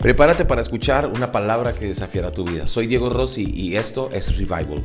Prepárate 0.00 0.44
para 0.44 0.60
escuchar 0.60 1.06
una 1.06 1.32
palabra 1.32 1.74
que 1.74 1.86
desafiará 1.86 2.30
tu 2.30 2.44
vida. 2.44 2.66
Soy 2.66 2.86
Diego 2.86 3.10
Rossi 3.10 3.52
y 3.54 3.76
esto 3.76 4.08
es 4.12 4.36
Revival. 4.36 4.84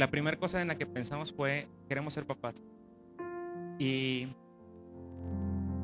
la 0.00 0.10
primera 0.10 0.38
cosa 0.38 0.62
en 0.62 0.68
la 0.68 0.78
que 0.78 0.86
pensamos 0.86 1.32
fue, 1.32 1.68
queremos 1.86 2.14
ser 2.14 2.26
papás. 2.26 2.62
Y, 3.78 4.28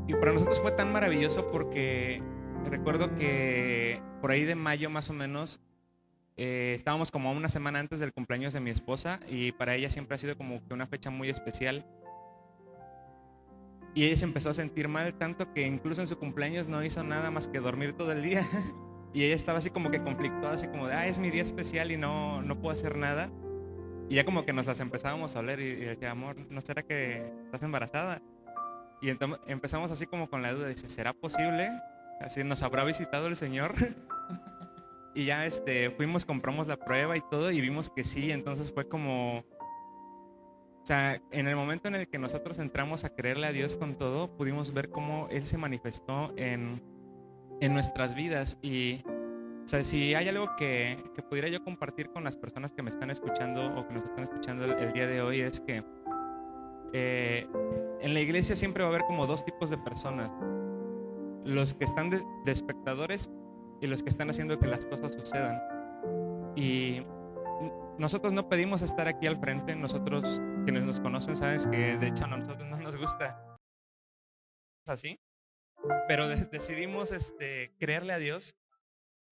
y 0.08 0.14
para 0.14 0.32
nosotros 0.32 0.58
fue 0.60 0.72
tan 0.72 0.90
maravilloso 0.90 1.50
porque 1.52 2.22
recuerdo 2.64 3.14
que 3.14 4.00
por 4.22 4.30
ahí 4.30 4.44
de 4.44 4.54
mayo 4.54 4.88
más 4.88 5.10
o 5.10 5.12
menos 5.12 5.60
eh, 6.36 6.74
estábamos 6.76 7.10
como 7.10 7.32
una 7.32 7.48
semana 7.48 7.78
antes 7.78 7.98
del 7.98 8.12
cumpleaños 8.12 8.52
de 8.52 8.60
mi 8.60 8.70
esposa 8.70 9.20
y 9.28 9.52
para 9.52 9.74
ella 9.74 9.88
siempre 9.88 10.16
ha 10.16 10.18
sido 10.18 10.36
como 10.36 10.66
que 10.66 10.74
una 10.74 10.86
fecha 10.86 11.10
muy 11.10 11.30
especial. 11.30 11.86
Y 13.94 14.04
ella 14.04 14.16
se 14.16 14.26
empezó 14.26 14.50
a 14.50 14.54
sentir 14.54 14.88
mal 14.88 15.14
tanto 15.14 15.54
que 15.54 15.66
incluso 15.66 16.02
en 16.02 16.06
su 16.06 16.18
cumpleaños 16.18 16.68
no 16.68 16.84
hizo 16.84 17.02
nada 17.02 17.30
más 17.30 17.48
que 17.48 17.60
dormir 17.60 17.94
todo 17.94 18.12
el 18.12 18.22
día. 18.22 18.46
y 19.14 19.24
ella 19.24 19.34
estaba 19.34 19.58
así 19.58 19.70
como 19.70 19.90
que 19.90 20.02
conflictuada, 20.02 20.56
así 20.56 20.68
como 20.68 20.86
de, 20.86 20.94
ah, 20.94 21.06
es 21.06 21.18
mi 21.18 21.30
día 21.30 21.42
especial 21.42 21.90
y 21.90 21.96
no, 21.96 22.42
no 22.42 22.60
puedo 22.60 22.74
hacer 22.74 22.98
nada. 22.98 23.30
Y 24.10 24.16
ya 24.16 24.24
como 24.26 24.44
que 24.44 24.52
nos 24.52 24.66
las 24.66 24.80
empezábamos 24.80 25.34
a 25.34 25.38
hablar 25.38 25.58
y, 25.60 25.74
decía, 25.74 26.10
amor, 26.10 26.36
¿no 26.50 26.60
será 26.60 26.82
que 26.82 27.32
estás 27.46 27.62
embarazada? 27.62 28.20
Y 29.00 29.10
empezamos 29.46 29.90
así 29.90 30.06
como 30.06 30.28
con 30.28 30.42
la 30.42 30.52
duda, 30.52 30.68
dice, 30.68 30.90
¿será 30.90 31.14
posible? 31.14 31.70
Así 32.20 32.44
nos 32.44 32.62
habrá 32.62 32.84
visitado 32.84 33.26
el 33.26 33.36
Señor. 33.36 33.74
y 35.16 35.24
ya 35.24 35.46
este, 35.46 35.90
fuimos, 35.90 36.24
compramos 36.24 36.66
la 36.66 36.76
prueba 36.76 37.16
y 37.16 37.20
todo 37.22 37.50
y 37.50 37.60
vimos 37.60 37.90
que 37.90 38.04
sí, 38.04 38.30
entonces 38.30 38.72
fue 38.72 38.88
como... 38.88 39.38
O 39.38 40.86
sea, 40.86 41.20
en 41.32 41.48
el 41.48 41.56
momento 41.56 41.88
en 41.88 41.96
el 41.96 42.06
que 42.06 42.18
nosotros 42.18 42.60
entramos 42.60 43.02
a 43.02 43.12
creerle 43.12 43.48
a 43.48 43.52
Dios 43.52 43.74
con 43.74 43.96
todo, 43.96 44.36
pudimos 44.36 44.72
ver 44.72 44.88
cómo 44.90 45.26
Él 45.32 45.42
se 45.42 45.58
manifestó 45.58 46.32
en, 46.36 46.80
en 47.60 47.74
nuestras 47.74 48.14
vidas 48.14 48.56
y 48.62 49.02
o 49.66 49.68
sea, 49.68 49.82
si 49.82 50.14
hay 50.14 50.28
algo 50.28 50.54
que, 50.54 50.96
que, 51.16 51.22
pudiera 51.22 51.48
yo 51.48 51.64
compartir 51.64 52.10
con 52.10 52.22
las 52.22 52.36
personas 52.36 52.72
que 52.72 52.84
me 52.84 52.90
están 52.90 53.10
escuchando 53.10 53.74
o 53.76 53.88
que 53.88 53.94
nos 53.94 54.04
están 54.04 54.22
escuchando 54.22 54.64
el, 54.64 54.92
día 54.92 55.08
de 55.08 55.20
hoy 55.20 55.40
es 55.40 55.58
que 55.58 55.82
eh, 56.92 57.48
en 58.00 58.14
la 58.14 58.20
iglesia 58.20 58.54
siempre 58.54 58.84
va 58.84 58.90
a 58.90 58.92
haber 58.92 59.04
como 59.06 59.26
dos 59.26 59.44
tipos 59.44 59.68
de 59.68 59.78
personas. 59.78 60.32
Los 61.44 61.74
que 61.74 61.84
están 61.84 62.10
de, 62.10 62.22
espectadores 62.46 63.28
y 63.80 63.86
los 63.86 64.02
que 64.02 64.08
están 64.08 64.30
haciendo 64.30 64.58
que 64.58 64.66
las 64.66 64.86
cosas 64.86 65.14
sucedan. 65.14 65.60
Y 66.56 67.02
nosotros 67.98 68.32
no 68.32 68.48
pedimos 68.48 68.82
estar 68.82 69.08
aquí 69.08 69.26
al 69.26 69.38
frente, 69.38 69.74
nosotros 69.76 70.42
quienes 70.64 70.84
nos 70.84 71.00
conocen 71.00 71.36
saben 71.36 71.70
que 71.70 71.96
de 71.96 72.08
hecho 72.08 72.24
a 72.24 72.28
nosotros 72.28 72.68
no 72.68 72.78
nos 72.78 72.96
gusta 72.96 73.58
así, 74.86 75.18
pero 76.06 76.28
decidimos 76.28 77.10
este, 77.10 77.74
creerle 77.78 78.12
a 78.12 78.18
Dios 78.18 78.56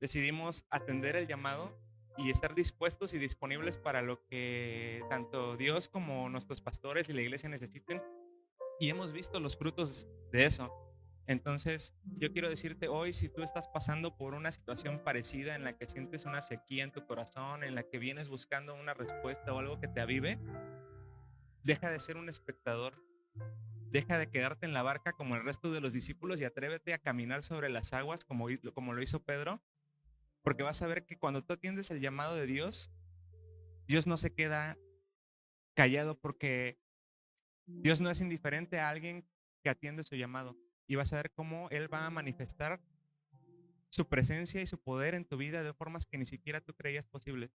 decidimos 0.04 0.66
atender 0.68 1.16
el 1.16 1.26
llamado 1.26 1.74
y 2.18 2.28
estar 2.28 2.54
dispuestos 2.54 3.14
y 3.14 3.18
disponibles 3.18 3.78
para 3.78 4.02
lo 4.02 4.22
que 4.26 5.02
tanto 5.08 5.56
Dios 5.56 5.88
como 5.88 6.28
nuestros 6.28 6.60
pastores 6.60 7.08
y 7.08 7.14
la 7.14 7.22
iglesia 7.22 7.48
necesiten. 7.48 8.02
Y 8.78 8.90
hemos 8.90 9.12
visto 9.12 9.40
los 9.40 9.56
frutos 9.56 10.06
de 10.30 10.44
eso. 10.44 10.83
Entonces, 11.26 11.94
yo 12.18 12.32
quiero 12.32 12.48
decirte 12.48 12.88
hoy, 12.88 13.12
si 13.12 13.28
tú 13.28 13.42
estás 13.42 13.68
pasando 13.68 14.16
por 14.16 14.34
una 14.34 14.52
situación 14.52 15.02
parecida 15.02 15.54
en 15.54 15.64
la 15.64 15.76
que 15.76 15.86
sientes 15.86 16.26
una 16.26 16.42
sequía 16.42 16.84
en 16.84 16.92
tu 16.92 17.06
corazón, 17.06 17.64
en 17.64 17.74
la 17.74 17.82
que 17.82 17.98
vienes 17.98 18.28
buscando 18.28 18.74
una 18.74 18.94
respuesta 18.94 19.52
o 19.52 19.58
algo 19.58 19.80
que 19.80 19.88
te 19.88 20.00
avive, 20.00 20.38
deja 21.62 21.90
de 21.90 21.98
ser 21.98 22.16
un 22.18 22.28
espectador, 22.28 23.02
deja 23.90 24.18
de 24.18 24.28
quedarte 24.28 24.66
en 24.66 24.74
la 24.74 24.82
barca 24.82 25.12
como 25.12 25.34
el 25.34 25.44
resto 25.44 25.72
de 25.72 25.80
los 25.80 25.92
discípulos 25.92 26.40
y 26.40 26.44
atrévete 26.44 26.92
a 26.92 26.98
caminar 26.98 27.42
sobre 27.42 27.70
las 27.70 27.92
aguas 27.94 28.24
como, 28.24 28.46
como 28.74 28.92
lo 28.92 29.02
hizo 29.02 29.24
Pedro 29.24 29.62
porque 30.44 30.62
vas 30.62 30.82
a 30.82 30.86
ver 30.86 31.06
que 31.06 31.16
cuando 31.16 31.42
tú 31.42 31.54
atiendes 31.54 31.90
el 31.90 32.00
llamado 32.00 32.36
de 32.36 32.46
Dios, 32.46 32.92
Dios 33.88 34.06
no 34.06 34.18
se 34.18 34.34
queda 34.34 34.78
callado 35.74 36.20
porque 36.20 36.78
Dios 37.64 38.02
no 38.02 38.10
es 38.10 38.20
indiferente 38.20 38.78
a 38.78 38.90
alguien 38.90 39.26
que 39.62 39.70
atiende 39.70 40.04
su 40.04 40.16
llamado. 40.16 40.54
Y 40.86 40.96
vas 40.96 41.12
a 41.12 41.16
ver 41.16 41.30
cómo 41.32 41.68
Él 41.70 41.92
va 41.92 42.06
a 42.06 42.10
manifestar 42.10 42.80
su 43.94 44.08
presencia 44.08 44.60
y 44.60 44.66
su 44.66 44.78
poder 44.78 45.14
en 45.14 45.24
tu 45.24 45.36
vida 45.36 45.62
de 45.62 45.72
formas 45.72 46.04
que 46.04 46.18
ni 46.18 46.26
siquiera 46.26 46.60
tú 46.60 46.74
creías 46.74 47.06
posibles. 47.06 47.50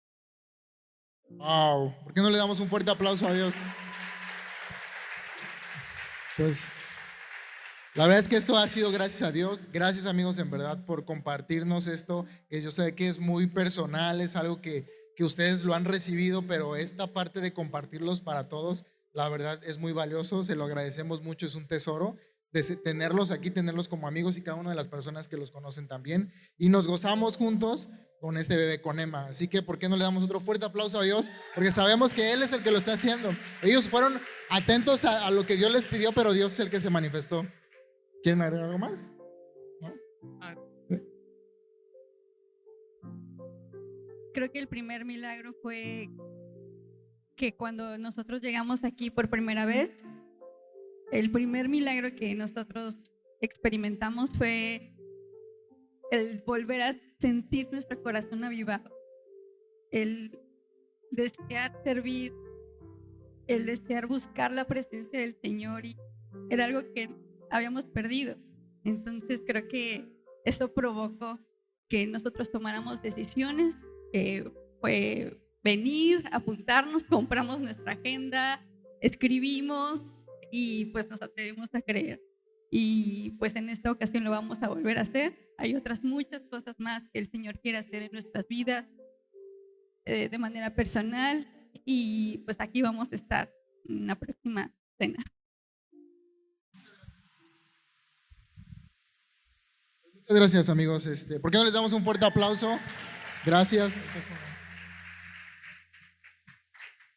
Wow, 1.30 1.94
¿por 2.04 2.12
qué 2.12 2.20
no 2.20 2.30
le 2.30 2.36
damos 2.36 2.60
un 2.60 2.68
fuerte 2.68 2.90
aplauso 2.90 3.26
a 3.26 3.32
Dios? 3.32 3.56
Pues 6.36 6.72
la 7.94 8.04
verdad 8.04 8.20
es 8.20 8.28
que 8.28 8.36
esto 8.36 8.58
ha 8.58 8.68
sido 8.68 8.92
gracias 8.92 9.22
a 9.22 9.32
Dios. 9.32 9.68
Gracias 9.72 10.04
amigos 10.04 10.38
en 10.38 10.50
verdad 10.50 10.84
por 10.84 11.06
compartirnos 11.06 11.86
esto, 11.86 12.26
que 12.50 12.60
yo 12.60 12.70
sé 12.70 12.94
que 12.94 13.08
es 13.08 13.18
muy 13.18 13.46
personal, 13.46 14.20
es 14.20 14.36
algo 14.36 14.60
que, 14.60 14.86
que 15.16 15.24
ustedes 15.24 15.64
lo 15.64 15.74
han 15.74 15.86
recibido, 15.86 16.42
pero 16.42 16.76
esta 16.76 17.06
parte 17.06 17.40
de 17.40 17.54
compartirlos 17.54 18.20
para 18.20 18.50
todos, 18.50 18.84
la 19.14 19.30
verdad 19.30 19.58
es 19.64 19.78
muy 19.78 19.92
valioso, 19.92 20.44
se 20.44 20.54
lo 20.54 20.64
agradecemos 20.64 21.22
mucho, 21.22 21.46
es 21.46 21.54
un 21.54 21.66
tesoro 21.66 22.18
de 22.52 22.62
tenerlos 22.76 23.30
aquí, 23.30 23.50
tenerlos 23.50 23.88
como 23.88 24.08
amigos 24.08 24.38
y 24.38 24.42
cada 24.42 24.56
una 24.56 24.70
de 24.70 24.76
las 24.76 24.88
personas 24.88 25.28
que 25.28 25.36
los 25.36 25.50
conocen 25.50 25.88
también. 25.88 26.32
Y 26.58 26.68
nos 26.68 26.88
gozamos 26.88 27.36
juntos 27.36 27.88
con 28.20 28.36
este 28.36 28.56
bebé 28.56 28.80
con 28.80 28.98
Emma. 28.98 29.26
Así 29.26 29.48
que, 29.48 29.62
¿por 29.62 29.78
qué 29.78 29.88
no 29.88 29.96
le 29.96 30.04
damos 30.04 30.24
otro 30.24 30.40
fuerte 30.40 30.66
aplauso 30.66 31.00
a 31.00 31.02
Dios? 31.02 31.30
Porque 31.54 31.70
sabemos 31.70 32.14
que 32.14 32.32
Él 32.32 32.42
es 32.42 32.52
el 32.52 32.62
que 32.62 32.70
lo 32.70 32.78
está 32.78 32.94
haciendo. 32.94 33.34
Ellos 33.62 33.88
fueron 33.88 34.20
atentos 34.50 35.04
a, 35.04 35.30
lo 35.30 35.44
que 35.44 35.56
Dios 35.56 35.72
les 35.72 35.86
pidió, 35.86 36.12
pero 36.12 36.32
Dios 36.32 36.54
es 36.54 36.60
el 36.60 36.70
que 36.70 36.80
se 36.80 36.90
manifestó. 36.90 37.46
¿Quieren 38.22 38.42
agregar 38.42 38.66
algo 38.66 38.78
más? 38.78 39.10
Creo 44.32 44.52
que 44.52 44.58
el 44.58 44.68
primer 44.68 45.04
milagro 45.04 45.54
fue 45.62 46.10
que 47.36 47.54
cuando 47.54 47.96
nosotros 47.98 48.40
llegamos 48.40 48.84
aquí 48.84 49.10
por 49.10 49.30
primera 49.30 49.66
vez, 49.66 49.92
el 51.12 51.30
primer 51.30 51.68
milagro 51.68 52.14
que 52.14 52.34
nosotros 52.34 52.98
experimentamos 53.40 54.36
fue 54.36 54.94
el 56.10 56.42
volver 56.46 56.82
a 56.82 56.96
sentir 57.18 57.68
nuestro 57.70 58.02
corazón 58.02 58.44
avivado, 58.44 58.90
el 59.90 60.38
desear 61.10 61.80
servir, 61.84 62.32
el 63.46 63.66
desear 63.66 64.06
buscar 64.06 64.52
la 64.52 64.66
presencia 64.66 65.20
del 65.20 65.36
Señor 65.42 65.84
y 65.84 65.96
era 66.50 66.64
algo 66.64 66.92
que 66.92 67.08
habíamos 67.50 67.86
perdido. 67.86 68.36
Entonces 68.84 69.42
creo 69.46 69.66
que 69.68 70.04
eso 70.44 70.72
provocó 70.72 71.40
que 71.88 72.06
nosotros 72.06 72.50
tomáramos 72.50 73.02
decisiones, 73.02 73.76
que 74.12 74.50
fue 74.80 75.40
venir, 75.62 76.24
apuntarnos, 76.32 77.04
compramos 77.10 77.60
nuestra 77.60 77.92
agenda, 77.92 78.64
escribimos 79.00 80.02
y 80.58 80.86
pues 80.86 81.10
nos 81.10 81.20
atrevimos 81.20 81.68
a 81.74 81.82
creer. 81.82 82.22
Y 82.70 83.32
pues 83.32 83.54
en 83.56 83.68
esta 83.68 83.90
ocasión 83.90 84.24
lo 84.24 84.30
vamos 84.30 84.62
a 84.62 84.68
volver 84.68 84.96
a 84.96 85.02
hacer. 85.02 85.52
Hay 85.58 85.74
otras 85.74 86.02
muchas 86.02 86.40
cosas 86.50 86.76
más 86.78 87.02
que 87.12 87.18
el 87.18 87.30
Señor 87.30 87.60
quiere 87.60 87.76
hacer 87.76 88.02
en 88.02 88.10
nuestras 88.10 88.48
vidas 88.48 88.86
eh, 90.06 90.30
de 90.30 90.38
manera 90.38 90.74
personal 90.74 91.46
y 91.84 92.38
pues 92.46 92.56
aquí 92.58 92.80
vamos 92.80 93.12
a 93.12 93.14
estar 93.14 93.52
en 93.84 94.06
la 94.06 94.14
próxima 94.14 94.74
cena. 94.98 95.22
Muchas 100.14 100.36
gracias, 100.36 100.68
amigos. 100.70 101.06
Este, 101.06 101.38
¿Por 101.38 101.50
qué 101.50 101.58
no 101.58 101.64
les 101.64 101.74
damos 101.74 101.92
un 101.92 102.02
fuerte 102.02 102.24
aplauso? 102.24 102.78
Gracias. 103.44 104.00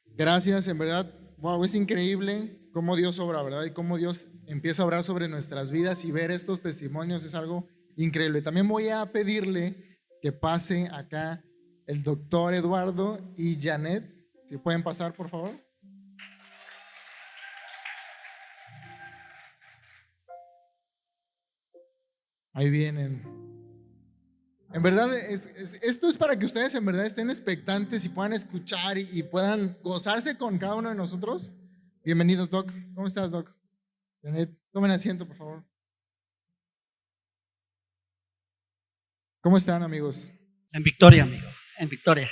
Gracias, 0.08 0.68
en 0.68 0.78
verdad. 0.78 1.12
Wow, 1.38 1.64
es 1.64 1.74
increíble 1.74 2.59
cómo 2.72 2.96
Dios 2.96 3.20
obra, 3.20 3.42
¿verdad? 3.44 3.66
Y 3.66 3.72
cómo 3.72 3.98
Dios 3.98 4.28
empieza 4.48 4.84
a 4.84 4.86
obrar 4.86 5.04
sobre 5.04 5.28
nuestras 5.28 5.72
vidas 5.72 6.06
y 6.06 6.12
ver 6.12 6.32
estos 6.32 6.62
testimonios 6.62 7.24
es 7.24 7.36
algo 7.36 7.68
increíble. 7.96 8.42
También 8.42 8.68
voy 8.68 8.90
a 8.90 9.06
pedirle 9.12 10.00
que 10.22 10.32
pase 10.32 10.88
acá 10.92 11.44
el 11.88 12.04
doctor 12.04 12.54
Eduardo 12.54 13.20
y 13.36 13.60
Janet. 13.60 14.04
Si 14.46 14.58
pueden 14.58 14.84
pasar, 14.84 15.14
por 15.14 15.30
favor. 15.30 15.52
Ahí 22.54 22.70
vienen. 22.70 23.24
En 24.72 24.84
verdad, 24.84 25.10
esto 25.18 26.10
es 26.10 26.18
para 26.18 26.38
que 26.38 26.46
ustedes 26.46 26.76
en 26.76 26.86
verdad 26.86 27.06
estén 27.06 27.30
expectantes 27.30 28.06
y 28.06 28.10
puedan 28.10 28.34
escuchar 28.34 28.98
y, 29.00 29.24
puedan 29.24 29.78
gozarse 29.82 30.38
con 30.38 30.60
cada 30.60 30.76
uno 30.76 30.90
de 30.90 30.96
nosotros. 30.96 31.56
Bienvenidos, 32.04 32.50
Doc. 32.50 32.72
¿Cómo 32.96 33.08
estás, 33.08 33.30
Doc? 33.30 33.54
Tomen 34.72 34.92
asiento, 34.92 35.28
por 35.28 35.36
favor. 35.36 35.64
¿Cómo 39.42 39.58
están, 39.58 39.84
amigos? 39.84 40.32
En 40.72 40.82
victoria, 40.82 41.24
amigo. 41.24 41.48
En 41.78 41.90
victoria. 41.90 42.30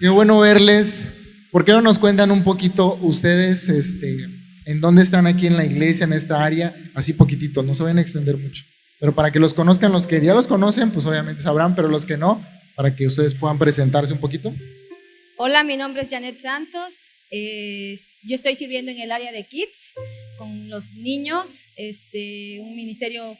Qué 0.00 0.08
bueno 0.08 0.38
verles. 0.40 1.08
¿Por 1.52 1.64
qué 1.64 1.72
no 1.72 1.80
nos 1.80 1.98
cuentan 1.98 2.30
un 2.32 2.42
poquito 2.42 2.96
ustedes 3.02 3.68
este, 3.68 4.24
en 4.66 4.80
dónde 4.80 5.02
están 5.02 5.26
aquí 5.26 5.46
en 5.46 5.56
la 5.56 5.64
iglesia, 5.64 6.04
en 6.04 6.12
esta 6.12 6.44
área? 6.44 6.74
Así 6.94 7.12
poquitito, 7.12 7.62
no 7.62 7.74
se 7.74 7.84
vayan 7.84 7.98
a 7.98 8.02
extender 8.02 8.36
mucho. 8.36 8.64
Pero 8.98 9.14
para 9.14 9.30
que 9.30 9.38
los 9.38 9.54
conozcan, 9.54 9.92
los 9.92 10.06
que 10.06 10.20
ya 10.20 10.34
los 10.34 10.48
conocen, 10.48 10.90
pues 10.90 11.06
obviamente 11.06 11.42
sabrán, 11.42 11.74
pero 11.74 11.88
los 11.88 12.04
que 12.04 12.16
no, 12.16 12.44
para 12.74 12.94
que 12.94 13.06
ustedes 13.06 13.34
puedan 13.34 13.58
presentarse 13.58 14.12
un 14.12 14.20
poquito. 14.20 14.52
Hola, 15.42 15.64
mi 15.64 15.78
nombre 15.78 16.02
es 16.02 16.10
Janet 16.10 16.38
Santos. 16.38 17.12
Eh, 17.30 17.98
yo 18.24 18.34
estoy 18.34 18.54
sirviendo 18.54 18.90
en 18.90 19.00
el 19.00 19.10
área 19.10 19.32
de 19.32 19.46
kids 19.46 19.94
con 20.36 20.68
los 20.68 20.92
niños, 20.96 21.64
este, 21.76 22.60
un 22.60 22.76
ministerio 22.76 23.38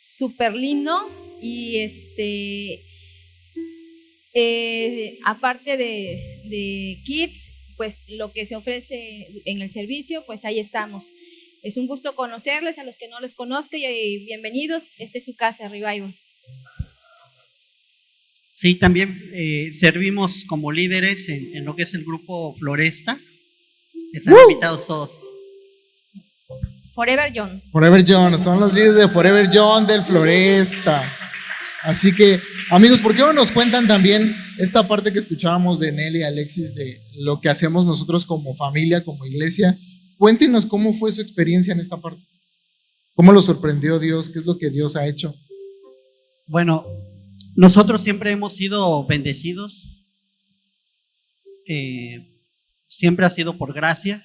súper 0.00 0.54
lindo 0.54 0.98
y 1.42 1.80
este, 1.80 2.82
eh, 4.32 5.18
aparte 5.26 5.76
de, 5.76 7.02
kids, 7.04 7.50
pues 7.76 8.04
lo 8.08 8.32
que 8.32 8.46
se 8.46 8.56
ofrece 8.56 9.28
en 9.44 9.60
el 9.60 9.70
servicio, 9.70 10.24
pues 10.24 10.46
ahí 10.46 10.58
estamos. 10.58 11.12
Es 11.62 11.76
un 11.76 11.86
gusto 11.86 12.14
conocerles, 12.14 12.78
a 12.78 12.84
los 12.84 12.96
que 12.96 13.08
no 13.08 13.20
les 13.20 13.34
conozco 13.34 13.76
y 13.76 14.24
bienvenidos. 14.24 14.92
Esta 14.96 15.18
es 15.18 15.26
su 15.26 15.36
casa, 15.36 15.68
Revival. 15.68 16.14
Sí, 18.54 18.76
también 18.76 19.20
eh, 19.32 19.70
servimos 19.72 20.44
como 20.46 20.70
líderes 20.70 21.28
en, 21.28 21.64
lo 21.64 21.74
que 21.74 21.82
es 21.82 21.94
el 21.94 22.04
grupo 22.04 22.54
Floresta. 22.56 23.18
Están 24.12 24.36
invitados 24.48 24.86
todos. 24.86 25.10
Forever 26.92 27.32
John. 27.34 27.60
Forever 27.72 28.04
John, 28.06 28.40
son 28.40 28.60
los 28.60 28.72
líderes 28.72 28.94
de 28.94 29.08
Forever 29.08 29.50
John 29.52 29.84
del 29.88 30.02
Floresta. 30.04 31.02
Así 31.82 32.14
que, 32.14 32.40
amigos, 32.70 33.02
¿por 33.02 33.12
qué 33.12 33.22
no 33.22 33.32
nos 33.32 33.50
cuentan 33.50 33.88
también 33.88 34.34
esta 34.58 34.86
parte 34.86 35.12
que 35.12 35.18
escuchábamos 35.18 35.80
de 35.80 35.90
Nelly 35.90 36.20
y 36.20 36.22
Alexis 36.22 36.76
de 36.76 37.02
lo 37.16 37.40
que 37.40 37.48
hacemos 37.48 37.84
nosotros 37.84 38.24
como 38.24 38.54
familia, 38.54 39.02
como 39.02 39.26
iglesia? 39.26 39.76
Cuéntenos 40.16 40.64
cómo 40.64 40.92
fue 40.92 41.10
su 41.10 41.20
experiencia 41.20 41.72
en 41.72 41.80
esta 41.80 41.96
parte. 41.96 42.22
¿Cómo 43.14 43.32
lo 43.32 43.42
sorprendió 43.42 43.98
Dios? 43.98 44.30
¿Qué 44.30 44.38
es 44.38 44.46
lo 44.46 44.56
que 44.56 44.70
Dios 44.70 44.94
ha 44.94 45.06
hecho? 45.06 45.34
Bueno, 46.46 46.86
nosotros 47.56 48.02
siempre 48.02 48.32
hemos 48.32 48.56
sido 48.56 49.06
bendecidos. 49.06 50.06
Eh, 51.66 52.42
siempre 52.86 53.24
ha 53.24 53.30
sido 53.30 53.56
por 53.56 53.72
gracia. 53.72 54.24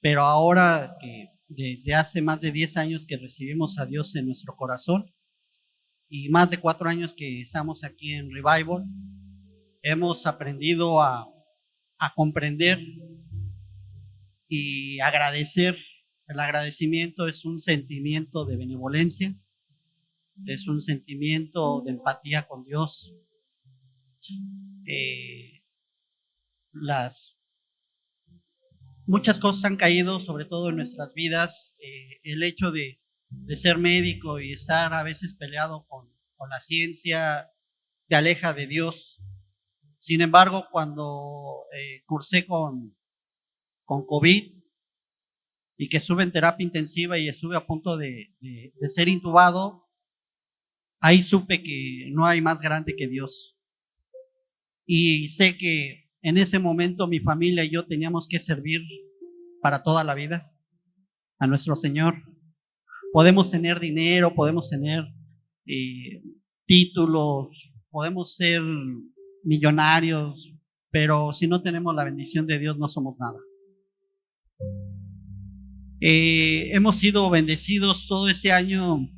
Pero 0.00 0.22
ahora 0.22 0.96
que 1.00 1.28
desde 1.48 1.94
hace 1.94 2.22
más 2.22 2.40
de 2.40 2.50
10 2.50 2.76
años 2.78 3.04
que 3.04 3.16
recibimos 3.16 3.78
a 3.78 3.86
Dios 3.86 4.16
en 4.16 4.26
nuestro 4.26 4.56
corazón 4.56 5.14
y 6.08 6.28
más 6.28 6.50
de 6.50 6.58
cuatro 6.58 6.88
años 6.88 7.14
que 7.14 7.40
estamos 7.40 7.84
aquí 7.84 8.12
en 8.14 8.30
Revival, 8.30 8.84
hemos 9.82 10.26
aprendido 10.26 11.00
a 11.00 11.26
comprender 12.14 12.80
y 14.48 15.00
agradecer. 15.00 15.78
El 16.26 16.40
agradecimiento 16.40 17.26
es 17.26 17.44
un 17.44 17.58
sentimiento 17.58 18.44
de 18.44 18.56
benevolencia, 18.56 19.34
es 20.46 20.68
un 20.68 20.80
sentimiento 20.80 21.82
de 21.84 21.92
empatía 21.92 22.46
con 22.46 22.64
Dios. 22.64 23.14
Eh, 24.86 25.62
las 26.72 27.38
muchas 29.06 29.38
cosas 29.38 29.64
han 29.64 29.76
caído, 29.76 30.20
sobre 30.20 30.44
todo 30.44 30.70
en 30.70 30.76
nuestras 30.76 31.14
vidas. 31.14 31.76
Eh, 31.78 32.20
el 32.22 32.42
hecho 32.42 32.70
de, 32.70 33.00
de, 33.28 33.56
ser 33.56 33.78
médico 33.78 34.40
y 34.40 34.52
estar 34.52 34.92
a 34.94 35.02
veces 35.02 35.34
peleado 35.34 35.86
con, 35.88 36.08
con 36.36 36.48
la 36.48 36.60
ciencia 36.60 37.50
te 38.08 38.16
aleja 38.16 38.52
de 38.52 38.66
Dios. 38.66 39.22
Sin 39.98 40.20
embargo, 40.20 40.66
cuando 40.70 41.66
eh, 41.72 42.02
cursé 42.06 42.44
con, 42.44 42.96
con 43.84 44.04
COVID 44.04 44.52
y 45.76 45.88
que 45.88 45.96
estuve 45.96 46.22
en 46.22 46.32
terapia 46.32 46.64
intensiva 46.64 47.18
y 47.18 47.28
estuve 47.28 47.56
a 47.56 47.66
punto 47.66 47.96
de, 47.96 48.34
ser 48.82 49.08
intubado, 49.08 49.88
ahí 51.02 51.20
supe 51.20 51.62
que 51.62 52.08
no 52.12 52.24
hay 52.24 52.40
más 52.40 52.62
grande 52.62 52.94
que 52.96 53.08
Dios. 53.08 53.58
Y 54.86 55.26
sé 55.28 55.58
que 55.58 56.08
en 56.22 56.38
ese 56.38 56.58
momento 56.58 57.08
mi 57.08 57.18
familia 57.18 57.64
y 57.64 57.70
yo 57.70 57.86
teníamos 57.86 58.28
que 58.28 58.38
servir 58.38 58.80
para 59.60 59.82
toda 59.82 60.04
la 60.04 60.14
vida 60.14 60.50
a 61.38 61.46
nuestro 61.46 61.74
Señor. 61.74 62.22
Podemos 63.12 63.50
tener 63.50 63.80
dinero, 63.80 64.34
podemos 64.34 64.70
tener 64.70 65.04
eh, 65.66 66.22
títulos, 66.66 67.74
podemos 67.90 68.36
ser 68.36 68.62
millonarios, 69.42 70.54
pero 70.90 71.32
si 71.32 71.48
no 71.48 71.62
tenemos 71.62 71.94
la 71.96 72.04
bendición 72.04 72.46
de 72.46 72.60
Dios 72.60 72.78
no 72.78 72.86
somos 72.86 73.16
nada. 73.18 73.38
Eh, 76.00 76.70
hemos 76.72 76.96
sido 76.96 77.28
bendecidos 77.28 78.06
todo 78.06 78.28
ese 78.28 78.52
año 78.52 79.08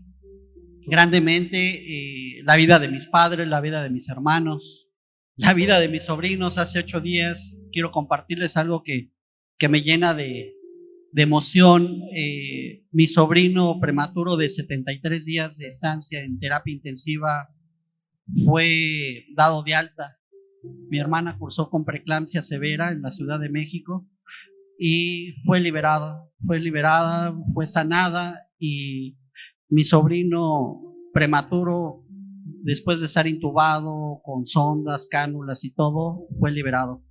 grandemente, 0.87 1.59
eh, 1.59 2.43
la 2.45 2.57
vida 2.57 2.79
de 2.79 2.89
mis 2.89 3.07
padres, 3.07 3.49
la 3.49 3.61
vida 3.61 3.83
de 3.83 3.91
mis 3.91 4.09
hermanos, 4.09 4.89
la 5.37 5.55
vida 5.55 5.81
de 5.81 5.89
mis 5.89 6.05
sobrinos. 6.05 6.59
Hace 6.59 6.81
ocho 6.81 7.01
días 7.01 7.59
quiero 7.73 7.91
compartirles 7.91 8.57
algo 8.57 8.83
que, 8.83 9.13
que 9.59 9.69
me 9.69 9.83
llena 9.83 10.15
de, 10.15 10.55
de 11.15 11.23
emoción. 11.23 12.03
Eh, 12.15 12.85
mi 12.91 13.07
sobrino 13.07 13.79
prematuro 13.81 14.37
de 14.37 14.49
73 14.49 15.25
días 15.25 15.57
de 15.57 15.67
estancia 15.69 16.21
en 16.21 16.39
terapia 16.39 16.75
intensiva 16.75 17.49
fue 18.45 19.27
dado 19.37 19.63
de 19.63 19.75
alta. 19.75 20.19
Mi 20.91 20.99
hermana 20.99 21.39
cursó 21.39 21.71
con 21.71 21.85
preeclampsia 21.85 22.43
severa 22.43 22.91
en 22.91 23.03
la 23.03 23.11
Ciudad 23.11 23.39
de 23.39 23.49
México 23.49 24.09
y 24.79 25.37
fue 25.45 25.61
liberada, 25.61 26.29
fue 26.45 26.59
liberada, 26.59 27.37
fue 27.53 27.67
sanada 27.67 28.49
y 28.59 29.17
mi 29.69 29.85
sobrino 29.85 30.83
prematuro, 31.13 32.05
después 32.63 33.01
de 33.01 33.07
estar 33.07 33.27
intubado 33.27 34.21
con 34.23 34.47
sondas, 34.47 35.07
cánulas 35.11 35.65
y 35.65 35.73
todo, 35.73 36.27
fue 36.39 36.51
liberado 36.51 37.05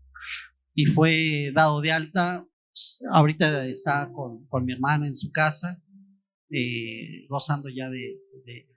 y 0.74 0.86
fue 0.86 1.52
dado 1.54 1.82
de 1.82 1.92
alta. 1.92 2.48
Ahorita 3.12 3.66
está 3.68 4.12
con, 4.12 4.46
con 4.48 4.66
mi 4.66 4.74
hermana 4.74 5.08
en 5.08 5.16
su 5.16 5.32
casa, 5.32 5.82
eh, 6.50 7.28
gozando 7.30 7.70
ya 7.70 7.90
de, 7.90 8.20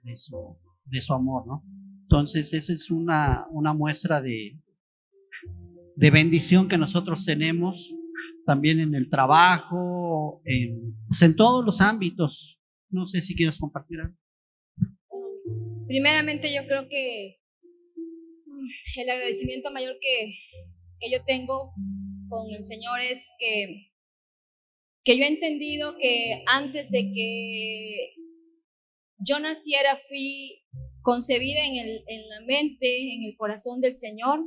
de, 0.03 0.15
su, 0.15 0.57
de 0.85 1.01
su 1.01 1.13
amor, 1.13 1.47
¿no? 1.47 1.63
Entonces, 2.03 2.53
esa 2.53 2.71
es 2.71 2.89
una, 2.89 3.47
una 3.51 3.73
muestra 3.73 4.21
de, 4.21 4.61
de 5.95 6.11
bendición 6.11 6.69
que 6.69 6.77
nosotros 6.77 7.25
tenemos 7.25 7.93
también 8.45 8.79
en 8.79 8.95
el 8.95 9.09
trabajo, 9.09 10.41
en, 10.45 10.95
pues 11.07 11.21
en 11.21 11.35
todos 11.35 11.65
los 11.65 11.81
ámbitos. 11.81 12.61
No 12.89 13.07
sé 13.07 13.21
si 13.21 13.35
quieres 13.35 13.59
compartir 13.59 13.99
algo. 13.99 14.17
Primeramente 15.87 16.53
yo 16.53 16.65
creo 16.67 16.87
que 16.89 17.39
el 18.97 19.09
agradecimiento 19.09 19.71
mayor 19.71 19.97
que, 20.01 20.33
que 20.99 21.11
yo 21.11 21.23
tengo 21.25 21.73
con 22.29 22.51
el 22.51 22.63
Señor 22.63 23.01
es 23.01 23.33
que, 23.39 23.91
que 25.03 25.17
yo 25.17 25.23
he 25.23 25.27
entendido 25.27 25.95
que 25.97 26.43
antes 26.47 26.91
de 26.91 27.11
que 27.13 28.13
yo 29.19 29.39
naciera 29.39 29.97
fui 30.07 30.63
concebida 31.01 31.65
en, 31.65 31.75
el, 31.75 32.03
en 32.07 32.29
la 32.29 32.41
mente, 32.41 33.13
en 33.13 33.23
el 33.23 33.35
corazón 33.37 33.81
del 33.81 33.95
Señor, 33.95 34.39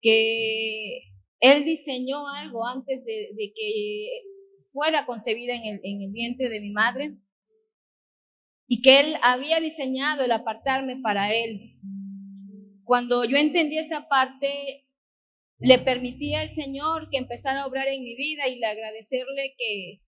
que 0.00 1.02
él 1.40 1.64
diseñó 1.64 2.26
algo 2.28 2.66
antes 2.66 3.04
de, 3.04 3.52
que 3.54 4.08
fuera 4.72 5.06
concebida 5.06 5.54
en 5.54 5.64
el, 5.64 5.80
en 5.82 6.02
el 6.02 6.10
vientre 6.12 6.48
de 6.48 6.60
mi 6.60 6.70
madre 6.70 7.16
y 8.68 8.82
que 8.82 9.00
Él 9.00 9.16
había 9.22 9.60
diseñado 9.60 10.22
el 10.24 10.30
apartarme 10.30 10.96
para 11.00 11.34
Él. 11.34 11.80
Cuando 12.84 13.24
yo 13.24 13.38
entendí 13.38 13.78
esa 13.78 14.08
parte, 14.08 14.86
le 15.58 15.78
permití 15.78 16.34
al 16.34 16.50
Señor 16.50 17.08
que 17.10 17.16
empezara 17.16 17.62
a 17.62 17.66
obrar 17.66 17.88
en 17.88 18.02
mi 18.02 18.14
vida 18.14 18.46
y 18.46 18.58
le 18.58 18.66
agradecerle 18.66 19.54
que, 19.56 20.02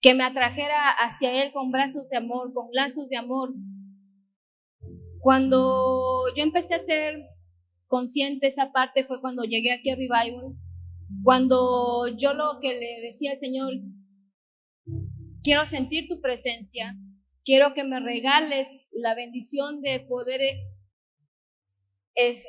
que 0.00 0.14
me 0.14 0.24
atrajera 0.24 0.90
hacia 0.98 1.42
Él 1.42 1.52
con 1.52 1.70
brazos 1.70 2.10
de 2.10 2.18
amor, 2.18 2.52
con 2.52 2.68
lazos 2.72 3.08
de 3.08 3.16
amor. 3.16 3.54
Cuando 5.20 6.24
yo 6.36 6.42
empecé 6.42 6.74
a 6.74 6.80
ser 6.80 7.24
consciente 7.86 8.48
esa 8.48 8.72
parte 8.72 9.04
fue 9.04 9.20
cuando 9.20 9.44
llegué 9.44 9.72
aquí 9.72 9.90
a 9.90 9.96
Revival, 9.96 10.56
cuando 11.22 12.08
yo 12.16 12.34
lo 12.34 12.58
que 12.60 12.74
le 12.78 13.00
decía 13.02 13.32
al 13.32 13.38
Señor, 13.38 13.74
quiero 15.42 15.66
sentir 15.66 16.08
tu 16.08 16.20
presencia, 16.20 16.96
quiero 17.44 17.74
que 17.74 17.84
me 17.84 18.00
regales 18.00 18.86
la 18.92 19.14
bendición 19.14 19.80
de 19.82 20.00
poder 20.00 20.40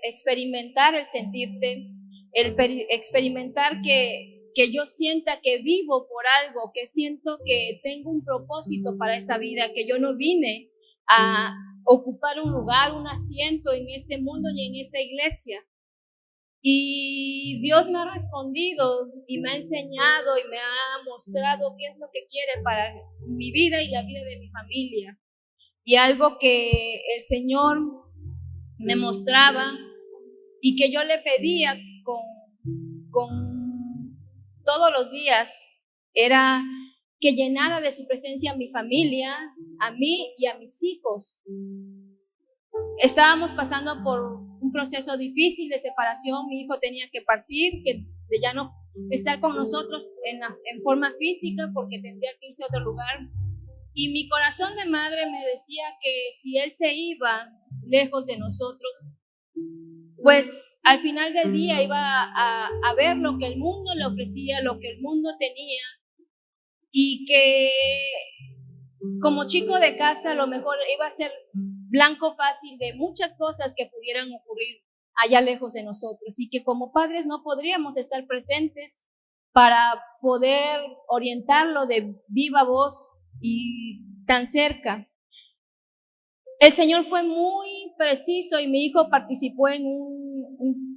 experimentar 0.04 0.96
el 0.96 1.08
sentirte, 1.08 1.88
el 2.34 2.56
experimentar 2.90 3.82
que, 3.82 4.50
que 4.54 4.72
yo 4.72 4.86
sienta 4.86 5.40
que 5.42 5.62
vivo 5.62 6.08
por 6.08 6.26
algo, 6.44 6.72
que 6.74 6.88
siento 6.88 7.40
que 7.46 7.80
tengo 7.84 8.12
un 8.12 8.24
propósito 8.24 8.98
para 8.98 9.16
esta 9.16 9.38
vida, 9.38 9.74
que 9.74 9.88
yo 9.88 9.98
no 9.98 10.16
vine 10.16 10.70
a 11.08 11.54
ocupar 11.86 12.40
un 12.42 12.52
lugar, 12.52 12.94
un 12.94 13.08
asiento 13.08 13.74
en 13.74 13.86
este 13.90 14.18
mundo 14.18 14.50
y 14.54 14.68
en 14.68 14.76
esta 14.76 15.00
iglesia. 15.00 15.64
Y 16.62 17.60
Dios 17.64 17.90
me 17.90 18.00
ha 18.00 18.12
respondido 18.12 19.08
y 19.28 19.40
me 19.40 19.52
ha 19.52 19.56
enseñado 19.56 20.38
y 20.38 20.48
me 20.48 20.58
ha 20.58 21.04
mostrado 21.10 21.76
qué 21.78 21.88
es 21.88 21.98
lo 22.00 22.08
que 22.14 22.26
quiere 22.30 22.64
para 22.64 22.94
mi 23.28 23.52
vida 23.52 23.82
y 23.82 23.90
la 23.90 24.04
vida 24.04 24.24
de 24.24 24.38
mi 24.38 24.50
familia. 24.52 25.20
Y 25.84 25.96
algo 25.96 26.38
que 26.40 27.02
el 27.16 27.22
Señor 27.22 27.80
me 28.78 28.96
mostraba 28.96 29.72
y 30.62 30.76
que 30.76 30.92
yo 30.92 31.04
le 31.04 31.18
pedía 31.20 31.76
con, 32.04 32.22
con 33.10 34.18
todos 34.64 34.92
los 34.92 35.12
días 35.12 35.68
era 36.14 36.64
que 37.20 37.34
llenara 37.34 37.82
de 37.82 37.92
su 37.92 38.06
presencia 38.06 38.52
a 38.52 38.58
mi 38.58 38.70
familia, 38.70 39.36
a 39.80 39.92
mí 39.92 40.34
y 40.38 40.46
a 40.46 40.58
mis 40.60 40.84
hijos. 40.84 41.42
Estábamos 43.00 43.52
pasando 43.54 44.04
por 44.04 44.51
un 44.72 44.74
proceso 44.74 45.18
difícil 45.18 45.68
de 45.70 45.78
separación, 45.78 46.48
mi 46.48 46.62
hijo 46.62 46.80
tenía 46.80 47.06
que 47.12 47.22
partir, 47.22 47.84
que 47.84 48.06
de 48.30 48.40
ya 48.42 48.54
no 48.54 48.72
estar 49.10 49.42
con 49.42 49.56
nosotros 49.56 50.08
en, 50.24 50.82
forma 50.82 51.12
física 51.20 51.70
porque 51.74 52.00
tendría 52.02 52.32
que 52.40 52.48
irse 52.48 52.64
a 52.64 52.68
otro 52.68 52.80
lugar. 52.80 53.28
Y 53.94 54.14
mi 54.14 54.30
corazón 54.30 54.76
de 54.78 54.90
madre 54.90 55.30
me 55.30 55.46
decía 55.46 55.84
que 56.02 56.30
si 56.32 56.58
él 56.58 56.72
se 56.72 56.94
iba 56.94 57.50
lejos 57.86 58.28
de 58.28 58.38
nosotros, 58.38 59.06
pues 60.24 60.80
al 60.84 61.02
final 61.02 61.34
del 61.34 61.52
día 61.52 61.84
iba 61.84 62.00
a, 62.00 62.68
a, 62.68 62.94
ver 62.96 63.18
lo 63.18 63.38
que 63.38 63.48
el 63.48 63.58
mundo 63.58 63.94
le 63.96 64.06
ofrecía, 64.06 64.62
lo 64.62 64.80
que 64.80 64.90
el 64.90 65.02
mundo 65.02 65.30
tenía, 65.38 65.84
y 66.92 67.26
que 67.26 67.72
como 69.22 69.46
chico 69.46 69.80
de 69.80 69.98
casa 69.98 70.32
a 70.32 70.36
lo 70.36 70.48
mejor 70.48 70.76
iba 70.96 71.06
a 71.06 71.12
ser 71.12 71.32
blanco 71.92 72.36
fácil 72.36 72.78
de 72.80 72.94
muchas 72.96 73.38
cosas 73.38 73.74
que 73.76 73.90
pudieran 73.94 74.30
ocurrir 74.34 74.78
allá 75.24 75.42
lejos 75.42 75.74
de 75.74 75.84
nosotros 75.84 76.40
y 76.40 76.50
que 76.50 76.64
como 76.64 76.94
padres 76.94 77.28
no 77.28 77.44
podríamos 77.44 77.98
estar 77.98 78.26
presentes 78.26 79.06
para 79.52 80.02
poder 80.22 80.80
orientarlo 81.10 81.86
de 81.86 82.16
viva 82.28 82.64
voz 82.64 83.20
y 83.42 84.06
tan 84.26 84.46
cerca. 84.46 85.08
El 86.60 86.72
Señor 86.72 87.06
fue 87.06 87.24
muy 87.24 87.94
preciso 87.98 88.60
y 88.60 88.68
mi 88.68 88.86
hijo 88.86 89.10
participó 89.10 89.68
en 89.68 89.84
un, 89.86 90.92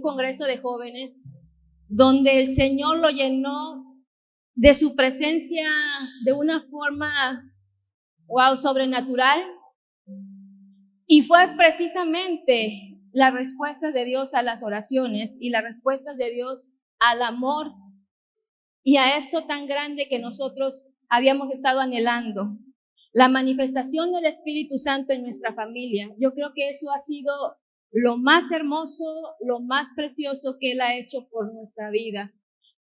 congreso 0.00 0.44
de 0.46 0.58
jóvenes 0.58 1.32
donde 1.88 2.40
el 2.40 2.50
Señor 2.50 2.98
lo 2.98 3.10
llenó 3.10 3.96
de 4.54 4.74
su 4.74 4.94
presencia 4.94 5.68
de 6.24 6.32
una 6.32 6.62
forma, 6.62 7.10
wow, 8.26 8.56
sobrenatural. 8.56 9.40
Y 11.14 11.20
fue 11.20 11.40
precisamente 11.58 12.98
la 13.12 13.30
respuesta 13.30 13.90
de 13.90 14.06
Dios 14.06 14.32
a 14.32 14.42
las 14.42 14.62
oraciones 14.62 15.36
y 15.38 15.50
la 15.50 15.60
respuesta 15.60 16.14
de 16.14 16.30
Dios 16.30 16.70
al 17.00 17.20
amor 17.20 17.66
y 18.82 18.96
a 18.96 19.14
eso 19.18 19.44
tan 19.44 19.66
grande 19.66 20.08
que 20.08 20.18
nosotros 20.18 20.86
habíamos 21.10 21.52
estado 21.52 21.80
anhelando. 21.80 22.56
La 23.12 23.28
manifestación 23.28 24.10
del 24.12 24.24
Espíritu 24.24 24.78
Santo 24.78 25.12
en 25.12 25.24
nuestra 25.24 25.52
familia. 25.52 26.08
Yo 26.18 26.32
creo 26.32 26.52
que 26.54 26.70
eso 26.70 26.90
ha 26.90 26.98
sido 26.98 27.30
lo 27.90 28.16
más 28.16 28.50
hermoso, 28.50 29.04
lo 29.46 29.60
más 29.60 29.88
precioso 29.94 30.56
que 30.58 30.72
Él 30.72 30.80
ha 30.80 30.96
hecho 30.96 31.28
por 31.28 31.52
nuestra 31.52 31.90
vida. 31.90 32.32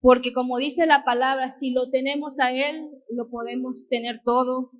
Porque 0.00 0.32
como 0.32 0.58
dice 0.58 0.84
la 0.86 1.04
palabra, 1.04 1.48
si 1.48 1.70
lo 1.70 1.90
tenemos 1.90 2.40
a 2.40 2.50
Él, 2.50 2.90
lo 3.08 3.30
podemos 3.30 3.86
tener 3.88 4.20
todo. 4.24 4.72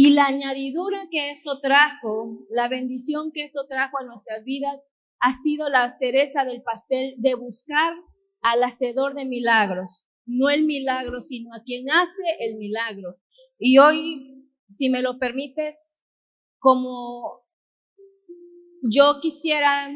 Y 0.00 0.10
la 0.10 0.26
añadidura 0.26 1.08
que 1.10 1.28
esto 1.28 1.58
trajo, 1.60 2.46
la 2.50 2.68
bendición 2.68 3.32
que 3.34 3.42
esto 3.42 3.66
trajo 3.68 3.98
a 3.98 4.04
nuestras 4.04 4.44
vidas, 4.44 4.86
ha 5.18 5.32
sido 5.32 5.68
la 5.70 5.90
cereza 5.90 6.44
del 6.44 6.62
pastel 6.62 7.16
de 7.18 7.34
buscar 7.34 7.94
al 8.40 8.62
hacedor 8.62 9.16
de 9.16 9.24
milagros. 9.24 10.06
No 10.24 10.50
el 10.50 10.66
milagro, 10.66 11.20
sino 11.20 11.52
a 11.52 11.64
quien 11.64 11.90
hace 11.90 12.22
el 12.38 12.58
milagro. 12.58 13.16
Y 13.58 13.78
hoy, 13.78 14.48
si 14.68 14.88
me 14.88 15.02
lo 15.02 15.18
permites, 15.18 16.00
como 16.60 17.44
yo 18.88 19.18
quisiera 19.20 19.90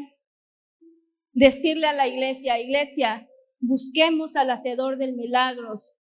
decirle 1.31 1.87
a 1.87 1.93
la 1.93 2.09
iglesia, 2.09 2.59
iglesia, 2.59 3.29
busquemos 3.61 4.35
al 4.35 4.49
hacedor 4.49 4.97
del 4.97 5.15
milagros, 5.15 5.95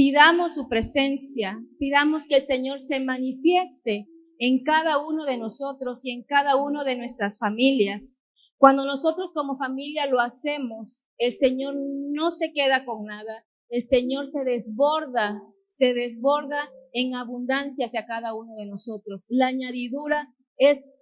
pidamos 0.00 0.54
su 0.54 0.66
presencia, 0.66 1.62
pidamos 1.78 2.26
que 2.26 2.36
el 2.36 2.44
Señor 2.44 2.80
se 2.80 3.00
manifieste 3.00 4.08
en 4.38 4.62
cada 4.62 4.96
uno 5.06 5.26
de 5.26 5.36
nosotros 5.36 6.06
y 6.06 6.12
en 6.12 6.22
cada 6.22 6.56
uno 6.56 6.84
de 6.84 6.96
nuestras 6.96 7.38
familias. 7.38 8.18
Cuando 8.56 8.86
nosotros 8.86 9.30
como 9.34 9.58
familia 9.58 10.06
lo 10.06 10.20
hacemos, 10.20 11.06
el 11.18 11.34
Señor 11.34 11.74
no 11.76 12.30
se 12.30 12.50
queda 12.54 12.86
con 12.86 13.04
nada, 13.04 13.44
el 13.68 13.84
Señor 13.84 14.26
se 14.26 14.42
desborda, 14.42 15.42
se 15.66 15.92
desborda 15.92 16.70
en 16.94 17.14
abundancia 17.14 17.84
hacia 17.84 18.06
cada 18.06 18.34
uno 18.34 18.54
de 18.56 18.64
nosotros. 18.64 19.26
La 19.28 19.48
añadidura 19.48 20.34
es 20.56 20.94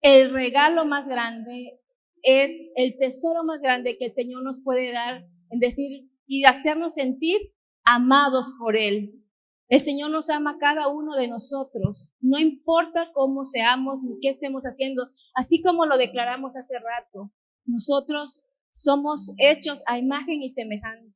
el 0.00 0.32
regalo 0.32 0.84
más 0.84 1.08
grande, 1.08 1.80
es 2.22 2.72
el 2.76 2.98
tesoro 2.98 3.42
más 3.42 3.60
grande 3.60 3.96
que 3.98 4.04
el 4.04 4.12
Señor 4.12 4.44
nos 4.44 4.62
puede 4.62 4.92
dar 4.92 5.26
en 5.50 5.58
decir 5.58 6.08
y 6.28 6.44
hacernos 6.44 6.94
sentir 6.94 7.40
amados 7.88 8.54
por 8.58 8.76
Él. 8.76 9.24
El 9.68 9.80
Señor 9.80 10.10
nos 10.10 10.30
ama 10.30 10.58
cada 10.58 10.88
uno 10.88 11.16
de 11.16 11.28
nosotros, 11.28 12.10
no 12.20 12.38
importa 12.38 13.10
cómo 13.12 13.44
seamos 13.44 14.02
ni 14.02 14.18
qué 14.20 14.28
estemos 14.28 14.64
haciendo, 14.64 15.10
así 15.34 15.62
como 15.62 15.86
lo 15.86 15.98
declaramos 15.98 16.56
hace 16.56 16.78
rato. 16.78 17.32
Nosotros 17.66 18.42
somos 18.70 19.34
hechos 19.38 19.82
a 19.86 19.98
imagen 19.98 20.42
y 20.42 20.48
semejanza 20.48 21.12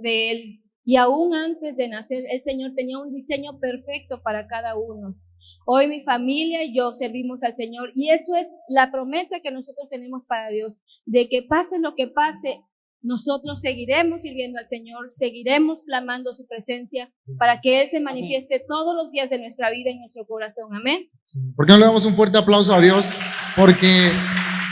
de 0.00 0.30
Él. 0.30 0.62
Y 0.84 0.96
aún 0.96 1.34
antes 1.34 1.76
de 1.76 1.88
nacer, 1.88 2.24
el 2.30 2.42
Señor 2.42 2.72
tenía 2.74 2.98
un 2.98 3.12
diseño 3.12 3.60
perfecto 3.60 4.22
para 4.22 4.48
cada 4.48 4.76
uno. 4.76 5.16
Hoy 5.66 5.86
mi 5.86 6.02
familia 6.02 6.64
y 6.64 6.76
yo 6.76 6.92
servimos 6.92 7.42
al 7.44 7.54
Señor 7.54 7.92
y 7.94 8.10
eso 8.10 8.34
es 8.34 8.58
la 8.68 8.90
promesa 8.90 9.40
que 9.40 9.50
nosotros 9.50 9.90
tenemos 9.90 10.26
para 10.26 10.48
Dios, 10.48 10.80
de 11.06 11.28
que 11.28 11.42
pase 11.42 11.78
lo 11.78 11.94
que 11.94 12.08
pase, 12.08 12.62
nosotros 13.02 13.60
seguiremos 13.60 14.22
sirviendo 14.22 14.58
al 14.58 14.68
Señor, 14.68 15.06
seguiremos 15.08 15.82
clamando 15.82 16.32
su 16.32 16.46
presencia 16.46 17.12
para 17.38 17.60
que 17.60 17.82
Él 17.82 17.88
se 17.88 18.00
manifieste 18.00 18.64
todos 18.66 18.94
los 18.94 19.10
días 19.10 19.28
de 19.28 19.38
nuestra 19.38 19.70
vida 19.70 19.90
en 19.90 19.98
nuestro 19.98 20.24
corazón. 20.26 20.74
Amén. 20.74 21.06
¿Por 21.56 21.66
qué 21.66 21.72
no 21.72 21.78
le 21.78 21.86
damos 21.86 22.06
un 22.06 22.14
fuerte 22.14 22.38
aplauso 22.38 22.72
a 22.72 22.80
Dios? 22.80 23.10
Porque 23.56 24.10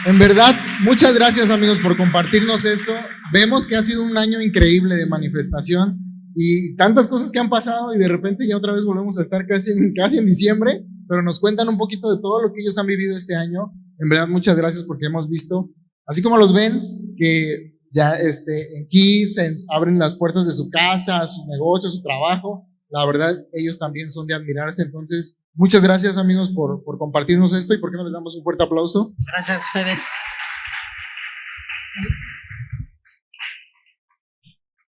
en 0.06 0.18
verdad, 0.18 0.54
muchas 0.82 1.14
gracias 1.14 1.50
amigos 1.50 1.78
por 1.80 1.96
compartirnos 1.96 2.64
esto. 2.64 2.92
Vemos 3.32 3.66
que 3.66 3.76
ha 3.76 3.82
sido 3.82 4.02
un 4.02 4.16
año 4.16 4.40
increíble 4.40 4.96
de 4.96 5.06
manifestación 5.06 5.98
y 6.34 6.74
tantas 6.76 7.08
cosas 7.08 7.30
que 7.30 7.38
han 7.38 7.50
pasado 7.50 7.94
y 7.94 7.98
de 7.98 8.08
repente 8.08 8.46
ya 8.46 8.56
otra 8.56 8.72
vez 8.72 8.84
volvemos 8.84 9.18
a 9.18 9.22
estar 9.22 9.46
casi 9.46 9.72
en, 9.72 9.92
casi 9.92 10.18
en 10.18 10.24
diciembre, 10.24 10.86
pero 11.08 11.22
nos 11.22 11.40
cuentan 11.40 11.68
un 11.68 11.76
poquito 11.76 12.14
de 12.14 12.20
todo 12.22 12.42
lo 12.42 12.52
que 12.52 12.62
ellos 12.62 12.78
han 12.78 12.86
vivido 12.86 13.16
este 13.16 13.34
año. 13.34 13.72
En 13.98 14.08
verdad, 14.08 14.28
muchas 14.28 14.56
gracias 14.56 14.84
porque 14.84 15.06
hemos 15.06 15.28
visto, 15.28 15.70
así 16.06 16.22
como 16.22 16.38
los 16.38 16.54
ven, 16.54 16.80
que 17.18 17.78
ya 17.90 18.12
este, 18.12 18.76
en 18.76 18.86
Kids 18.86 19.36
abren 19.68 19.98
las 19.98 20.14
puertas 20.16 20.46
de 20.46 20.52
su 20.52 20.70
casa, 20.70 21.26
sus 21.26 21.46
negocios, 21.46 21.96
su 21.96 22.02
trabajo. 22.02 22.68
La 22.88 23.04
verdad, 23.04 23.34
ellos 23.52 23.78
también 23.78 24.10
son 24.10 24.26
de 24.26 24.34
admirarse. 24.34 24.82
Entonces, 24.82 25.38
muchas 25.54 25.82
gracias 25.82 26.16
amigos 26.16 26.50
por, 26.50 26.82
por 26.84 26.98
compartirnos 26.98 27.52
esto 27.54 27.74
y 27.74 27.78
por 27.78 27.90
qué 27.90 27.96
no 27.96 28.04
les 28.04 28.12
damos 28.12 28.36
un 28.36 28.44
fuerte 28.44 28.64
aplauso. 28.64 29.14
Gracias 29.26 29.58
a 29.58 29.60
ustedes. 29.60 30.00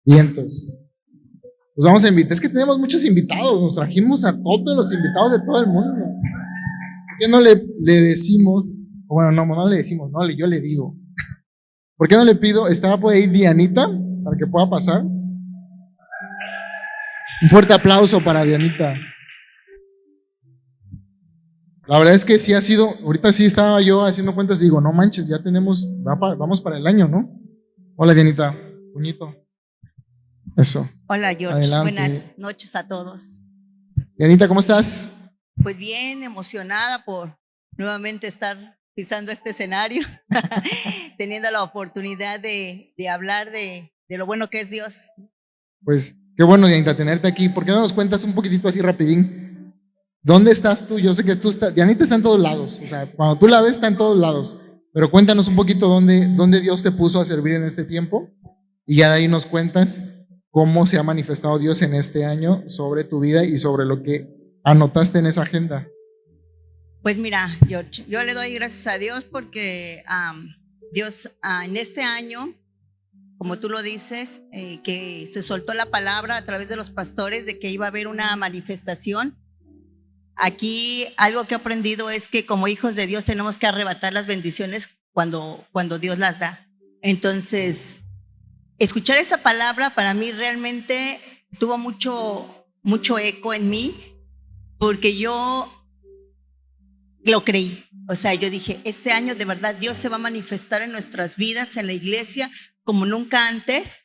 Vientos. 0.05 0.75
Los 1.77 1.87
vamos 1.87 2.05
a 2.05 2.09
invitar. 2.09 2.33
Es 2.33 2.41
que 2.41 2.49
tenemos 2.49 2.79
muchos 2.79 3.05
invitados. 3.05 3.61
Nos 3.61 3.75
trajimos 3.75 4.25
a 4.25 4.33
todos 4.33 4.77
los 4.77 4.93
invitados 4.93 5.33
de 5.33 5.39
todo 5.41 5.61
el 5.61 5.67
mundo. 5.67 5.95
¿Por 5.95 7.19
qué 7.19 7.29
no 7.29 7.41
le, 7.41 7.65
le 7.81 7.95
decimos? 8.01 8.73
Bueno, 9.07 9.33
no, 9.33 9.47
no 9.47 9.69
le 9.69 9.77
decimos, 9.79 10.11
no, 10.11 10.29
yo 10.31 10.47
le 10.47 10.61
digo. 10.61 10.97
¿Por 12.03 12.09
qué 12.09 12.17
no 12.17 12.25
le 12.25 12.35
pido? 12.35 12.67
¿Estaba 12.67 12.99
puede 12.99 13.21
ir 13.21 13.31
Dianita 13.31 13.89
para 14.25 14.37
que 14.37 14.45
pueda 14.45 14.69
pasar? 14.69 15.03
Un 15.03 15.89
fuerte 17.49 17.73
aplauso 17.73 18.21
para 18.25 18.43
Dianita. 18.43 18.95
La 21.87 22.01
verdad 22.01 22.15
es 22.15 22.25
que 22.25 22.41
sí 22.41 22.55
ha 22.55 22.61
sido, 22.61 22.93
ahorita 23.05 23.31
sí 23.31 23.47
estaba 23.47 23.81
yo 23.83 24.05
haciendo 24.05 24.35
cuentas 24.35 24.61
y 24.61 24.65
digo, 24.65 24.81
no 24.81 24.93
manches, 24.93 25.29
ya 25.29 25.41
tenemos, 25.41 25.89
vamos 26.03 26.61
para 26.61 26.77
el 26.77 26.89
año, 26.89 27.07
¿no? 27.07 27.41
Hola 27.95 28.15
Dianita, 28.15 28.53
puñito. 28.93 29.37
Eso. 30.57 30.85
Hola 31.07 31.33
George, 31.37 31.71
buenas 31.83 32.35
noches 32.37 32.75
a 32.75 32.89
todos. 32.89 33.39
Dianita, 34.17 34.49
¿cómo 34.49 34.59
estás? 34.59 35.17
Pues 35.63 35.77
bien, 35.77 36.25
emocionada 36.25 37.05
por 37.05 37.39
nuevamente 37.77 38.27
estar 38.27 38.77
pisando 38.95 39.33
este 39.33 39.51
escenario, 39.51 40.03
teniendo 41.19 41.51
la 41.51 41.63
oportunidad 41.63 42.41
de, 42.41 42.95
de 42.97 43.09
hablar 43.09 43.51
de, 43.51 43.93
de, 44.09 44.19
lo 44.19 44.27
bueno 44.27 44.51
que 44.51 44.61
es 44.61 44.71
Dios. 44.71 45.09
Pues 45.83 46.17
qué 46.37 46.45
bueno, 46.45 46.67
Dianita, 46.67 46.97
tenerte 46.97 47.29
aquí. 47.29 47.49
¿Por 47.49 47.65
qué 47.65 47.73
no 47.73 47.81
nos 47.81 47.93
cuentas 47.93 48.25
un 48.25 48.35
poquitito 48.35 48.69
así 48.69 48.81
rapidín? 48.81 49.75
¿Dónde 50.23 50.53
estás 50.53 50.87
tú? 50.87 50.99
Yo 50.99 51.13
sé 51.13 51.25
que 51.25 51.37
tú 51.37 51.49
estás, 51.49 51.75
Dianita 51.75 52.05
está 52.05 52.17
en 52.17 52.23
todos 52.23 52.41
lados, 52.41 52.81
o 52.83 52.87
sea, 52.87 53.07
cuando 53.07 53.37
tú 53.37 53.49
la 53.49 53.61
ves 53.61 53.73
está 53.73 53.89
en 53.89 53.97
todos 53.97 54.19
lados. 54.19 54.59
Pero 54.95 55.11
cuéntanos 55.11 55.49
un 55.49 55.57
poquito 55.57 55.89
dónde, 55.89 56.29
dónde 56.29 56.61
Dios 56.61 56.83
te 56.83 56.93
puso 56.93 57.21
a 57.21 57.25
servir 57.25 57.55
en 57.55 57.65
este 57.65 57.85
tiempo 57.85 58.29
y 58.87 58.99
ya 58.99 59.09
de 59.09 59.17
ahí 59.17 59.29
nos 59.29 59.47
cuentas 59.47 60.05
cómo 60.51 60.85
se 60.85 60.99
ha 60.99 61.03
manifestado 61.03 61.59
Dios 61.59 61.81
en 61.81 61.95
este 61.95 62.27
año 62.27 62.63
sobre 62.69 63.05
tu 63.05 63.21
vida 63.21 63.43
y 63.43 63.57
sobre 63.57 63.87
lo 63.87 64.03
que 64.03 64.29
anotaste 64.65 65.19
en 65.19 65.27
esa 65.27 65.43
agenda. 65.43 65.89
Pues 67.03 67.17
mira, 67.17 67.49
George, 67.67 68.05
yo 68.09 68.23
le 68.23 68.33
doy 68.33 68.55
gracias 68.55 68.87
a 68.87 68.97
Dios 68.97 69.25
porque 69.25 70.05
Dios 70.93 71.33
ah, 71.43 71.65
en 71.65 71.77
este 71.77 72.03
año, 72.03 72.55
como 73.39 73.59
tú 73.59 73.69
lo 73.69 73.83
dices, 73.83 74.41
eh, 74.53 74.81
que 74.85 75.29
se 75.33 75.43
soltó 75.43 75.75
la 75.75 75.87
palabra 75.87 76.37
a 76.37 76.45
través 76.45 76.69
de 76.69 76.77
los 76.77 76.91
pastores 76.91 77.45
de 77.45 77.59
que 77.59 77.71
iba 77.71 77.87
a 77.87 77.89
haber 77.89 78.07
una 78.07 78.37
manifestación. 78.37 79.37
Aquí 80.37 81.09
algo 81.17 81.45
que 81.49 81.55
he 81.55 81.57
aprendido 81.57 82.09
es 82.09 82.29
que 82.29 82.47
como 82.47 82.69
hijos 82.69 82.95
de 82.95 83.09
Dios 83.09 83.25
tenemos 83.25 83.59
que 83.59 83.67
arrebatar 83.67 84.13
las 84.13 84.29
bendiciones 84.29 84.91
cuando, 85.11 85.67
cuando 85.73 85.99
Dios 85.99 86.19
las 86.19 86.39
da. 86.39 86.69
Entonces, 87.03 87.97
escuchar 88.79 89.19
esa 89.19 89.43
palabra 89.43 89.97
para 89.97 90.15
mí 90.15 90.31
realmente 90.31 91.21
tuvo 91.59 91.79
mucho, 91.79 92.65
mucho 92.85 93.19
eco 93.19 93.55
en 93.55 93.71
mí, 93.71 94.15
porque 94.79 95.17
yo 95.17 95.82
lo 97.25 97.45
creí. 97.45 97.85
O 98.09 98.15
sea, 98.15 98.35
yo 98.35 98.51
dije, 98.51 98.81
este 98.85 99.13
año 99.13 99.35
de 99.35 99.45
verdad 99.45 99.75
Dios 99.75 99.97
se 99.97 100.09
va 100.09 100.17
a 100.17 100.21
manifestar 100.21 100.83
en 100.83 100.93
nuestras 100.93 101.37
vidas, 101.37 101.77
en 101.77 101.87
la 101.87 101.93
iglesia, 101.93 102.51
como 102.85 103.07
nunca 103.07 103.49
antes. 103.49 103.97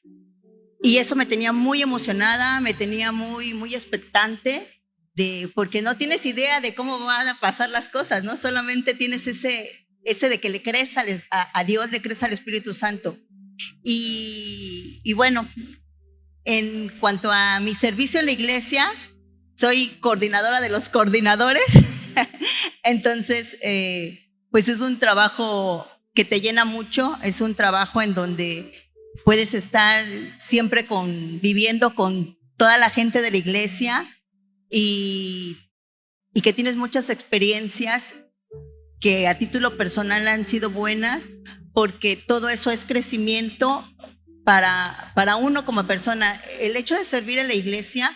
Y 0.83 0.97
eso 0.97 1.15
me 1.15 1.25
tenía 1.25 1.51
muy 1.51 1.81
emocionada, 1.81 2.61
me 2.61 2.73
tenía 2.73 3.11
muy, 3.11 3.53
muy 3.53 3.73
expectante, 3.73 4.81
de, 5.15 5.51
porque 5.55 5.81
no 5.81 5.97
tienes 5.97 6.25
idea 6.25 6.61
de 6.61 6.75
cómo 6.75 6.99
van 6.99 7.27
a 7.27 7.39
pasar 7.39 7.71
las 7.71 7.89
cosas, 7.89 8.23
¿no? 8.23 8.37
Solamente 8.37 8.93
tienes 8.93 9.25
ese, 9.25 9.87
ese 10.03 10.29
de 10.29 10.39
que 10.39 10.51
le 10.51 10.61
crees 10.61 10.95
a, 10.97 11.63
Dios, 11.63 11.89
le 11.89 12.01
crees 12.01 12.21
al 12.21 12.33
Espíritu 12.33 12.75
Santo. 12.75 13.17
Y 13.83 15.13
bueno, 15.15 15.49
en 16.45 16.89
cuanto 16.99 17.31
a 17.31 17.59
mi 17.59 17.73
servicio 17.73 18.19
en 18.19 18.27
la 18.27 18.31
iglesia, 18.31 18.87
soy 19.55 19.87
coordinadora 19.99 20.61
de 20.61 20.69
los 20.69 20.89
coordinadores. 20.89 21.65
Entonces, 22.83 23.57
eh, 23.61 24.29
pues 24.51 24.69
es 24.69 24.81
un 24.81 24.99
trabajo 24.99 25.87
que 26.13 26.25
te 26.25 26.41
llena 26.41 26.65
mucho, 26.65 27.17
es 27.23 27.41
un 27.41 27.55
trabajo 27.55 28.01
en 28.01 28.13
donde 28.13 28.73
puedes 29.23 29.53
estar 29.53 30.05
siempre 30.37 30.87
viviendo 31.41 31.93
con 31.95 32.37
toda 32.57 32.77
la 32.77 32.89
gente 32.89 33.21
de 33.21 33.31
la 33.31 33.37
iglesia 33.37 34.07
y, 34.69 35.57
que 36.43 36.53
tienes 36.53 36.75
muchas 36.75 37.09
experiencias 37.09 38.15
que 39.01 39.27
a 39.27 39.37
título 39.37 39.75
personal 39.75 40.27
han 40.27 40.47
sido 40.47 40.69
buenas, 40.69 41.23
porque 41.73 42.15
todo 42.15 42.47
eso 42.47 42.71
es 42.71 42.85
crecimiento 42.85 43.83
para, 44.45 45.11
para 45.15 45.35
uno 45.35 45.65
como 45.65 45.85
persona. 45.87 46.41
El 46.59 46.75
hecho 46.75 46.95
de 46.95 47.03
servir 47.03 47.39
en 47.39 47.47
la 47.47 47.55
iglesia 47.55 48.15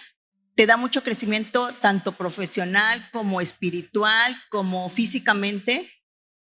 te 0.55 0.65
da 0.65 0.77
mucho 0.77 1.03
crecimiento 1.03 1.73
tanto 1.75 2.13
profesional 2.13 3.09
como 3.11 3.41
espiritual, 3.41 4.35
como 4.49 4.89
físicamente, 4.89 5.91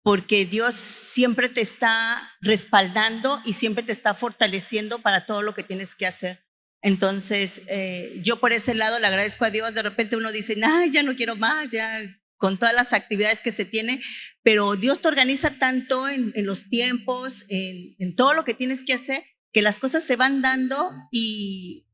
porque 0.03 0.47
Dios 0.47 0.75
siempre 0.75 1.49
te 1.49 1.61
está 1.61 2.33
respaldando 2.41 3.43
y 3.45 3.53
siempre 3.53 3.83
te 3.83 3.93
está 3.93 4.15
fortaleciendo 4.15 5.01
para 5.01 5.27
todo 5.27 5.43
lo 5.43 5.55
que 5.55 5.63
tienes 5.63 5.95
que 5.95 6.07
hacer. 6.07 6.45
Entonces, 6.81 7.63
eh, 7.67 8.21
yo 8.23 8.41
por 8.41 8.53
ese 8.53 8.75
lado 8.75 8.99
le 8.99 9.07
agradezco 9.07 9.45
a 9.45 9.51
Dios. 9.51 9.75
De 9.75 9.83
repente 9.83 10.17
uno 10.17 10.33
dice, 10.33 10.57
no, 10.57 10.87
ya 10.87 11.03
no 11.03 11.17
quiero 11.17 11.37
más, 11.37 11.71
ya 11.71 12.01
con 12.37 12.59
todas 12.59 12.75
las 12.75 12.93
actividades 12.93 13.41
que 13.41 13.51
se 13.51 13.65
tiene, 13.65 14.01
pero 14.43 14.77
Dios 14.77 15.01
te 15.01 15.09
organiza 15.09 15.59
tanto 15.59 16.09
en, 16.09 16.33
los 16.47 16.71
tiempos, 16.71 17.45
en, 17.49 17.97
en, 17.99 18.15
todo 18.15 18.33
lo 18.33 18.45
que 18.45 18.55
tienes 18.55 18.85
que 18.85 18.95
hacer, 18.95 19.25
que 19.53 19.61
las 19.61 19.81
cosas 19.81 20.05
se 20.05 20.15
van 20.15 20.41
dando 20.41 20.89
y, 21.11 21.89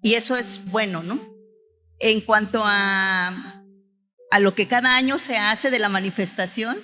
y 0.00 0.14
eso 0.14 0.36
es 0.36 0.64
bueno, 0.66 1.02
¿no? 1.02 1.37
En 1.98 2.20
cuanto 2.20 2.62
a, 2.64 3.64
a 4.30 4.40
lo 4.40 4.54
que 4.54 4.68
cada 4.68 4.96
año 4.96 5.18
se 5.18 5.36
hace 5.36 5.70
de 5.70 5.78
la 5.78 5.88
manifestación. 5.88 6.78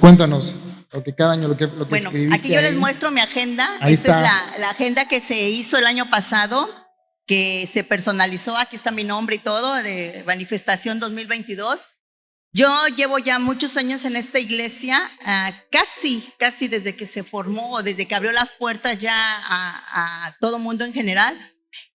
Cuéntanos 0.00 0.58
lo 0.92 1.02
que 1.02 1.14
cada 1.14 1.34
año 1.34 1.48
lo 1.48 1.56
que, 1.56 1.66
lo 1.66 1.86
que 1.86 1.90
bueno, 1.90 2.34
Aquí 2.34 2.48
yo 2.48 2.60
les 2.62 2.74
muestro 2.74 3.10
mi 3.10 3.20
agenda. 3.20 3.68
Esta 3.86 3.90
es 4.16 4.22
la, 4.22 4.58
la, 4.58 4.70
agenda 4.70 5.06
que 5.06 5.20
se 5.20 5.50
hizo 5.50 5.76
el 5.76 5.86
año 5.86 6.08
pasado, 6.08 6.68
que 7.26 7.68
se 7.70 7.84
personalizó. 7.84 8.56
Aquí 8.56 8.76
está 8.76 8.90
mi 8.90 9.04
nombre 9.04 9.36
y 9.36 9.38
todo, 9.38 9.74
de 9.74 10.24
manifestación 10.26 10.98
2022. 10.98 11.88
Yo 12.52 12.68
llevo 12.96 13.18
ya 13.18 13.38
muchos 13.38 13.76
años 13.76 14.04
en 14.04 14.16
esta 14.16 14.40
iglesia, 14.40 14.98
uh, 15.20 15.54
casi, 15.70 16.32
casi 16.38 16.66
desde 16.66 16.96
que 16.96 17.06
se 17.06 17.22
formó 17.22 17.74
o 17.74 17.82
desde 17.82 18.08
que 18.08 18.14
abrió 18.14 18.32
las 18.32 18.50
puertas 18.50 18.98
ya 18.98 19.14
a, 19.14 20.26
a 20.26 20.36
todo 20.40 20.58
mundo 20.58 20.84
en 20.84 20.92
general. 20.92 21.38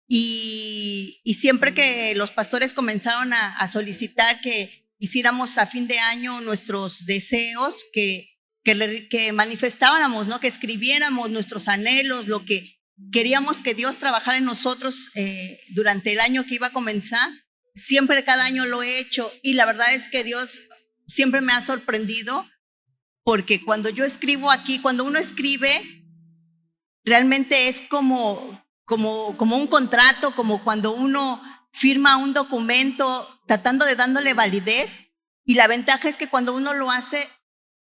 Y, 0.09 1.21
siempre 1.39 1.75
que 1.75 2.15
los 2.15 2.31
pastores 2.31 2.73
comenzaron 2.73 3.33
a, 3.33 3.69
solicitar 3.69 4.41
que 4.41 4.87
hiciéramos 4.99 5.59
a 5.59 5.67
fin 5.67 5.87
de 5.87 5.99
año 5.99 6.41
nuestros 6.41 7.07
deseos, 7.07 7.85
que, 7.93 8.39
que, 8.63 9.33
manifestábamos, 9.33 10.27
¿no? 10.27 10.41
que 10.41 10.47
escribiéramos 10.47 11.31
nuestros 11.31 11.69
anhelos, 11.69 12.29
lo 12.29 12.45
que 12.45 12.81
queríamos 13.13 13.63
que 13.63 13.75
Dios 13.75 13.99
trabajara 13.99 14.39
en 14.39 14.45
nosotros 14.45 15.11
eh, 15.15 15.61
durante 15.71 16.13
el 16.13 16.21
año 16.21 16.45
que 16.47 16.55
iba 16.55 16.69
a 16.69 16.73
comenzar, 16.73 17.29
siempre 17.75 18.25
cada 18.25 18.45
año 18.45 18.67
lo 18.67 18.83
he 18.83 18.99
hecho 18.99 19.33
y 19.43 19.55
la 19.55 19.67
verdad 19.67 19.93
es 19.93 20.09
que 20.09 20.23
Dios 20.23 20.61
siempre 21.07 21.41
me 21.41 21.53
ha 21.53 21.61
sorprendido 21.61 22.47
porque 23.25 23.65
cuando 23.65 23.89
yo 23.89 24.05
escribo 24.05 24.51
aquí, 24.51 24.81
cuando 24.81 25.05
uno 25.05 25.19
escribe, 25.19 25.71
realmente 27.05 27.69
es 27.69 27.81
como, 27.81 28.64
como, 28.85 29.37
como 29.37 29.57
un 29.57 29.67
contrato, 29.67 30.35
como 30.35 30.63
cuando 30.63 30.93
uno 30.93 31.43
firma 31.73 32.17
un 32.17 32.33
documento 32.33 33.29
tratando 33.47 33.85
de 33.85 33.97
dándole 33.97 34.35
validez. 34.35 34.99
Y 35.45 35.55
la 35.55 35.67
ventaja 35.67 36.09
es 36.09 36.17
que 36.17 36.29
cuando 36.29 36.55
uno 36.55 36.73
lo 36.73 36.91
hace, 36.91 37.29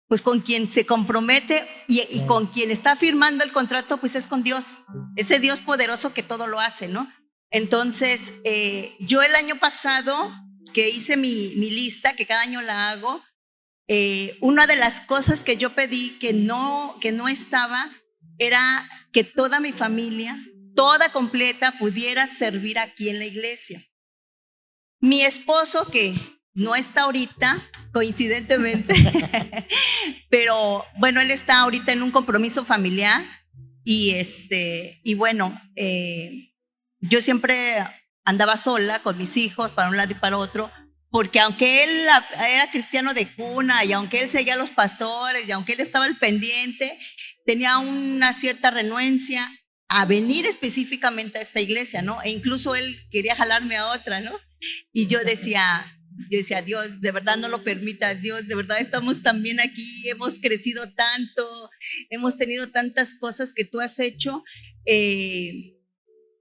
pues 0.07 0.21
con 0.21 0.41
quien 0.41 0.71
se 0.71 0.85
compromete 0.85 1.67
y, 1.87 2.01
y, 2.09 2.25
con 2.25 2.47
quien 2.47 2.71
está 2.71 2.95
firmando 2.95 3.43
el 3.43 3.51
contrato, 3.51 3.97
pues 3.97 4.15
es 4.15 4.27
con 4.27 4.43
Dios, 4.43 4.77
ese 5.15 5.39
Dios 5.39 5.59
poderoso 5.59 6.13
que 6.13 6.23
todo 6.23 6.47
lo 6.47 6.59
hace, 6.59 6.87
¿no? 6.87 7.11
Entonces, 7.49 8.33
eh, 8.43 8.95
yo 8.99 9.21
el 9.21 9.35
año 9.35 9.59
pasado 9.59 10.33
que 10.73 10.89
hice 10.89 11.17
mi, 11.17 11.53
mi 11.57 11.69
lista, 11.69 12.15
que 12.15 12.25
cada 12.25 12.41
año 12.41 12.61
la 12.61 12.89
hago, 12.89 13.21
eh, 13.87 14.37
una 14.41 14.67
de 14.67 14.75
las 14.75 15.01
cosas 15.01 15.43
que 15.43 15.57
yo 15.57 15.73
pedí 15.73 16.19
que 16.19 16.33
no, 16.33 16.97
que 17.01 17.13
no 17.13 17.27
estaba 17.27 17.89
era 18.37 18.89
que 19.13 19.23
toda 19.23 19.59
mi 19.59 19.71
familia 19.71 20.37
toda 20.77 21.11
completa 21.11 21.73
pudiera 21.79 22.27
servir 22.27 22.77
aquí 22.77 23.09
en 23.09 23.17
la 23.17 23.25
iglesia. 23.25 23.83
Mi 24.99 25.23
esposo, 25.23 25.89
que 25.89 26.15
no 26.53 26.75
está 26.75 27.01
ahorita, 27.01 27.67
coincidentemente, 27.91 28.93
pero 30.29 30.85
bueno, 30.99 31.19
él 31.19 31.31
está 31.31 31.61
ahorita 31.61 31.93
en 31.93 32.03
un 32.03 32.11
compromiso 32.11 32.63
familiar 32.63 33.25
y 33.83 34.11
este, 34.11 35.01
y 35.03 35.15
bueno, 35.15 35.59
eh, 35.75 36.53
yo 36.99 37.21
siempre 37.21 37.77
andaba 38.23 38.55
sola 38.55 39.01
con 39.01 39.17
mis 39.17 39.35
hijos 39.35 39.71
para 39.71 39.89
un 39.89 39.97
lado 39.97 40.11
y 40.11 40.15
para 40.15 40.37
otro, 40.37 40.71
porque 41.09 41.39
aunque 41.39 41.85
él 41.85 42.07
era 42.35 42.69
cristiano 42.69 43.15
de 43.15 43.33
cuna 43.33 43.83
y 43.83 43.93
aunque 43.93 44.21
él 44.21 44.29
seguía 44.29 44.53
a 44.53 44.57
los 44.57 44.69
pastores 44.69 45.47
y 45.47 45.51
aunque 45.51 45.73
él 45.73 45.79
estaba 45.79 46.05
al 46.05 46.19
pendiente, 46.19 46.99
tenía 47.47 47.79
una 47.79 48.31
cierta 48.31 48.69
renuencia 48.69 49.49
a 49.97 50.05
venir 50.05 50.45
específicamente 50.45 51.39
a 51.39 51.41
esta 51.41 51.59
iglesia, 51.59 52.03
¿no? 52.03 52.21
E 52.21 52.29
incluso 52.29 52.75
él 52.75 52.99
quería 53.09 53.35
jalarme 53.35 53.77
a 53.77 53.91
otra, 53.91 54.21
¿no? 54.21 54.31
Y 54.93 55.07
yo 55.07 55.23
decía, 55.23 55.91
yo 56.29 56.37
decía, 56.37 56.61
Dios, 56.61 57.01
de 57.01 57.11
verdad 57.11 57.35
no 57.37 57.47
lo 57.47 57.63
permitas, 57.63 58.21
Dios, 58.21 58.47
de 58.47 58.53
verdad 58.53 58.79
estamos 58.79 59.23
también 59.23 59.59
aquí, 59.59 60.07
hemos 60.07 60.37
crecido 60.37 60.93
tanto, 60.93 61.71
hemos 62.11 62.37
tenido 62.37 62.69
tantas 62.69 63.15
cosas 63.15 63.55
que 63.55 63.65
tú 63.65 63.79
has 63.79 63.97
hecho. 63.97 64.43
Eh, 64.85 65.73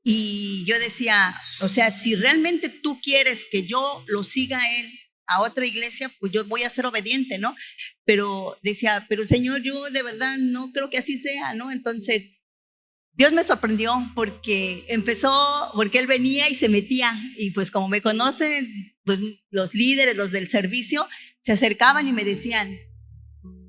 y 0.05 0.67
yo 0.67 0.79
decía, 0.79 1.35
o 1.61 1.69
sea, 1.69 1.91
si 1.91 2.15
realmente 2.15 2.69
tú 2.69 3.01
quieres 3.01 3.47
que 3.51 3.67
yo 3.67 4.05
lo 4.07 4.23
siga 4.23 4.61
él 4.79 4.93
a 5.27 5.41
otra 5.41 5.65
iglesia, 5.65 6.13
pues 6.21 6.31
yo 6.31 6.45
voy 6.45 6.65
a 6.65 6.69
ser 6.69 6.85
obediente, 6.85 7.39
¿no? 7.39 7.57
Pero 8.05 8.59
decía, 8.63 9.07
pero 9.09 9.25
Señor, 9.25 9.63
yo 9.63 9.89
de 9.89 10.03
verdad 10.03 10.37
no 10.37 10.73
creo 10.73 10.91
que 10.91 10.99
así 10.99 11.17
sea, 11.17 11.55
¿no? 11.55 11.73
Entonces, 11.73 12.36
Dios 13.17 13.33
me 13.33 13.45
sorprendió 13.45 13.95
porque 14.15 14.85
empezó, 14.89 15.33
porque 15.75 15.99
él 15.99 16.07
venía 16.07 16.49
y 16.51 16.55
se 16.55 16.69
metía 16.69 17.19
y 17.39 17.51
pues 17.51 17.71
como 17.71 17.89
me 17.89 18.03
conocen, 18.03 18.95
pues 19.05 19.21
los 19.51 19.75
líderes, 19.75 20.17
los 20.17 20.33
del 20.33 20.51
servicio, 20.51 21.09
se 21.41 21.53
acercaban 21.53 22.07
y 22.07 22.13
me 22.13 22.25
decían, 22.25 22.77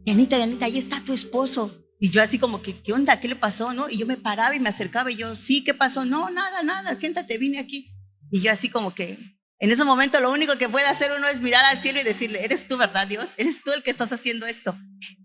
Yanita, 0.06 0.38
Yanita, 0.38 0.66
ahí 0.66 0.78
está 0.78 1.02
tu 1.04 1.14
esposo. 1.14 1.84
Y 2.00 2.10
yo 2.10 2.22
así 2.22 2.40
como 2.40 2.62
que, 2.62 2.82
¿qué 2.82 2.94
onda? 2.94 3.20
¿Qué 3.20 3.28
le 3.28 3.36
pasó? 3.36 3.74
¿No? 3.74 3.90
Y 3.90 3.98
yo 3.98 4.06
me 4.06 4.18
paraba 4.18 4.56
y 4.56 4.60
me 4.60 4.70
acercaba 4.70 5.12
y 5.12 5.16
yo, 5.16 5.36
sí, 5.38 5.64
¿qué 5.64 5.74
pasó? 5.74 6.06
No, 6.06 6.30
nada, 6.30 6.64
nada, 6.64 6.96
siéntate, 6.96 7.38
vine 7.38 7.60
aquí. 7.60 7.94
Y 8.32 8.42
yo 8.42 8.52
así 8.52 8.70
como 8.70 8.94
que, 8.94 9.18
En 9.60 9.72
ese 9.72 9.84
momento 9.84 10.20
lo 10.20 10.32
único 10.32 10.58
que 10.58 10.70
puede 10.70 10.86
hacer 10.86 11.10
uno 11.18 11.28
es 11.28 11.42
mirar 11.42 11.66
al 11.66 11.82
cielo 11.82 12.00
y 12.00 12.04
decirle, 12.04 12.44
eres 12.44 12.68
tú, 12.68 12.78
¿verdad, 12.78 13.08
Dios? 13.08 13.32
Eres 13.38 13.64
tú 13.64 13.72
el 13.72 13.82
que 13.82 13.90
estás 13.92 14.14
haciendo 14.14 14.46
esto. 14.46 14.78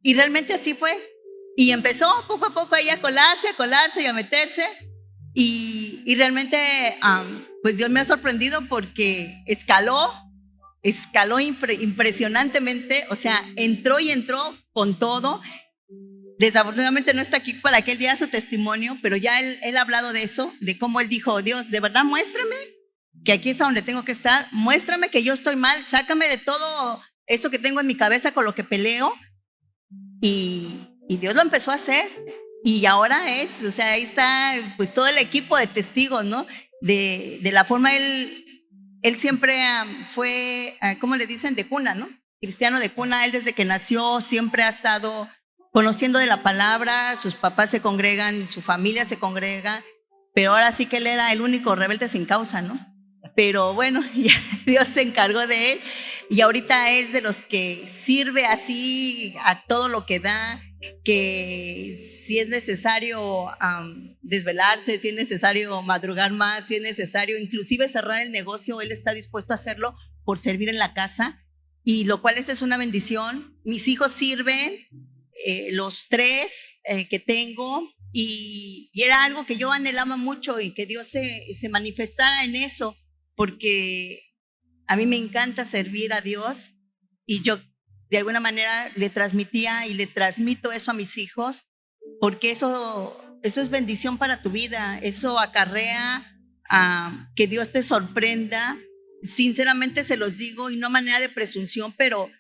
Y 0.02 0.14
realmente 0.14 0.54
así 0.54 0.74
fue. 0.74 0.92
Y 1.56 1.72
empezó 1.72 2.08
poco 2.26 2.46
a 2.46 2.54
poco 2.54 2.74
ahí 2.74 2.88
a 2.88 3.00
colarse, 3.00 3.48
a 3.48 3.56
colarse 3.56 4.02
y 4.02 4.06
a 4.06 4.12
meterse. 4.12 4.64
Y, 5.34 6.14
realmente, 6.16 6.98
pues 7.62 7.76
Dios 7.76 7.90
me 7.90 8.00
ha 8.00 8.04
sorprendido 8.04 8.68
porque 8.68 9.42
escaló, 9.46 10.12
escaló 10.82 11.40
impresionantemente, 11.40 13.06
o 13.08 13.16
sea, 13.16 13.42
entró 13.56 14.00
y 14.00 14.10
entró 14.10 14.56
con 14.72 14.98
todo. 14.98 15.40
Desafortunadamente 16.38 17.14
no 17.14 17.22
está 17.22 17.38
aquí 17.38 17.54
para 17.54 17.82
que 17.82 17.92
él 17.92 17.98
diga 17.98 18.16
su 18.16 18.28
testimonio, 18.28 18.98
pero 19.02 19.16
ya 19.16 19.40
él, 19.40 19.58
él 19.62 19.76
ha 19.76 19.82
hablado 19.82 20.12
de 20.12 20.22
eso, 20.22 20.52
de 20.60 20.76
cómo 20.78 21.00
él 21.00 21.08
dijo, 21.08 21.40
Dios, 21.40 21.70
de 21.70 21.80
verdad 21.80 22.04
muéstrame 22.04 22.56
que 23.24 23.32
aquí 23.32 23.50
es 23.50 23.60
a 23.60 23.64
donde 23.64 23.82
tengo 23.82 24.04
que 24.04 24.12
estar, 24.12 24.48
muéstrame 24.52 25.08
que 25.08 25.22
yo 25.22 25.32
estoy 25.32 25.56
mal, 25.56 25.86
sácame 25.86 26.26
de 26.28 26.38
todo 26.38 27.00
esto 27.26 27.50
que 27.50 27.58
tengo 27.58 27.80
en 27.80 27.86
mi 27.86 27.94
cabeza 27.94 28.32
con 28.32 28.44
lo 28.44 28.54
que 28.54 28.64
peleo. 28.64 29.14
Y, 30.20 30.81
y 31.08 31.16
Dios 31.18 31.34
lo 31.34 31.42
empezó 31.42 31.70
a 31.70 31.74
hacer. 31.74 32.10
Y 32.64 32.86
ahora 32.86 33.30
es, 33.40 33.62
o 33.64 33.70
sea, 33.70 33.92
ahí 33.92 34.02
está 34.02 34.54
pues 34.76 34.94
todo 34.94 35.08
el 35.08 35.18
equipo 35.18 35.56
de 35.56 35.66
testigos, 35.66 36.24
¿no? 36.24 36.46
De, 36.80 37.40
de 37.42 37.52
la 37.52 37.64
forma 37.64 37.94
él, 37.94 38.44
él 39.02 39.18
siempre 39.18 39.60
fue, 40.10 40.76
ah, 40.80 40.96
¿cómo 41.00 41.16
le 41.16 41.26
dicen? 41.26 41.54
De 41.54 41.68
cuna, 41.68 41.94
¿no? 41.94 42.08
Cristiano 42.40 42.78
de 42.80 42.90
cuna, 42.90 43.24
él 43.24 43.32
desde 43.32 43.52
que 43.52 43.64
nació 43.64 44.20
siempre 44.20 44.62
ha 44.62 44.68
estado 44.68 45.28
conociendo 45.72 46.18
de 46.18 46.26
la 46.26 46.42
palabra, 46.42 47.16
sus 47.16 47.34
papás 47.34 47.70
se 47.70 47.80
congregan, 47.80 48.50
su 48.50 48.62
familia 48.62 49.04
se 49.04 49.18
congrega, 49.18 49.82
pero 50.34 50.52
ahora 50.52 50.70
sí 50.70 50.86
que 50.86 50.98
él 50.98 51.06
era 51.06 51.32
el 51.32 51.40
único 51.40 51.74
rebelde 51.74 52.08
sin 52.08 52.26
causa, 52.26 52.62
¿no? 52.62 52.78
Pero 53.34 53.74
bueno, 53.74 54.02
ya 54.14 54.34
Dios 54.66 54.88
se 54.88 55.02
encargó 55.02 55.46
de 55.46 55.72
él 55.72 55.80
y 56.32 56.40
ahorita 56.40 56.90
es 56.92 57.12
de 57.12 57.20
los 57.20 57.42
que 57.42 57.84
sirve 57.86 58.46
así 58.46 59.34
a 59.44 59.66
todo 59.66 59.90
lo 59.90 60.06
que 60.06 60.18
da, 60.18 60.62
que 61.04 61.94
si 62.00 62.38
es 62.38 62.48
necesario 62.48 63.50
desvelarse, 64.22 64.98
si 64.98 65.10
es 65.10 65.14
necesario 65.14 65.82
madrugar 65.82 66.32
más, 66.32 66.68
si 66.68 66.76
es 66.76 66.80
necesario 66.80 67.38
inclusive 67.38 67.86
cerrar 67.86 68.22
el 68.22 68.32
negocio, 68.32 68.80
él 68.80 68.92
está 68.92 69.12
dispuesto 69.12 69.52
a 69.52 69.56
hacerlo 69.56 69.94
por 70.24 70.38
servir 70.38 70.70
en 70.70 70.78
la 70.78 70.94
casa 70.94 71.44
y 71.84 72.04
lo 72.04 72.22
cual 72.22 72.38
es 72.38 72.62
una 72.62 72.78
bendición. 72.78 73.58
Mis 73.62 73.86
hijos 73.86 74.10
sirven, 74.10 74.88
eh, 75.44 75.68
los 75.72 76.06
tres 76.08 76.78
eh, 76.84 77.10
que 77.10 77.18
tengo, 77.18 77.92
y, 78.10 78.90
era 78.94 79.24
algo 79.24 79.44
que 79.44 79.58
yo 79.58 79.70
anhelaba 79.70 80.16
mucho 80.16 80.60
y 80.60 80.72
que 80.72 80.86
Dios 80.86 81.08
se, 81.08 81.52
se 81.52 81.68
manifestara 81.68 82.44
en 82.44 82.56
eso, 82.56 82.96
porque 83.36 84.31
a 84.86 84.96
mí 84.96 85.06
me 85.06 85.16
encanta 85.16 85.64
servir 85.64 86.12
a 86.12 86.20
Dios 86.20 86.70
y 87.26 87.42
yo 87.42 87.60
de 88.10 88.18
alguna 88.18 88.40
manera 88.40 88.70
le 88.94 89.08
transmitía 89.08 89.86
y 89.86 89.94
le 89.94 90.06
transmito 90.06 90.70
eso 90.70 90.90
a 90.90 90.94
mis 90.94 91.16
hijos, 91.16 91.64
porque 92.20 92.50
eso, 92.50 93.16
eso 93.42 93.62
es 93.62 93.70
bendición 93.70 94.18
para 94.18 94.42
tu 94.42 94.50
vida, 94.50 94.98
eso 95.02 95.40
acarrea 95.40 96.38
a 96.68 97.30
que 97.34 97.46
Dios 97.46 97.72
te 97.72 97.82
sorprenda. 97.82 98.78
Sinceramente 99.22 100.04
se 100.04 100.18
los 100.18 100.36
digo 100.36 100.68
y 100.68 100.76
no 100.76 100.90
manera 100.90 101.20
de 101.20 101.30
presunción, 101.30 101.94
pero 101.96 102.30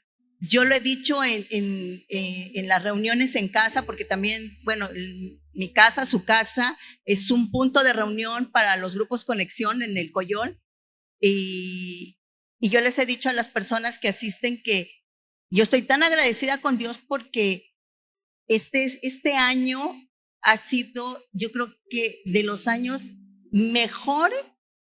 yo 0.40 0.64
lo 0.64 0.74
he 0.74 0.80
dicho 0.80 1.24
en, 1.24 1.46
en, 1.48 2.04
eh, 2.10 2.52
en, 2.54 2.68
las 2.68 2.82
reuniones 2.82 3.34
en 3.36 3.48
casa, 3.48 3.86
porque 3.86 4.04
también, 4.04 4.58
bueno, 4.64 4.90
mi 5.54 5.72
casa, 5.72 6.04
su 6.04 6.24
casa, 6.24 6.76
es 7.06 7.30
un 7.30 7.50
punto 7.50 7.82
de 7.82 7.94
reunión 7.94 8.50
para 8.52 8.76
los 8.76 8.94
grupos 8.94 9.24
Conexión 9.24 9.82
en 9.82 9.96
el 9.96 10.10
Coyol. 10.12 10.60
Y, 11.20 12.18
y 12.62 12.70
yo 12.70 12.80
les 12.80 12.96
he 13.00 13.06
dicho 13.06 13.28
a 13.28 13.32
las 13.32 13.48
personas 13.48 13.98
que 13.98 14.08
asisten 14.08 14.62
que 14.62 15.02
yo 15.50 15.64
estoy 15.64 15.82
tan 15.82 16.04
agradecida 16.04 16.60
con 16.60 16.78
Dios 16.78 16.96
porque 16.96 17.74
este, 18.46 19.00
este 19.02 19.34
año 19.34 19.92
ha 20.42 20.56
sido, 20.56 21.20
yo 21.32 21.50
creo 21.50 21.74
que 21.90 22.22
de 22.24 22.44
los 22.44 22.68
años 22.68 23.10
mejores 23.50 24.38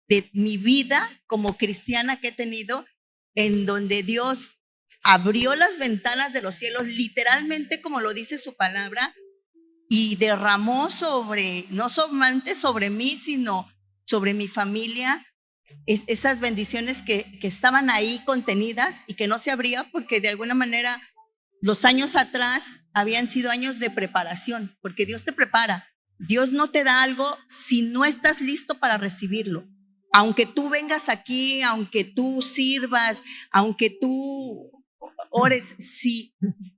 de 0.09 0.29
mi 0.33 0.57
vida 0.57 1.09
como 1.27 1.57
cristiana 1.57 2.19
que 2.19 2.27
he 2.27 2.31
tenido, 2.33 2.85
en 3.35 3.65
donde 3.65 4.03
Dios 4.03 4.51
abrió 5.01 5.55
las 5.55 5.77
ventanas 5.77 6.33
de 6.33 6.41
los 6.41 6.55
cielos, 6.55 6.85
literalmente 6.85 7.81
como 7.81 8.01
lo 8.01 8.13
dice 8.13 8.37
su 8.37 8.57
palabra, 8.57 9.15
y 9.87 10.17
derramó 10.17 10.89
sobre, 10.89 11.67
no 11.69 11.87
solamente 11.87 12.53
sobre 12.53 12.89
mí, 12.89 13.15
sino 13.15 13.71
sobre 14.03 14.33
mi 14.33 14.49
familia, 14.49 15.25
esas 15.85 16.39
bendiciones 16.39 17.03
que, 17.03 17.39
que 17.39 17.47
estaban 17.47 17.89
ahí 17.89 18.21
contenidas 18.25 19.03
y 19.07 19.15
que 19.15 19.27
no 19.27 19.39
se 19.39 19.51
abría 19.51 19.89
porque 19.91 20.21
de 20.21 20.29
alguna 20.29 20.53
manera 20.53 21.01
los 21.61 21.85
años 21.85 22.15
atrás 22.15 22.73
habían 22.93 23.29
sido 23.29 23.51
años 23.51 23.79
de 23.79 23.89
preparación, 23.89 24.77
porque 24.81 25.05
Dios 25.05 25.23
te 25.23 25.31
prepara. 25.31 25.87
Dios 26.17 26.51
no 26.51 26.69
te 26.69 26.83
da 26.83 27.01
algo 27.01 27.37
si 27.47 27.81
no 27.81 28.05
estás 28.05 28.41
listo 28.41 28.79
para 28.79 28.97
recibirlo. 28.97 29.67
Aunque 30.13 30.45
tú 30.45 30.69
vengas 30.69 31.09
aquí, 31.09 31.61
aunque 31.61 32.03
tú 32.03 32.41
sirvas, 32.41 33.23
aunque 33.51 33.89
tú 33.89 34.71
ores, 35.29 35.75
si 35.79 36.35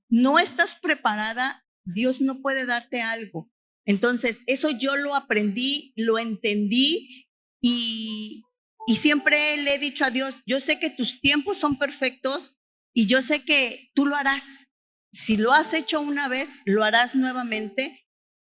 no 0.09 0.39
estás 0.39 0.75
preparada, 0.75 1.65
Dios 1.83 2.21
no 2.21 2.41
puede 2.41 2.65
darte 2.65 3.01
algo. 3.01 3.51
Entonces, 3.85 4.43
eso 4.47 4.69
yo 4.69 4.95
lo 4.95 5.15
aprendí, 5.15 5.93
lo 5.97 6.19
entendí 6.19 7.27
y, 7.61 8.43
y 8.85 8.97
siempre 8.97 9.57
le 9.57 9.75
he 9.75 9.79
dicho 9.79 10.05
a 10.05 10.11
Dios, 10.11 10.35
yo 10.45 10.59
sé 10.59 10.79
que 10.79 10.89
tus 10.89 11.21
tiempos 11.21 11.57
son 11.57 11.77
perfectos 11.77 12.57
y 12.93 13.07
yo 13.07 13.21
sé 13.21 13.43
que 13.43 13.91
tú 13.93 14.05
lo 14.05 14.15
harás. 14.15 14.67
Si 15.11 15.37
lo 15.37 15.53
has 15.53 15.73
hecho 15.73 16.01
una 16.01 16.27
vez, 16.27 16.59
lo 16.65 16.83
harás 16.83 17.15
nuevamente. 17.15 18.05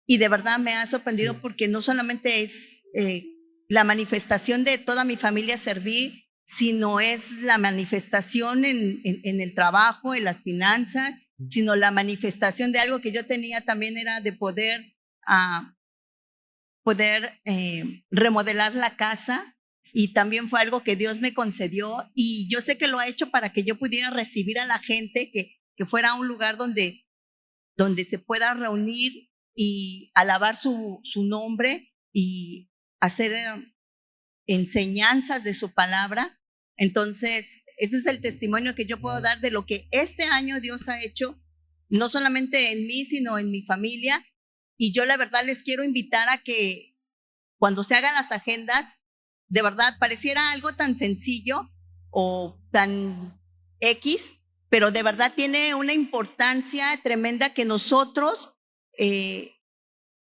Y 0.06 0.18
de 0.18 0.28
verdad 0.28 0.58
me 0.58 0.74
ha 0.74 0.86
sorprendido 0.86 1.40
porque 1.40 1.68
no 1.68 1.80
solamente 1.80 2.42
es 2.42 2.82
eh, 2.94 3.26
la 3.68 3.84
manifestación 3.84 4.64
de 4.64 4.78
toda 4.78 5.04
mi 5.04 5.16
familia 5.16 5.56
servir, 5.56 6.24
sino 6.44 7.00
es 7.00 7.42
la 7.42 7.56
manifestación 7.56 8.64
en, 8.64 9.00
en, 9.04 9.40
el 9.40 9.54
trabajo, 9.54 10.14
en 10.14 10.24
las 10.24 10.42
finanzas, 10.42 11.14
sino 11.48 11.74
la 11.74 11.90
manifestación 11.90 12.70
de 12.70 12.80
algo 12.80 13.00
que 13.00 13.12
yo 13.12 13.24
tenía 13.24 13.62
también 13.62 13.96
era 13.96 14.20
de 14.20 14.32
poder, 14.34 14.94
ah, 15.26 15.74
poder 16.82 17.40
eh, 17.46 18.04
remodelar 18.10 18.74
la 18.74 18.96
casa 18.96 19.53
y 19.96 20.12
también 20.12 20.50
fue 20.50 20.60
algo 20.60 20.82
que 20.82 20.96
Dios 20.96 21.20
me 21.20 21.34
concedió 21.34 22.10
y 22.14 22.48
yo 22.50 22.60
sé 22.60 22.76
que 22.76 22.88
lo 22.88 22.98
ha 22.98 23.06
hecho 23.06 23.30
para 23.30 23.52
que 23.52 23.62
yo 23.62 23.78
pudiera 23.78 24.10
recibir 24.10 24.58
a 24.58 24.66
la 24.66 24.80
gente, 24.80 25.30
que, 25.30 25.60
que 25.76 25.86
fuera 25.86 26.14
un 26.14 26.26
lugar 26.26 26.56
donde, 26.56 27.06
donde 27.76 28.04
se 28.04 28.18
pueda 28.18 28.54
reunir 28.54 29.30
y 29.54 30.10
alabar 30.14 30.56
su, 30.56 30.98
su 31.04 31.22
nombre 31.22 31.94
y 32.12 32.72
hacer 32.98 33.34
eh, 33.34 33.72
enseñanzas 34.48 35.44
de 35.44 35.54
su 35.54 35.72
palabra. 35.74 36.40
Entonces, 36.76 37.62
ese 37.78 37.98
es 37.98 38.06
el 38.08 38.20
testimonio 38.20 38.74
que 38.74 38.86
yo 38.86 39.00
puedo 39.00 39.20
dar 39.20 39.40
de 39.40 39.52
lo 39.52 39.64
que 39.64 39.86
este 39.92 40.24
año 40.24 40.60
Dios 40.60 40.88
ha 40.88 41.00
hecho, 41.04 41.40
no 41.88 42.08
solamente 42.08 42.72
en 42.72 42.84
mí, 42.88 43.04
sino 43.04 43.38
en 43.38 43.52
mi 43.52 43.62
familia. 43.62 44.26
Y 44.76 44.92
yo 44.92 45.06
la 45.06 45.16
verdad 45.16 45.44
les 45.44 45.62
quiero 45.62 45.84
invitar 45.84 46.28
a 46.30 46.42
que 46.42 46.96
cuando 47.58 47.84
se 47.84 47.94
hagan 47.94 48.14
las 48.14 48.32
agendas, 48.32 48.98
de 49.48 49.62
verdad, 49.62 49.96
pareciera 49.98 50.52
algo 50.52 50.74
tan 50.74 50.96
sencillo 50.96 51.70
o 52.10 52.60
tan 52.70 53.40
X, 53.80 54.32
pero 54.68 54.90
de 54.90 55.02
verdad 55.02 55.34
tiene 55.34 55.74
una 55.74 55.92
importancia 55.92 57.00
tremenda 57.02 57.54
que 57.54 57.64
nosotros 57.64 58.54
eh, 58.98 59.52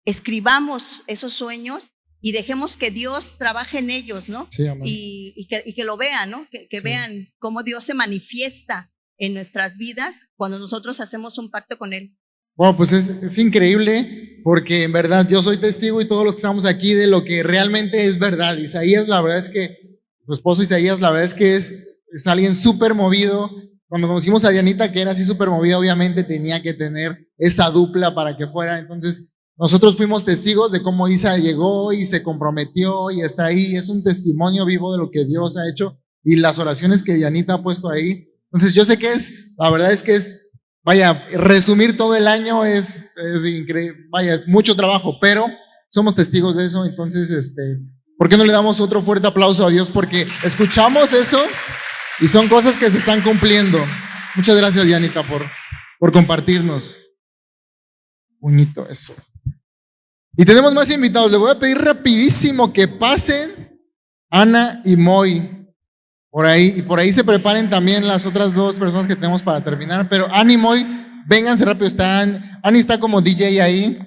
escribamos 0.06 1.04
esos 1.08 1.34
sueños 1.34 1.92
y 2.22 2.32
dejemos 2.32 2.78
que 2.78 2.92
Dios 2.92 3.38
trabaje 3.38 3.80
en 3.80 3.90
ellos, 3.90 4.28
¿no? 4.28 4.48
Sí, 4.50 4.64
y, 4.84 5.34
y, 5.36 5.48
que, 5.48 5.64
y, 5.66 5.74
que, 5.74 5.84
lo 5.84 5.98
vean, 5.98 6.32
¿no? 6.32 6.48
Que, 6.50 6.68
que 6.68 6.80
vean 6.82 7.30
cómo 7.40 7.64
Dios 7.64 7.84
se 7.84 7.94
manifiesta 7.94 8.92
en 9.18 9.34
nuestras 9.34 9.78
vidas 9.78 10.28
cuando 10.36 10.60
nosotros 10.60 11.00
hacemos 11.00 11.38
un 11.38 11.50
pacto 11.50 11.78
con 11.78 11.94
Él. 11.94 12.18
Bueno, 12.60 12.76
pues 12.76 12.92
es, 12.92 13.38
increíble 13.38 14.42
porque 14.44 14.84
en 14.84 14.92
verdad 14.92 15.26
yo 15.30 15.42
soy 15.42 15.56
testigo 15.56 16.02
y 16.02 16.06
todos 16.10 16.26
los 16.26 16.36
que 16.36 16.40
estamos 16.40 16.66
aquí 16.66 16.94
de 16.94 17.08
lo 17.08 17.24
que 17.24 17.42
realmente 17.42 18.06
es 18.06 18.20
verdad. 18.20 18.58
Isaías, 18.58 19.08
la 19.08 19.22
verdad 19.22 19.38
es 19.38 19.48
que, 19.48 20.02
tu 20.26 20.34
esposo 20.34 20.62
Isaías, 20.62 21.00
la 21.00 21.10
verdad 21.10 21.24
es 21.24 21.34
que 21.34 21.56
es, 21.56 22.02
es 22.12 22.28
alguien 22.28 22.54
súper 22.54 22.96
movido. 22.96 23.50
Cuando 23.88 24.10
conocimos 24.10 24.44
a 24.44 24.50
Dianita, 24.50 24.92
que 24.92 25.00
era 25.00 25.12
así 25.12 25.24
súper 25.24 25.50
movida, 25.50 25.80
obviamente 25.80 26.26
tenía 26.26 26.62
que 26.62 26.74
tener 26.74 27.30
esa 27.38 27.70
dupla 27.70 28.14
para 28.14 28.36
que 28.36 28.46
fuera. 28.46 28.78
Entonces, 28.78 29.36
nosotros 29.58 29.96
fuimos 29.96 30.26
testigos 30.26 30.74
de 30.74 30.82
cómo 30.82 31.08
Isa 31.08 31.38
llegó 31.38 31.94
y 31.94 32.06
se 32.06 32.22
comprometió 32.22 33.10
y 33.10 33.22
está 33.22 33.46
ahí. 33.46 33.78
Es 33.78 33.88
un 33.88 34.04
testimonio 34.04 34.66
vivo 34.66 34.92
de 34.92 34.98
lo 34.98 35.10
que 35.10 35.24
Dios 35.24 35.56
ha 35.56 35.70
hecho 35.70 35.98
y 36.26 36.36
las 36.36 36.60
oraciones 36.60 37.04
que 37.04 37.14
Dianita 37.14 37.54
ha 37.54 37.64
puesto 37.64 37.88
ahí. 37.88 38.28
Entonces, 38.52 38.74
yo 38.74 38.84
sé 38.84 38.98
que 38.98 39.14
es, 39.14 39.54
la 39.58 39.72
verdad 39.72 39.94
es 39.94 40.04
que 40.04 40.16
es 40.16 40.49
Vaya, 40.90 41.24
resumir 41.34 41.96
todo 41.96 42.16
el 42.16 42.28
año 42.28 42.66
es, 42.66 43.12
increíble, 43.46 44.08
vaya, 44.10 44.34
es 44.34 44.48
mucho 44.48 44.76
trabajo, 44.76 45.20
pero 45.22 45.46
somos 45.92 46.16
testigos 46.16 46.56
de 46.56 46.66
eso, 46.66 46.84
entonces, 46.84 47.30
este, 47.30 47.62
¿Por 48.18 48.28
qué 48.28 48.36
no 48.38 48.44
le 48.44 48.52
damos 48.52 48.82
otro 48.82 49.00
fuerte 49.00 49.28
aplauso 49.28 49.68
a 49.68 49.70
Dios? 49.70 49.88
Porque 49.92 50.28
escuchamos 50.44 51.14
eso 51.14 51.40
y 52.20 52.28
son 52.28 52.48
cosas 52.48 52.76
que 52.76 52.90
se 52.90 52.98
están 52.98 53.22
cumpliendo. 53.22 53.78
Muchas 54.36 54.58
gracias, 54.58 54.84
Dianita, 54.84 55.28
por, 55.28 55.46
por 56.00 56.12
compartirnos. 56.12 57.06
Puñito, 58.40 58.90
eso. 58.90 59.14
Y 60.36 60.44
tenemos 60.44 60.74
más 60.74 60.90
invitados. 60.90 61.30
Le 61.30 61.38
voy 61.38 61.52
a 61.52 61.60
pedir 61.60 61.78
rapidísimo 61.78 62.74
que 62.74 62.88
pasen 62.88 63.80
Ana 64.32 64.82
y 64.84 64.96
Moy 64.96 65.59
por 66.30 66.46
ahí. 66.46 66.74
Y 66.78 66.82
por 66.82 67.00
ahí 67.00 67.12
se 67.12 67.24
preparen 67.24 67.70
también 67.70 68.08
las 68.08 68.26
otras 68.26 68.56
dos 68.56 68.78
personas 68.78 69.08
que 69.08 69.16
tenemos 69.16 69.44
para 69.44 69.64
terminar. 69.64 70.08
Pero 70.10 70.28
Ana 70.32 70.54
y 70.54 70.60
vénganse 71.28 71.66
rápido. 71.66 71.88
Están, 71.88 72.60
Ani 72.64 72.80
está 72.80 73.00
como 73.00 73.22
DJ 73.22 73.62
ahí. 73.62 74.00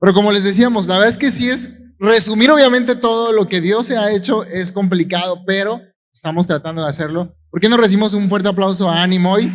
Pero 0.00 0.12
como 0.12 0.32
les 0.32 0.44
decíamos, 0.44 0.86
la 0.86 0.94
verdad 0.94 1.10
es 1.10 1.18
que 1.18 1.30
sí 1.30 1.48
es 1.48 1.78
resumir 1.98 2.50
obviamente 2.50 2.96
todo 2.96 3.32
lo 3.32 3.48
que 3.48 3.60
Dios 3.60 3.86
se 3.86 3.96
ha 3.96 4.10
hecho 4.10 4.44
es 4.44 4.70
complicado, 4.70 5.42
pero 5.46 5.80
estamos 6.12 6.46
tratando 6.46 6.82
de 6.82 6.90
hacerlo. 6.90 7.34
¿Por 7.50 7.60
qué 7.60 7.68
no 7.68 7.76
recibimos 7.76 8.14
un 8.14 8.28
fuerte 8.28 8.48
aplauso 8.48 8.90
a 8.90 9.02
Ani 9.02 9.18
Moy? 9.18 9.50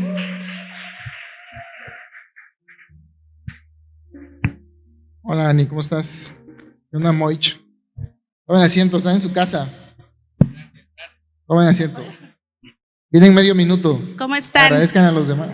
Hola 5.21 5.49
Ani, 5.49 5.67
¿cómo 5.67 5.81
estás? 5.81 6.35
¿Qué 6.89 6.97
onda 6.97 7.11
Moich? 7.11 7.61
Tomen 8.47 8.63
asiento, 8.63 8.97
están 8.97 9.13
en 9.13 9.21
su 9.21 9.31
casa. 9.31 9.69
Tomen 11.49 11.67
asiento. 11.67 11.99
Tienen 13.09 13.33
medio 13.33 13.55
minuto. 13.55 13.99
¿Cómo 14.19 14.35
están? 14.35 14.65
Agradezcan 14.65 15.05
a 15.05 15.11
los 15.11 15.27
demás. 15.27 15.49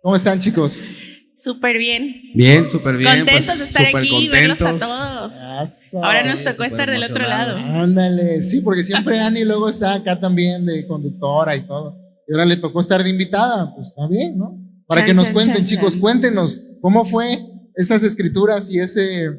¿Cómo 0.00 0.14
están 0.14 0.38
chicos? 0.38 0.84
Súper 1.36 1.76
bien. 1.76 2.22
Bien, 2.36 2.68
súper 2.68 2.96
bien. 2.96 3.10
Contentos 3.10 3.46
pues, 3.46 3.58
de 3.58 3.64
estar 3.64 3.84
aquí, 3.96 4.28
verlos 4.28 4.62
a 4.62 4.78
todos. 4.78 5.34
Ahora 5.94 6.24
nos 6.24 6.44
tocó 6.44 6.62
estar 6.62 6.88
del 6.88 7.02
otro 7.02 7.26
lado. 7.26 7.56
Ándale, 7.56 8.44
sí, 8.44 8.60
porque 8.60 8.84
siempre 8.84 9.18
Ani 9.20 9.44
luego 9.44 9.68
está 9.68 9.94
acá 9.94 10.20
también 10.20 10.64
de 10.64 10.86
conductora 10.86 11.56
y 11.56 11.62
todo. 11.62 11.98
Y 12.28 12.34
ahora 12.34 12.44
le 12.44 12.58
tocó 12.58 12.78
estar 12.78 13.02
de 13.02 13.10
invitada, 13.10 13.74
pues 13.74 13.88
está 13.88 14.06
bien, 14.06 14.38
¿no? 14.38 14.56
Para 14.86 15.04
que 15.04 15.14
nos 15.14 15.30
cuenten, 15.30 15.64
chicos, 15.64 15.96
cuéntenos 15.96 16.60
cómo 16.80 17.04
fue 17.04 17.44
esas 17.74 18.04
escrituras 18.04 18.70
y 18.70 18.78
ese, 18.78 19.30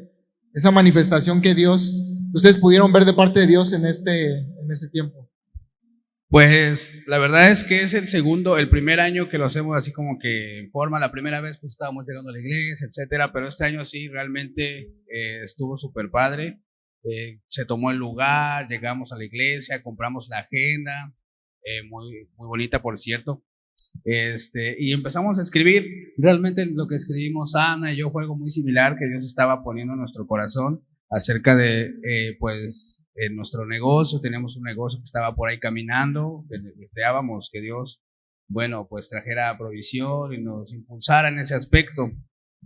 esa 0.52 0.70
manifestación 0.70 1.40
que 1.40 1.54
Dios, 1.54 2.13
ustedes 2.34 2.56
pudieron 2.56 2.92
ver 2.92 3.04
de 3.04 3.14
parte 3.14 3.40
de 3.40 3.46
Dios 3.46 3.72
en 3.72 3.86
este, 3.86 4.38
en 4.38 4.70
este 4.70 4.88
tiempo. 4.88 5.30
Pues 6.28 7.04
la 7.06 7.18
verdad 7.18 7.52
es 7.52 7.62
que 7.62 7.82
es 7.82 7.94
el 7.94 8.08
segundo, 8.08 8.58
el 8.58 8.68
primer 8.68 8.98
año 8.98 9.28
que 9.28 9.38
lo 9.38 9.44
hacemos 9.44 9.76
así 9.76 9.92
como 9.92 10.18
que 10.18 10.58
en 10.58 10.70
forma. 10.70 10.98
La 10.98 11.12
primera 11.12 11.40
vez 11.40 11.58
pues 11.58 11.72
estábamos 11.72 12.04
llegando 12.08 12.30
a 12.30 12.32
la 12.32 12.40
iglesia, 12.40 12.88
etcétera, 12.88 13.32
pero 13.32 13.46
este 13.46 13.64
año 13.64 13.84
sí 13.84 14.08
realmente 14.08 14.80
eh, 15.06 15.42
estuvo 15.44 15.76
súper 15.76 16.10
padre. 16.10 16.60
Eh, 17.04 17.40
se 17.46 17.66
tomó 17.66 17.92
el 17.92 17.98
lugar, 17.98 18.66
llegamos 18.68 19.12
a 19.12 19.16
la 19.16 19.24
iglesia, 19.24 19.82
compramos 19.82 20.28
la 20.28 20.38
agenda, 20.38 21.14
eh, 21.62 21.86
muy, 21.88 22.28
muy 22.36 22.48
bonita 22.48 22.82
por 22.82 22.98
cierto. 22.98 23.44
Este, 24.02 24.74
y 24.76 24.92
empezamos 24.92 25.38
a 25.38 25.42
escribir. 25.42 25.84
Realmente 26.16 26.66
lo 26.66 26.88
que 26.88 26.96
escribimos 26.96 27.54
Ana 27.54 27.92
y 27.92 27.96
yo 27.98 28.10
fue 28.10 28.22
algo 28.22 28.36
muy 28.36 28.50
similar 28.50 28.96
que 28.98 29.06
Dios 29.06 29.24
estaba 29.24 29.62
poniendo 29.62 29.92
en 29.92 30.00
nuestro 30.00 30.26
corazón 30.26 30.84
acerca 31.14 31.54
de, 31.54 31.94
eh, 32.02 32.36
pues, 32.38 33.06
en 33.14 33.36
nuestro 33.36 33.66
negocio. 33.66 34.20
Teníamos 34.20 34.56
un 34.56 34.64
negocio 34.64 34.98
que 34.98 35.04
estaba 35.04 35.34
por 35.34 35.48
ahí 35.48 35.58
caminando, 35.58 36.44
deseábamos 36.76 37.50
que 37.52 37.60
Dios, 37.60 38.02
bueno, 38.48 38.86
pues 38.88 39.08
trajera 39.08 39.56
provisión 39.56 40.32
y 40.34 40.42
nos 40.42 40.74
impulsara 40.74 41.28
en 41.28 41.38
ese 41.38 41.54
aspecto. 41.54 42.10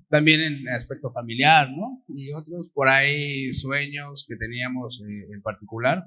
También 0.08 0.40
en 0.40 0.52
el 0.66 0.74
aspecto 0.74 1.10
familiar, 1.10 1.68
¿no? 1.70 2.02
Y 2.08 2.32
otros 2.32 2.70
por 2.72 2.88
ahí 2.88 3.52
sueños 3.52 4.24
que 4.26 4.36
teníamos 4.36 5.02
eh, 5.02 5.26
en 5.34 5.42
particular. 5.42 6.04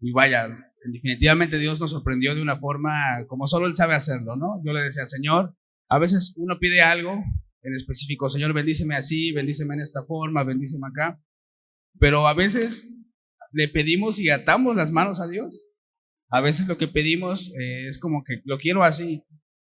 Y 0.00 0.12
vaya, 0.12 0.46
definitivamente 0.92 1.58
Dios 1.58 1.80
nos 1.80 1.90
sorprendió 1.90 2.34
de 2.34 2.42
una 2.42 2.56
forma 2.56 3.24
como 3.26 3.46
solo 3.46 3.66
Él 3.66 3.74
sabe 3.74 3.94
hacerlo, 3.94 4.36
¿no? 4.36 4.62
Yo 4.64 4.72
le 4.72 4.82
decía, 4.82 5.04
Señor, 5.06 5.54
a 5.88 5.98
veces 5.98 6.34
uno 6.36 6.58
pide 6.60 6.82
algo 6.82 7.12
en 7.62 7.74
específico, 7.74 8.30
Señor, 8.30 8.54
bendíceme 8.54 8.94
así, 8.94 9.32
bendíceme 9.32 9.74
en 9.74 9.80
esta 9.80 10.04
forma, 10.04 10.44
bendíceme 10.44 10.86
acá. 10.88 11.20
Pero 11.98 12.26
a 12.26 12.34
veces 12.34 12.88
le 13.52 13.68
pedimos 13.68 14.18
y 14.20 14.30
atamos 14.30 14.76
las 14.76 14.92
manos 14.92 15.20
a 15.20 15.28
Dios. 15.28 15.66
A 16.30 16.40
veces 16.40 16.68
lo 16.68 16.78
que 16.78 16.88
pedimos 16.88 17.52
eh, 17.58 17.86
es 17.86 17.98
como 17.98 18.22
que 18.24 18.40
lo 18.44 18.58
quiero 18.58 18.84
así. 18.84 19.24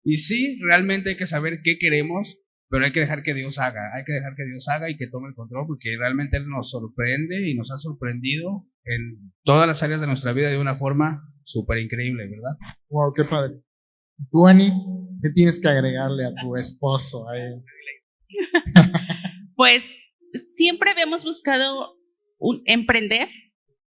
Y 0.04 0.16
sí, 0.16 0.58
realmente 0.62 1.10
hay 1.10 1.16
que 1.16 1.26
saber 1.26 1.60
qué 1.62 1.78
queremos, 1.78 2.40
pero 2.68 2.84
hay 2.84 2.92
que 2.92 3.00
dejar 3.00 3.22
que 3.22 3.34
Dios 3.34 3.58
haga. 3.58 3.94
Hay 3.94 4.04
que 4.04 4.14
dejar 4.14 4.34
que 4.36 4.44
Dios 4.44 4.68
haga 4.68 4.90
y 4.90 4.96
que 4.96 5.08
tome 5.08 5.28
el 5.28 5.34
control, 5.34 5.66
porque 5.66 5.96
realmente 5.96 6.38
Él 6.38 6.48
nos 6.48 6.70
sorprende 6.70 7.48
y 7.48 7.54
nos 7.54 7.70
ha 7.70 7.78
sorprendido 7.78 8.66
en 8.84 9.32
todas 9.44 9.66
las 9.66 9.82
áreas 9.82 10.00
de 10.00 10.06
nuestra 10.06 10.32
vida 10.32 10.48
de 10.48 10.58
una 10.58 10.76
forma 10.76 11.22
súper 11.44 11.78
increíble, 11.78 12.28
¿verdad? 12.28 12.56
Wow, 12.88 13.12
qué 13.14 13.24
padre. 13.24 13.60
Tú, 14.30 14.46
Ani, 14.46 14.70
¿qué 15.22 15.30
tienes 15.30 15.60
que 15.60 15.68
agregarle 15.68 16.24
a 16.24 16.34
tu 16.34 16.56
esposo? 16.56 17.26
pues 19.56 20.10
siempre 20.32 20.90
habíamos 20.90 21.24
buscado 21.24 21.99
emprender. 22.66 23.28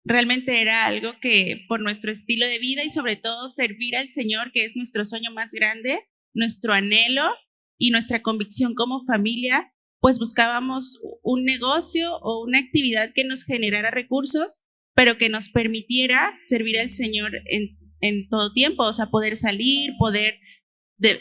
Realmente 0.03 0.61
era 0.61 0.85
algo 0.85 1.13
que 1.21 1.65
por 1.67 1.81
nuestro 1.81 2.11
estilo 2.11 2.47
de 2.47 2.59
vida 2.59 2.83
y 2.83 2.89
sobre 2.89 3.17
todo 3.17 3.47
servir 3.49 3.95
al 3.95 4.09
Señor, 4.09 4.51
que 4.53 4.63
es 4.63 4.75
nuestro 4.75 5.03
sueño 5.05 5.31
más 5.31 5.51
grande, 5.51 5.99
nuestro 6.33 6.73
anhelo 6.73 7.29
y 7.77 7.91
nuestra 7.91 8.21
convicción 8.21 8.73
como 8.73 9.03
familia, 9.05 9.73
pues 9.99 10.19
buscábamos 10.19 11.01
un 11.23 11.43
negocio 11.43 12.15
o 12.21 12.43
una 12.45 12.59
actividad 12.59 13.11
que 13.13 13.23
nos 13.23 13.43
generara 13.43 13.91
recursos, 13.91 14.63
pero 14.95 15.17
que 15.17 15.29
nos 15.29 15.49
permitiera 15.49 16.31
servir 16.33 16.79
al 16.79 16.91
Señor 16.91 17.33
en, 17.45 17.77
en 18.01 18.29
todo 18.29 18.53
tiempo, 18.53 18.83
o 18.83 18.93
sea, 18.93 19.07
poder 19.07 19.35
salir, 19.35 19.91
poder 19.97 20.39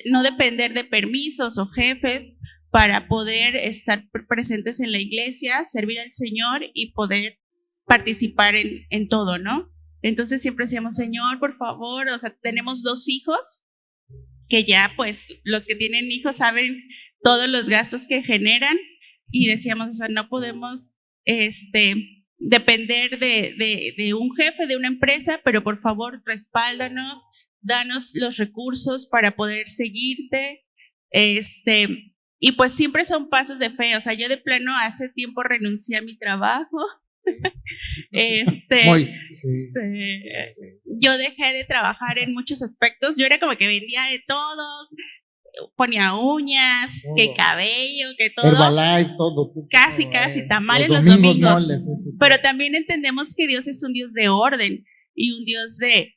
no 0.06 0.22
depender 0.22 0.72
de 0.72 0.84
permisos 0.84 1.58
o 1.58 1.66
jefes, 1.66 2.36
para 2.76 3.08
poder 3.08 3.56
estar 3.56 4.04
presentes 4.28 4.80
en 4.80 4.92
la 4.92 4.98
iglesia, 4.98 5.64
servir 5.64 5.98
al 5.98 6.12
Señor 6.12 6.60
y 6.74 6.92
poder 6.92 7.38
participar 7.86 8.54
en, 8.54 8.84
en 8.90 9.08
todo, 9.08 9.38
¿no? 9.38 9.72
Entonces 10.02 10.42
siempre 10.42 10.64
decíamos, 10.64 10.94
Señor, 10.94 11.38
por 11.38 11.56
favor, 11.56 12.06
o 12.08 12.18
sea, 12.18 12.36
tenemos 12.42 12.82
dos 12.82 13.08
hijos 13.08 13.62
que 14.50 14.64
ya 14.64 14.92
pues 14.94 15.40
los 15.42 15.64
que 15.64 15.74
tienen 15.74 16.12
hijos 16.12 16.36
saben 16.36 16.82
todos 17.22 17.48
los 17.48 17.70
gastos 17.70 18.04
que 18.04 18.22
generan 18.22 18.76
y 19.30 19.46
decíamos, 19.46 19.86
o 19.86 19.96
sea, 19.96 20.08
no 20.08 20.28
podemos 20.28 20.90
este, 21.24 22.26
depender 22.36 23.18
de, 23.18 23.54
de, 23.56 23.94
de 23.96 24.12
un 24.12 24.36
jefe, 24.36 24.66
de 24.66 24.76
una 24.76 24.88
empresa, 24.88 25.40
pero 25.42 25.64
por 25.64 25.80
favor 25.80 26.22
respáldanos, 26.26 27.24
danos 27.62 28.12
los 28.16 28.36
recursos 28.36 29.06
para 29.06 29.34
poder 29.34 29.66
seguirte, 29.66 30.66
este, 31.10 32.12
y 32.46 32.52
pues 32.52 32.70
siempre 32.70 33.04
son 33.04 33.28
pasos 33.28 33.58
de 33.58 33.70
fe. 33.70 33.96
O 33.96 34.00
sea, 34.00 34.12
yo 34.12 34.28
de 34.28 34.36
plano 34.36 34.70
hace 34.80 35.08
tiempo 35.08 35.42
renuncié 35.42 35.96
a 35.96 36.00
mi 36.00 36.16
trabajo. 36.16 36.78
este, 38.12 38.84
yo 40.84 41.18
dejé 41.18 41.52
de 41.54 41.64
trabajar 41.64 42.20
en 42.20 42.34
muchos 42.34 42.62
aspectos. 42.62 43.16
Yo 43.18 43.26
era 43.26 43.40
como 43.40 43.56
que 43.56 43.66
vendía 43.66 44.04
de 44.04 44.22
todo, 44.28 44.64
ponía 45.74 46.14
uñas, 46.14 47.02
que 47.16 47.34
cabello, 47.34 48.10
que 48.16 48.30
todo. 48.30 48.46
Herbalife, 48.46 49.10
todo. 49.18 49.52
casi, 49.68 50.08
casi, 50.08 50.38
eh. 50.38 50.46
tamales 50.48 50.88
los 50.88 51.04
domingos. 51.04 51.66
Pero 52.20 52.40
también 52.42 52.76
entendemos 52.76 53.34
que 53.36 53.48
Dios 53.48 53.66
es 53.66 53.82
un 53.82 53.92
Dios 53.92 54.12
de 54.12 54.28
orden 54.28 54.84
y 55.16 55.32
un 55.32 55.44
Dios 55.44 55.78
de, 55.78 56.14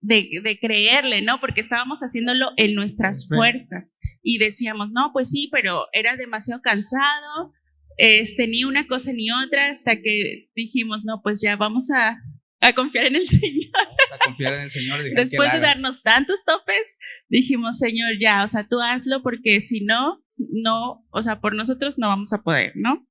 de, 0.00 0.40
de 0.40 0.56
creerle, 0.60 1.20
¿no? 1.20 1.40
Porque 1.40 1.60
estábamos 1.60 1.98
haciéndolo 1.98 2.52
en 2.56 2.76
nuestras 2.76 3.26
fuerzas 3.26 3.96
y 4.24 4.38
decíamos, 4.38 4.90
no, 4.92 5.10
pues 5.12 5.30
sí, 5.30 5.48
pero 5.52 5.84
era 5.92 6.16
demasiado 6.16 6.62
cansado, 6.62 7.52
este, 7.98 8.48
ni 8.48 8.64
una 8.64 8.88
cosa 8.88 9.12
ni 9.12 9.30
otra, 9.30 9.68
hasta 9.68 10.00
que 10.00 10.48
dijimos, 10.56 11.04
no, 11.04 11.20
pues 11.22 11.42
ya 11.42 11.56
vamos 11.56 11.90
a, 11.90 12.16
a 12.60 12.72
confiar 12.72 13.04
en 13.04 13.16
el 13.16 13.26
Señor. 13.28 13.70
Vamos 13.72 14.12
a 14.12 14.18
confiar 14.24 14.54
en 14.54 14.60
el 14.62 14.70
Señor. 14.70 15.04
Después 15.14 15.52
de 15.52 15.60
darnos 15.60 16.02
tantos 16.02 16.42
topes, 16.44 16.96
dijimos, 17.28 17.78
Señor, 17.78 18.14
ya, 18.18 18.42
o 18.42 18.48
sea, 18.48 18.66
tú 18.66 18.80
hazlo 18.80 19.22
porque 19.22 19.60
si 19.60 19.84
no, 19.84 20.24
no, 20.36 21.06
o 21.10 21.22
sea, 21.22 21.40
por 21.40 21.54
nosotros 21.54 21.98
no 21.98 22.08
vamos 22.08 22.32
a 22.32 22.42
poder, 22.42 22.72
¿no? 22.76 23.06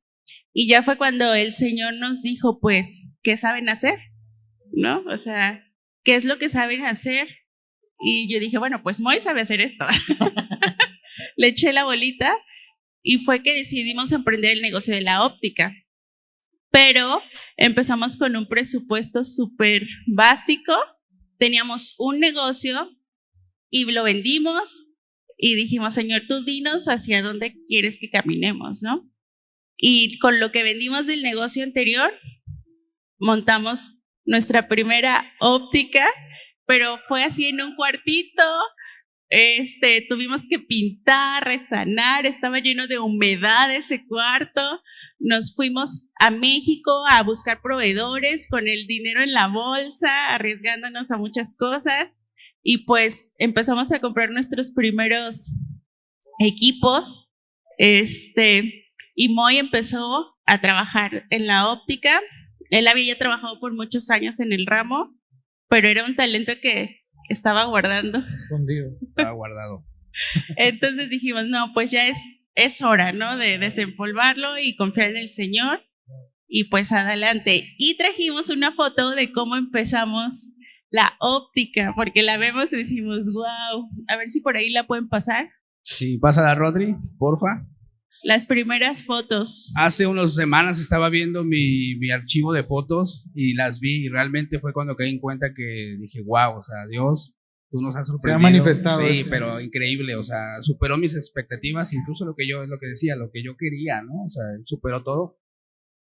Y 0.52 0.68
ya 0.68 0.82
fue 0.82 0.98
cuando 0.98 1.36
el 1.36 1.52
Señor 1.52 1.94
nos 1.94 2.24
dijo, 2.24 2.60
pues, 2.60 3.14
¿qué 3.22 3.38
saben 3.38 3.70
hacer? 3.70 4.00
¿No? 4.72 5.04
O 5.14 5.18
sea, 5.20 5.64
¿qué 6.04 6.16
es 6.16 6.26
lo 6.26 6.40
que 6.40 6.50
saben 6.50 6.86
hacer? 6.86 7.28
Y 8.00 8.34
yo 8.34 8.40
dije, 8.40 8.58
bueno, 8.58 8.82
pues 8.82 9.00
Moy 9.00 9.20
sabe 9.20 9.42
hacer 9.42 9.62
esto. 9.62 9.86
le 11.36 11.48
eché 11.50 11.74
la 11.74 11.84
bolita 11.84 12.36
y 13.02 13.20
fue 13.20 13.44
que 13.44 13.54
decidimos 13.54 14.12
emprender 14.12 14.52
el 14.52 14.62
negocio 14.62 14.94
de 14.94 15.02
la 15.02 15.24
óptica. 15.24 15.74
Pero 16.72 17.22
empezamos 17.58 18.18
con 18.18 18.36
un 18.36 18.48
presupuesto 18.48 19.24
súper 19.24 19.86
básico, 20.08 20.74
teníamos 21.38 21.96
un 22.00 22.20
negocio 22.20 22.90
y 23.70 23.86
lo 23.92 24.04
vendimos 24.04 24.86
y 25.38 25.56
dijimos, 25.56 25.94
Señor, 25.94 26.24
tú 26.28 26.44
dinos 26.44 26.86
hacia 26.86 27.22
dónde 27.22 27.56
quieres 27.68 27.98
que 28.00 28.10
caminemos, 28.10 28.82
¿no? 28.82 29.10
Y 29.78 30.18
con 30.20 30.40
lo 30.40 30.52
que 30.52 30.64
vendimos 30.64 31.06
del 31.06 31.22
negocio 31.22 31.64
anterior, 31.64 32.14
montamos 33.20 34.00
nuestra 34.26 34.68
primera 34.68 35.34
óptica, 35.40 36.08
pero 36.66 37.00
fue 37.08 37.24
así 37.24 37.48
en 37.48 37.62
un 37.62 37.76
cuartito. 37.76 38.44
Este, 39.36 40.06
tuvimos 40.08 40.48
que 40.48 40.60
pintar, 40.60 41.44
resanar, 41.44 42.28
estaba 42.28 42.60
lleno 42.60 42.86
de 42.86 43.00
humedad 43.00 43.74
ese 43.74 44.06
cuarto. 44.06 44.62
Nos 45.18 45.56
fuimos 45.56 46.12
a 46.20 46.30
México 46.30 46.92
a 47.10 47.24
buscar 47.24 47.60
proveedores 47.60 48.48
con 48.48 48.68
el 48.68 48.86
dinero 48.86 49.24
en 49.24 49.34
la 49.34 49.48
bolsa, 49.48 50.36
arriesgándonos 50.36 51.10
a 51.10 51.18
muchas 51.18 51.56
cosas. 51.58 52.16
Y 52.62 52.86
pues 52.86 53.34
empezamos 53.40 53.92
a 53.92 54.00
comprar 54.02 54.30
nuestros 54.30 54.70
primeros 54.70 55.50
equipos. 56.38 57.28
Este, 57.80 58.92
y 59.16 59.30
Moy 59.30 59.58
empezó 59.58 60.36
a 60.46 60.62
trabajar 60.62 61.26
en 61.32 61.48
la 61.48 61.72
óptica. 61.72 62.22
Él 62.70 62.88
había 62.88 63.18
trabajado 63.18 63.60
por 63.60 63.74
muchos 63.74 64.12
años 64.12 64.40
en 64.40 64.54
el 64.54 64.68
ramo, 64.68 65.20
pero 65.70 65.88
era 65.88 66.06
un 66.06 66.16
talento 66.16 66.52
que 66.62 67.03
estaba 67.30 67.66
guardando. 67.66 68.24
Escondido. 68.34 68.92
Estaba 69.02 69.32
guardado. 69.32 69.86
Entonces 70.58 71.10
dijimos, 71.10 71.46
no, 71.48 71.72
pues 71.74 71.92
ya 71.92 72.08
es, 72.08 72.24
es 72.56 72.82
hora, 72.82 73.14
¿no? 73.14 73.38
De 73.38 73.58
desempolvarlo 73.58 74.58
y 74.58 74.76
confiar 74.76 75.10
en 75.10 75.18
el 75.18 75.30
Señor. 75.30 75.82
Y 76.48 76.66
pues 76.66 76.92
adelante. 76.92 77.74
Y 77.78 77.98
trajimos 77.98 78.50
una 78.50 78.72
foto 78.72 79.12
de 79.12 79.32
cómo 79.32 79.56
empezamos 79.56 80.54
la 80.92 81.14
óptica, 81.20 81.94
porque 81.96 82.22
la 82.22 82.38
vemos 82.38 82.72
y 82.72 82.78
decimos, 82.78 83.32
wow, 83.34 83.90
a 84.08 84.16
ver 84.16 84.30
si 84.30 84.42
por 84.42 84.56
ahí 84.56 84.70
la 84.70 84.86
pueden 84.86 85.10
pasar. 85.10 85.50
Sí, 85.82 86.20
pásala, 86.20 86.54
Rodri, 86.54 86.96
porfa. 87.18 87.68
Las 88.24 88.46
primeras 88.46 89.04
fotos. 89.04 89.74
Hace 89.76 90.08
unas 90.08 90.34
semanas 90.34 90.80
estaba 90.80 91.10
viendo 91.10 91.44
mi, 91.44 91.96
mi, 91.96 92.10
archivo 92.10 92.54
de 92.54 92.64
fotos 92.64 93.30
y 93.36 93.54
las 93.54 93.82
vi 93.82 94.06
y 94.06 94.10
realmente 94.10 94.60
fue 94.60 94.72
cuando 94.72 94.96
caí 94.96 95.10
en 95.10 95.20
cuenta 95.20 95.54
que 95.54 95.98
dije, 96.00 96.22
wow, 96.22 96.58
o 96.58 96.64
sea, 96.64 96.88
Dios, 96.90 97.36
tú 97.70 97.82
nos 97.82 97.98
has 97.98 98.08
sorprendido. 98.08 98.40
Se 98.40 98.48
ha 98.48 98.52
manifestado. 98.52 99.02
Sí, 99.14 99.26
pero 99.30 99.60
increíble, 99.60 100.16
o 100.16 100.24
sea, 100.24 100.62
superó 100.62 100.98
mis 100.98 101.16
expectativas, 101.16 101.92
incluso 101.94 102.26
lo 102.26 102.34
que 102.34 102.48
yo, 102.48 102.64
es 102.64 102.70
lo 102.70 102.80
que 102.80 102.88
decía, 102.88 103.18
lo 103.18 103.30
que 103.30 103.44
yo 103.44 103.58
quería, 103.58 104.02
¿no? 104.02 104.24
O 104.24 104.30
sea, 104.30 104.44
superó 104.64 105.04
todo. 105.04 105.38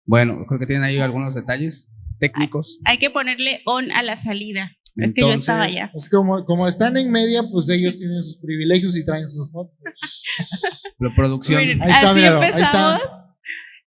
Bueno, 0.05 0.45
creo 0.47 0.59
que 0.59 0.67
tienen 0.67 0.83
ahí 0.83 0.99
algunos 0.99 1.33
detalles 1.33 1.97
técnicos. 2.19 2.79
Hay, 2.85 2.93
hay 2.93 2.97
que 2.99 3.09
ponerle 3.09 3.61
on 3.65 3.91
a 3.91 4.03
la 4.03 4.15
salida. 4.15 4.77
Es 4.97 5.13
que 5.13 5.21
yo 5.21 5.33
estaba 5.33 5.63
allá. 5.63 5.91
Es 5.93 6.09
como, 6.09 6.45
como 6.45 6.67
están 6.67 6.95
en 6.97 7.11
media, 7.11 7.41
pues 7.51 7.69
ellos 7.69 7.97
tienen 7.97 8.23
sus 8.23 8.37
privilegios 8.37 8.95
y 8.97 9.03
traen 9.03 9.29
sus 9.29 9.51
fotos. 9.51 9.75
La 10.99 11.13
producción. 11.15 11.59
Miren, 11.59 11.81
ahí 11.81 11.91
está, 11.91 12.05
así 12.05 12.15
míralo, 12.15 12.41
empezamos. 12.41 13.01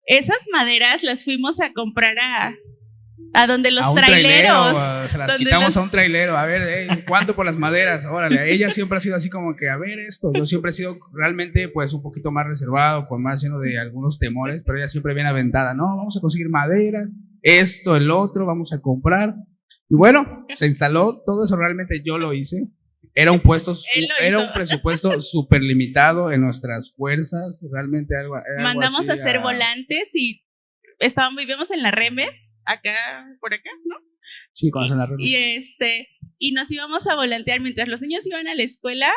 Esas 0.05 0.47
maderas 0.51 1.03
las 1.03 1.23
fuimos 1.23 1.59
a 1.61 1.73
comprar 1.73 2.17
a, 2.19 2.53
a 3.33 3.47
donde 3.47 3.71
los 3.71 3.87
a 3.87 3.93
traileros. 3.93 4.77
Trailero, 4.77 5.07
se 5.07 5.17
las 5.17 5.35
quitamos 5.35 5.67
los... 5.67 5.77
a 5.77 5.81
un 5.81 5.91
trailero. 5.91 6.37
A 6.37 6.45
ver, 6.45 6.61
eh, 6.61 7.05
¿cuánto 7.07 7.35
por 7.35 7.45
las 7.45 7.57
maderas? 7.57 8.05
Órale, 8.05 8.51
ella 8.51 8.69
siempre 8.69 8.97
ha 8.97 8.99
sido 8.99 9.15
así 9.15 9.29
como 9.29 9.55
que, 9.55 9.69
a 9.69 9.77
ver 9.77 9.99
esto. 9.99 10.31
Yo 10.33 10.45
siempre 10.45 10.69
he 10.69 10.73
sido 10.73 10.97
realmente, 11.13 11.69
pues, 11.69 11.93
un 11.93 12.01
poquito 12.01 12.31
más 12.31 12.45
reservado, 12.45 13.07
con 13.07 13.21
más 13.21 13.41
lleno 13.41 13.59
de 13.59 13.79
algunos 13.79 14.19
temores, 14.19 14.63
pero 14.65 14.77
ella 14.77 14.87
siempre 14.87 15.13
viene 15.13 15.29
aventada. 15.29 15.73
No, 15.73 15.85
vamos 15.85 16.17
a 16.17 16.21
conseguir 16.21 16.49
maderas, 16.49 17.07
esto, 17.41 17.95
el 17.95 18.11
otro, 18.11 18.45
vamos 18.45 18.73
a 18.73 18.81
comprar. 18.81 19.35
Y 19.89 19.95
bueno, 19.95 20.45
se 20.53 20.67
instaló, 20.67 21.23
todo 21.25 21.43
eso 21.43 21.55
realmente 21.55 22.01
yo 22.05 22.19
lo 22.19 22.33
hice. 22.33 22.67
Era 23.15 23.31
un 23.31 23.39
puesto, 23.39 23.73
era 24.21 24.39
un 24.39 24.53
presupuesto 24.53 25.19
súper 25.19 25.63
limitado 25.63 26.31
en 26.31 26.41
nuestras 26.41 26.93
fuerzas, 26.95 27.65
realmente 27.71 28.15
algo. 28.15 28.35
algo 28.35 28.63
Mandamos 28.63 29.09
a 29.09 29.13
hacer 29.13 29.37
a... 29.37 29.41
volantes 29.41 30.15
y 30.15 30.45
estábamos, 30.99 31.39
vivíamos 31.39 31.71
en 31.71 31.81
la 31.81 31.89
Remes, 31.89 32.53
acá, 32.65 32.95
por 33.41 33.53
acá, 33.53 33.69
¿no? 33.85 33.95
Sí, 34.53 34.69
cuando 34.69 34.93
en 34.93 34.99
la 34.99 35.05
Remes. 35.07 35.31
Y 35.31 35.35
este, 35.35 36.07
y 36.37 36.51
nos 36.51 36.71
íbamos 36.71 37.07
a 37.07 37.15
volantear 37.15 37.59
mientras 37.59 37.87
los 37.87 38.01
niños 38.01 38.27
iban 38.27 38.47
a 38.47 38.53
la 38.53 38.63
escuela. 38.63 39.11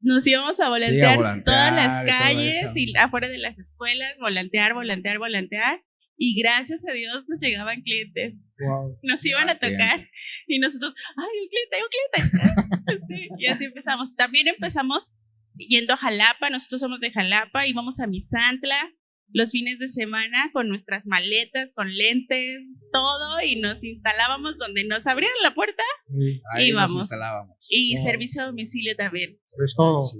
Nos 0.00 0.26
íbamos 0.26 0.58
a 0.58 0.68
volantear, 0.68 1.12
sí, 1.12 1.14
a 1.14 1.16
volantear 1.16 1.44
todas 1.44 1.72
las 1.72 2.04
calles 2.04 2.76
y 2.76 2.96
afuera 2.96 3.28
de 3.28 3.38
las 3.38 3.58
escuelas, 3.58 4.12
volantear, 4.20 4.74
volantear, 4.74 5.18
volantear 5.18 5.80
y 6.16 6.40
gracias 6.40 6.86
a 6.88 6.92
Dios 6.92 7.24
nos 7.28 7.40
llegaban 7.40 7.82
clientes. 7.82 8.48
Wow. 8.58 8.98
Nos 9.02 9.24
iban 9.26 9.50
a 9.50 9.54
tocar 9.54 10.08
y 10.46 10.58
nosotros, 10.58 10.94
ay, 11.16 11.40
un 11.42 11.48
cliente, 11.48 11.76
un 11.82 11.88
cliente. 11.90 12.98
sí, 13.06 13.28
y 13.38 13.46
así 13.46 13.64
empezamos. 13.64 14.14
También 14.16 14.48
empezamos 14.48 15.14
yendo 15.56 15.94
a 15.94 15.96
Jalapa, 15.96 16.50
nosotros 16.50 16.80
somos 16.80 17.00
de 17.00 17.10
Jalapa, 17.10 17.66
íbamos 17.66 18.00
a 18.00 18.06
Misantla 18.06 18.92
los 19.32 19.50
fines 19.50 19.78
de 19.78 19.88
semana 19.88 20.50
con 20.52 20.68
nuestras 20.68 21.06
maletas, 21.06 21.72
con 21.74 21.92
lentes, 21.92 22.80
todo, 22.92 23.40
y 23.44 23.56
nos 23.56 23.82
instalábamos 23.82 24.58
donde 24.58 24.84
nos 24.84 25.06
abrieran 25.06 25.36
la 25.42 25.54
puerta, 25.54 25.82
sí. 26.16 26.40
íbamos. 26.60 27.10
Nos 27.10 27.68
y 27.68 27.96
servicio 27.96 28.42
a 28.42 28.46
domicilio 28.46 28.94
también. 28.96 29.38
Es 29.64 29.74
todo. 29.76 30.04
Sí, 30.04 30.18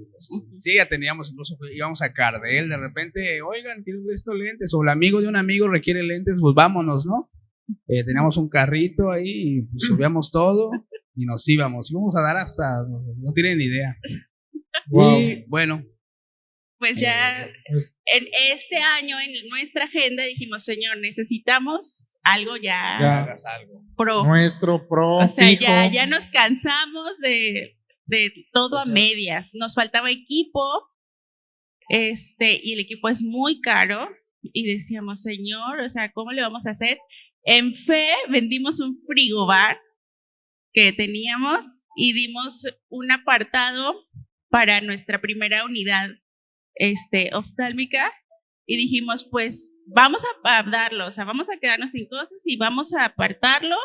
sí, 0.58 0.74
ya 0.76 0.88
teníamos, 0.88 1.30
incluso 1.30 1.56
íbamos 1.72 2.02
a 2.02 2.12
Cardel, 2.12 2.68
de 2.68 2.76
repente, 2.76 3.42
oigan, 3.42 3.82
quiero 3.82 4.00
estos 4.12 4.34
lentes, 4.36 4.72
o 4.74 4.82
el 4.82 4.88
amigo 4.88 5.20
de 5.20 5.28
un 5.28 5.36
amigo 5.36 5.68
requiere 5.68 6.02
lentes, 6.02 6.38
pues 6.40 6.54
vámonos, 6.54 7.06
¿no? 7.06 7.26
Eh, 7.88 8.04
teníamos 8.04 8.36
un 8.36 8.48
carrito 8.48 9.10
ahí, 9.10 9.58
y 9.58 9.62
pues, 9.62 9.84
subíamos 9.84 10.30
todo 10.30 10.70
y 11.16 11.24
nos 11.24 11.48
íbamos. 11.48 11.90
Íbamos 11.90 12.16
a 12.16 12.22
dar 12.22 12.36
hasta, 12.36 12.68
no, 12.88 13.02
no 13.16 13.32
tienen 13.32 13.58
ni 13.58 13.64
idea. 13.64 13.96
Wow. 14.88 15.18
Y 15.18 15.44
bueno, 15.48 15.82
pues 16.84 17.00
ya 17.00 17.50
pues, 17.70 17.98
en 18.04 18.26
este 18.52 18.76
año 18.76 19.16
en 19.18 19.48
nuestra 19.48 19.86
agenda 19.86 20.22
dijimos, 20.24 20.64
Señor, 20.64 20.98
necesitamos 20.98 22.18
algo 22.22 22.56
ya, 22.56 22.98
ya 23.00 23.32
algo. 23.58 23.82
pro. 23.96 24.24
Nuestro 24.24 24.86
pro. 24.86 25.16
O 25.16 25.28
sea, 25.28 25.48
fijo. 25.48 25.62
ya, 25.62 25.90
ya 25.90 26.06
nos 26.06 26.26
cansamos 26.26 27.18
de, 27.20 27.78
de 28.04 28.32
todo 28.52 28.78
a 28.78 28.84
medias. 28.84 29.52
Nos 29.54 29.74
faltaba 29.74 30.10
equipo, 30.10 30.62
este, 31.88 32.60
y 32.62 32.74
el 32.74 32.80
equipo 32.80 33.08
es 33.08 33.22
muy 33.22 33.62
caro. 33.62 34.06
Y 34.42 34.70
decíamos, 34.70 35.22
Señor, 35.22 35.80
o 35.80 35.88
sea, 35.88 36.12
¿cómo 36.12 36.32
le 36.32 36.42
vamos 36.42 36.66
a 36.66 36.72
hacer? 36.72 36.98
En 37.44 37.74
fe 37.74 38.10
vendimos 38.28 38.78
un 38.80 39.00
frigobar 39.06 39.80
que 40.74 40.92
teníamos 40.92 41.78
y 41.96 42.12
dimos 42.12 42.66
un 42.90 43.10
apartado 43.10 44.06
para 44.50 44.82
nuestra 44.82 45.22
primera 45.22 45.64
unidad 45.64 46.10
este, 46.74 47.30
oftálmica 47.34 48.12
y 48.66 48.76
dijimos, 48.76 49.28
pues 49.30 49.72
vamos 49.86 50.22
a, 50.24 50.58
a, 50.58 50.62
darlo, 50.62 51.06
o 51.06 51.10
sea, 51.10 51.24
vamos 51.24 51.48
a 51.50 51.58
quedarnos 51.58 51.92
sin 51.92 52.08
cosas 52.08 52.38
y 52.44 52.56
vamos 52.56 52.94
a 52.94 53.04
apartarlo. 53.04 53.76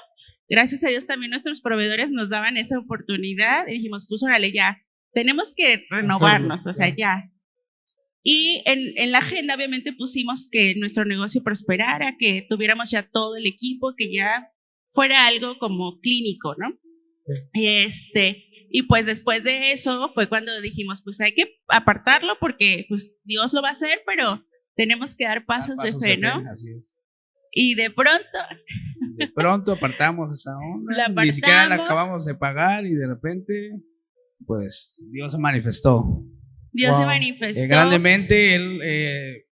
Gracias 0.48 0.84
a 0.84 0.90
Dios 0.90 1.06
también 1.06 1.32
nuestros 1.32 1.62
proveedores 1.62 2.12
nos 2.12 2.30
daban 2.30 2.58
esa 2.58 2.80
oportunidad 2.80 3.68
y 3.68 3.74
dijimos, 3.74 4.06
pues 4.08 4.24
órale, 4.24 4.52
ya, 4.52 4.82
tenemos 5.14 5.54
que 5.56 5.86
renovarnos, 5.90 6.66
o 6.68 6.74
sea, 6.74 6.94
ya. 6.96 7.32
Y 8.24 8.64
en, 8.66 8.98
en, 8.98 9.12
la 9.12 9.20
agenda 9.20 9.56
obviamente 9.56 9.94
pusimos 9.94 10.50
que 10.52 10.76
nuestro 10.76 11.06
negocio 11.06 11.42
prosperara, 11.44 12.16
que 12.20 12.46
tuviéramos 12.50 12.92
ya 12.92 13.04
todo 13.04 13.38
el 13.38 13.48
equipo, 13.48 13.94
que 13.96 14.14
ya 14.14 14.52
fuera 14.92 15.28
algo 15.28 15.58
como 15.58 16.00
clínico, 16.00 16.56
¿no? 16.58 16.78
Sí. 17.54 17.68
Este, 17.68 18.49
y 18.72 18.84
pues 18.84 19.06
después 19.06 19.44
de 19.44 19.72
eso 19.72 20.12
fue 20.14 20.30
cuando 20.30 20.60
dijimos, 20.62 21.02
pues 21.04 21.20
hay 21.22 21.34
que 21.34 21.60
apartarlo 21.68 22.38
porque 22.40 22.86
pues 22.88 23.18
Dios 23.24 23.54
lo 23.54 23.62
va 23.62 23.70
a 23.70 23.74
hacer, 23.74 24.02
pero 24.06 24.46
tenemos 24.76 25.16
que 25.16 25.26
dar 25.26 25.46
pasos, 25.46 25.78
dar 25.78 25.88
pasos 25.88 26.02
de 26.02 26.08
fe, 26.08 26.18
¿no? 26.18 26.42
Fe, 26.42 26.50
así 26.50 26.72
es. 26.78 26.98
Y 27.52 27.76
de 27.76 27.90
pronto... 27.90 28.38
De 29.16 29.28
pronto 29.28 29.74
apartamos 29.74 30.32
esa 30.32 30.52
onda. 30.56 30.96
La 30.96 31.04
apartamos, 31.04 31.26
Ni 31.26 31.34
siquiera 31.34 31.68
la 31.68 31.76
acabamos 31.76 32.26
de 32.26 32.36
pagar 32.36 32.86
y 32.86 32.94
de 32.94 33.08
repente, 33.08 33.72
pues 34.46 35.06
Dios 35.12 35.34
se 35.34 35.40
manifestó. 35.40 36.24
Dios 36.72 36.92
wow. 36.92 37.00
se 37.02 37.06
manifestó. 37.06 37.64
Eh, 37.64 37.68
grandemente, 37.68 38.56
Él... 38.56 38.80
Eh, 38.84 39.49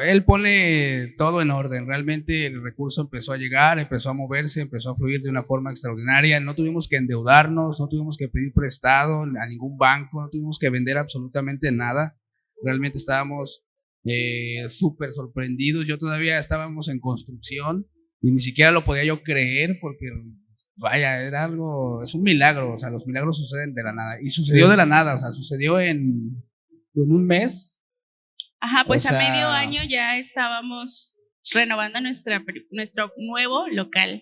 él 0.00 0.24
pone 0.24 1.14
todo 1.16 1.40
en 1.40 1.50
orden. 1.50 1.86
Realmente 1.86 2.46
el 2.46 2.62
recurso 2.62 3.02
empezó 3.02 3.32
a 3.32 3.36
llegar, 3.36 3.78
empezó 3.78 4.10
a 4.10 4.14
moverse, 4.14 4.60
empezó 4.60 4.90
a 4.90 4.96
fluir 4.96 5.22
de 5.22 5.30
una 5.30 5.42
forma 5.42 5.70
extraordinaria. 5.70 6.40
No 6.40 6.54
tuvimos 6.54 6.88
que 6.88 6.96
endeudarnos, 6.96 7.80
no 7.80 7.88
tuvimos 7.88 8.16
que 8.16 8.28
pedir 8.28 8.52
prestado 8.52 9.22
a 9.22 9.46
ningún 9.48 9.76
banco, 9.76 10.22
no 10.22 10.28
tuvimos 10.28 10.58
que 10.58 10.70
vender 10.70 10.98
absolutamente 10.98 11.72
nada. 11.72 12.18
Realmente 12.62 12.98
estábamos 12.98 13.64
eh, 14.04 14.68
súper 14.68 15.12
sorprendidos. 15.12 15.86
Yo 15.86 15.98
todavía 15.98 16.38
estábamos 16.38 16.88
en 16.88 17.00
construcción 17.00 17.86
y 18.20 18.32
ni 18.32 18.38
siquiera 18.38 18.72
lo 18.72 18.84
podía 18.84 19.04
yo 19.04 19.22
creer 19.22 19.78
porque, 19.80 20.06
vaya, 20.76 21.22
era 21.22 21.44
algo, 21.44 22.02
es 22.02 22.14
un 22.14 22.22
milagro. 22.22 22.74
O 22.74 22.78
sea, 22.78 22.90
los 22.90 23.06
milagros 23.06 23.38
suceden 23.38 23.74
de 23.74 23.82
la 23.82 23.92
nada. 23.92 24.18
Y 24.22 24.28
sucedió 24.28 24.66
sí. 24.66 24.70
de 24.70 24.76
la 24.76 24.86
nada, 24.86 25.16
o 25.16 25.18
sea, 25.18 25.32
sucedió 25.32 25.80
en, 25.80 26.42
en 26.94 27.12
un 27.12 27.26
mes 27.26 27.75
Ajá, 28.60 28.84
pues 28.86 29.04
o 29.04 29.08
sea, 29.08 29.18
a 29.18 29.30
medio 29.30 29.48
año 29.48 29.82
ya 29.88 30.18
estábamos 30.18 31.16
renovando 31.52 32.00
nuestra, 32.00 32.42
nuestro 32.70 33.12
nuevo 33.16 33.66
local. 33.68 34.20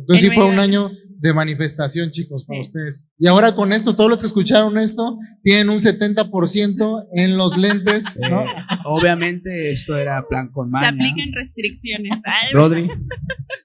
Entonces 0.00 0.28
sí 0.28 0.34
fue 0.34 0.44
un 0.44 0.58
año 0.58 0.90
de 1.18 1.34
manifestación, 1.34 2.10
chicos, 2.10 2.46
para 2.46 2.60
ustedes. 2.60 3.08
Y 3.18 3.26
ahora 3.26 3.54
con 3.54 3.72
esto, 3.72 3.94
todos 3.94 4.08
los 4.08 4.20
que 4.20 4.26
escucharon 4.26 4.78
esto, 4.78 5.18
tienen 5.42 5.68
un 5.68 5.78
70% 5.78 7.08
en 7.14 7.36
los 7.36 7.56
lentes, 7.56 8.18
¿no? 8.28 8.44
obviamente 8.84 9.70
esto 9.70 9.96
era 9.96 10.26
plan 10.28 10.50
con 10.50 10.66
maña. 10.70 10.88
Se 10.88 10.94
aplican 10.94 11.32
restricciones. 11.32 12.20
Rodri. 12.52 12.88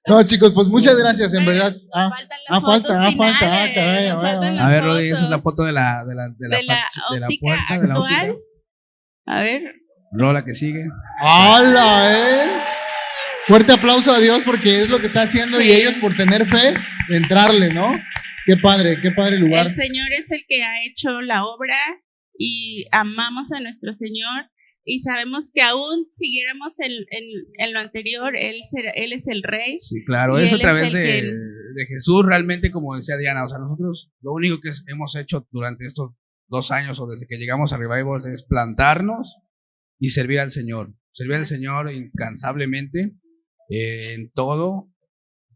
No, 0.08 0.24
chicos, 0.24 0.54
pues 0.54 0.68
muchas 0.68 0.98
gracias, 0.98 1.34
en 1.34 1.46
verdad. 1.46 1.76
Ah, 1.94 2.12
ah 2.50 2.62
falta, 2.62 3.08
ah, 3.08 3.12
falta, 3.12 3.64
ah, 3.64 3.68
caray, 3.74 4.08
A 4.08 4.68
ver, 4.68 4.84
Rodri, 4.84 5.10
esa 5.10 5.26
es 5.26 5.30
la 5.30 5.42
foto 5.42 5.64
de 5.64 5.74
la, 5.74 6.04
de 6.06 6.16
la, 6.16 6.30
de 6.30 6.50
la, 6.50 6.58
de 6.58 7.20
la, 7.20 7.28
puerta, 7.40 7.80
de 7.80 7.88
la 7.88 8.00
óptica. 8.00 8.34
A 9.28 9.42
ver. 9.42 9.85
Rola 10.18 10.46
que 10.46 10.54
sigue. 10.54 10.86
¡Hala, 11.22 12.12
eh! 12.14 12.48
Fuerte 13.48 13.74
aplauso 13.74 14.12
a 14.12 14.20
Dios 14.20 14.44
porque 14.44 14.82
es 14.82 14.90
lo 14.90 15.00
que 15.00 15.06
está 15.06 15.24
haciendo 15.24 15.62
y 15.62 15.72
ellos 15.72 15.98
por 15.98 16.16
tener 16.16 16.46
fe, 16.46 16.74
entrarle, 17.10 17.74
¿no? 17.74 17.94
Qué 18.46 18.58
padre, 18.58 19.00
qué 19.02 19.12
padre 19.12 19.38
lugar. 19.38 19.68
El 19.68 19.72
Señor 19.72 20.08
es 20.18 20.32
el 20.32 20.46
que 20.48 20.64
ha 20.64 20.84
hecho 20.84 21.22
la 21.22 21.46
obra 21.46 21.78
y 22.38 22.86
amamos 22.92 23.52
a 23.52 23.60
nuestro 23.60 23.94
Señor 23.94 24.50
y 24.84 25.00
sabemos 25.00 25.52
que 25.54 25.62
aún 25.62 26.08
siguiéramos 26.10 26.80
en, 26.80 27.74
lo 27.74 27.80
anterior, 27.80 28.36
él, 28.36 28.62
él 28.96 29.14
es 29.14 29.28
el 29.28 29.44
rey. 29.44 29.80
Sí, 29.80 30.04
claro, 30.06 30.38
es 30.38 30.54
a 30.54 30.58
través 30.60 30.94
de, 30.94 31.24
de, 31.24 31.86
Jesús 31.88 32.24
realmente, 32.26 32.72
como 32.72 32.96
decía 32.96 33.18
Diana, 33.18 33.44
o 33.44 33.48
sea, 33.48 33.58
nosotros 33.60 34.12
lo 34.22 34.34
único 34.34 34.60
que 34.62 34.70
hemos 34.88 35.16
hecho 35.16 35.48
durante 35.52 35.86
estos 35.86 36.12
dos 36.48 36.72
años 36.72 37.00
o 37.00 37.08
desde 37.08 37.26
que 37.28 37.38
llegamos 37.38 37.74
a 37.74 37.78
Revival 37.78 38.22
es 38.32 38.46
plantarnos 38.48 39.38
y 40.06 40.10
servir 40.10 40.40
al 40.40 40.52
Señor, 40.52 40.94
servir 41.12 41.38
al 41.38 41.48
Señor 41.48 41.92
incansablemente 41.92 43.16
en 43.70 44.30
todo. 44.36 44.88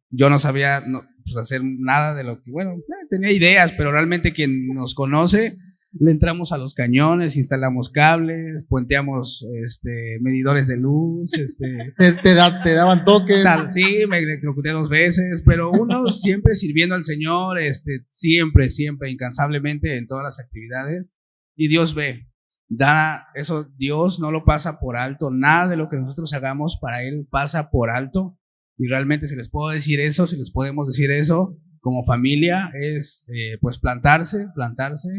Yo 0.10 0.32
no 0.32 0.40
sabía 0.40 0.84
pues, 1.24 1.38
hacer 1.38 1.62
nada 1.64 2.16
de 2.16 2.24
lo 2.24 2.42
que, 2.42 2.50
bueno, 2.50 2.72
eh, 2.72 3.08
tenía 3.12 3.32
ideas, 3.32 3.74
pero 3.74 3.92
realmente 3.92 4.34
quien 4.34 4.66
nos 4.70 4.96
conoce, 4.96 5.56
le 5.92 6.12
entramos 6.12 6.52
a 6.52 6.58
los 6.58 6.74
cañones, 6.74 7.38
instalamos 7.38 7.92
cables, 7.92 8.66
puenteamos 8.68 9.46
este, 9.64 10.18
medidores 10.20 10.68
de 10.68 10.78
luz. 10.78 11.32
Este, 11.36 11.94
te, 12.00 12.14
te, 12.14 12.34
daban 12.34 13.04
toques. 13.04 13.46
sí, 13.72 14.08
me 14.10 14.18
electrocuté 14.18 14.72
dos 14.72 14.90
veces, 14.90 15.44
pero 15.46 15.70
uno 15.70 16.08
siempre 16.08 16.56
sirviendo 16.56 16.96
al 16.96 17.04
Señor, 17.04 17.60
este, 17.60 18.00
siempre, 18.08 18.72
siempre, 18.72 19.12
incansablemente 19.12 19.96
en 19.96 20.08
todas 20.08 20.24
las 20.24 20.40
actividades. 20.40 21.20
Y 21.56 21.68
Dios 21.68 21.94
ve, 21.94 22.29
da 22.70 23.28
eso, 23.34 23.68
Dios 23.78 24.20
no 24.20 24.32
lo 24.32 24.46
pasa 24.46 24.80
por 24.80 24.96
alto, 24.96 25.32
nada 25.32 25.68
de 25.68 25.76
lo 25.76 25.90
que 25.90 25.98
nosotros 25.98 26.32
hagamos 26.34 26.78
para 26.80 27.04
Él 27.04 27.28
pasa 27.30 27.70
por 27.72 27.90
alto. 27.90 28.38
Y 28.78 28.88
realmente 28.88 29.28
si 29.28 29.36
les 29.36 29.50
puedo 29.50 29.70
decir 29.70 30.00
eso, 30.00 30.28
si 30.28 30.38
les 30.38 30.52
podemos 30.52 30.88
decir 30.88 31.12
eso, 31.12 31.58
como 31.82 32.06
familia, 32.06 32.72
es 32.80 33.26
eh, 33.28 33.58
pues 33.60 33.80
plantarse, 33.80 34.48
plantarse, 34.54 35.10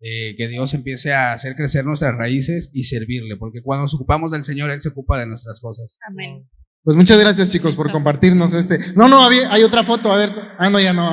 eh, 0.00 0.34
que 0.36 0.48
Dios 0.48 0.72
empiece 0.72 1.12
a 1.12 1.32
hacer 1.32 1.54
crecer 1.56 1.84
nuestras 1.84 2.14
raíces 2.14 2.70
y 2.72 2.84
servirle, 2.84 3.36
porque 3.36 3.62
cuando 3.62 3.82
nos 3.82 3.94
ocupamos 3.94 4.30
del 4.30 4.42
Señor, 4.42 4.70
Él 4.70 4.80
se 4.80 4.90
ocupa 4.90 5.18
de 5.18 5.26
nuestras 5.26 5.60
cosas. 5.60 5.98
Amén. 6.08 6.48
Pues 6.82 6.96
muchas 6.96 7.20
gracias 7.20 7.50
chicos 7.50 7.76
por 7.76 7.92
compartirnos 7.92 8.54
este. 8.54 8.78
No, 8.96 9.06
no, 9.08 9.26
hay 9.26 9.62
otra 9.62 9.82
foto, 9.82 10.10
a 10.10 10.16
ver. 10.16 10.30
Ah, 10.58 10.70
no, 10.70 10.80
ya 10.80 10.94
no. 10.94 11.10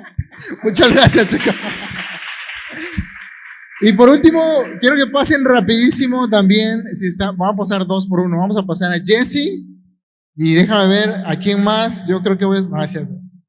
muchas 0.64 0.92
gracias 0.92 1.28
chicos. 1.28 1.54
Y 3.80 3.92
por 3.92 4.08
último, 4.08 4.40
quiero 4.80 4.96
que 4.96 5.10
pasen 5.10 5.44
rapidísimo 5.44 6.28
también, 6.28 6.82
si 6.94 7.06
está, 7.06 7.30
vamos 7.32 7.54
a 7.54 7.56
pasar 7.56 7.86
dos 7.86 8.06
por 8.06 8.20
uno, 8.20 8.38
vamos 8.38 8.56
a 8.56 8.62
pasar 8.62 8.92
a 8.92 8.98
Jesse 9.04 9.66
y 10.34 10.54
déjame 10.54 10.88
ver 10.88 11.22
a 11.26 11.36
quién 11.36 11.62
más, 11.62 12.06
yo 12.06 12.22
creo 12.22 12.38
que 12.38 12.44
voy 12.44 12.58
a... 12.58 12.86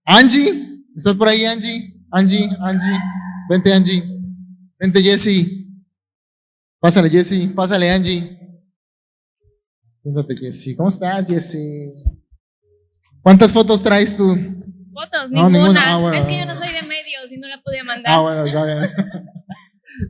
Angie, 0.05 0.83
¿estás 0.95 1.15
por 1.15 1.29
ahí 1.29 1.45
Angie? 1.45 1.93
Angie, 2.11 2.49
Angie, 2.59 2.97
vente 3.49 3.73
Angie, 3.73 4.03
vente 4.77 5.01
Jesse, 5.01 5.65
pásale 6.79 7.09
Jesse, 7.09 7.47
pásale 7.53 7.89
Angie. 7.89 8.37
Fíjate 10.03 10.35
Jesse, 10.37 10.75
¿cómo 10.75 10.89
estás 10.89 11.27
Jesse? 11.27 11.93
¿Cuántas 13.21 13.51
fotos 13.51 13.83
traes 13.83 14.15
tú? 14.15 14.35
Fotos, 14.93 15.29
ninguna. 15.29 15.95
Ah, 15.95 16.17
es 16.17 16.25
que 16.25 16.39
yo 16.39 16.45
no 16.45 16.55
soy 16.55 16.69
de 16.69 16.81
medios 16.81 17.29
y 17.29 17.37
no 17.37 17.47
la 17.47 17.61
podía 17.61 17.83
mandar. 17.83 18.13
Ah, 18.13 18.19
bueno, 18.21 18.45
está 18.45 18.65
bien. 18.79 18.89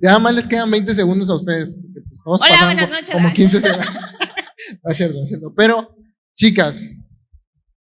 Ya 0.01 0.19
más 0.19 0.33
les 0.33 0.47
quedan 0.47 0.69
20 0.69 0.93
segundos 0.93 1.29
a 1.29 1.35
ustedes. 1.35 1.75
Pues, 2.23 2.41
Hola, 2.41 2.65
buenas 2.65 2.89
noches. 2.89 3.09
Como 3.11 3.33
15 3.33 3.61
segundos. 3.61 3.87
no 4.83 4.91
es 4.91 4.97
cierto, 4.97 5.23
es 5.23 5.29
cierto. 5.29 5.53
Pero, 5.55 5.95
chicas, 6.35 7.05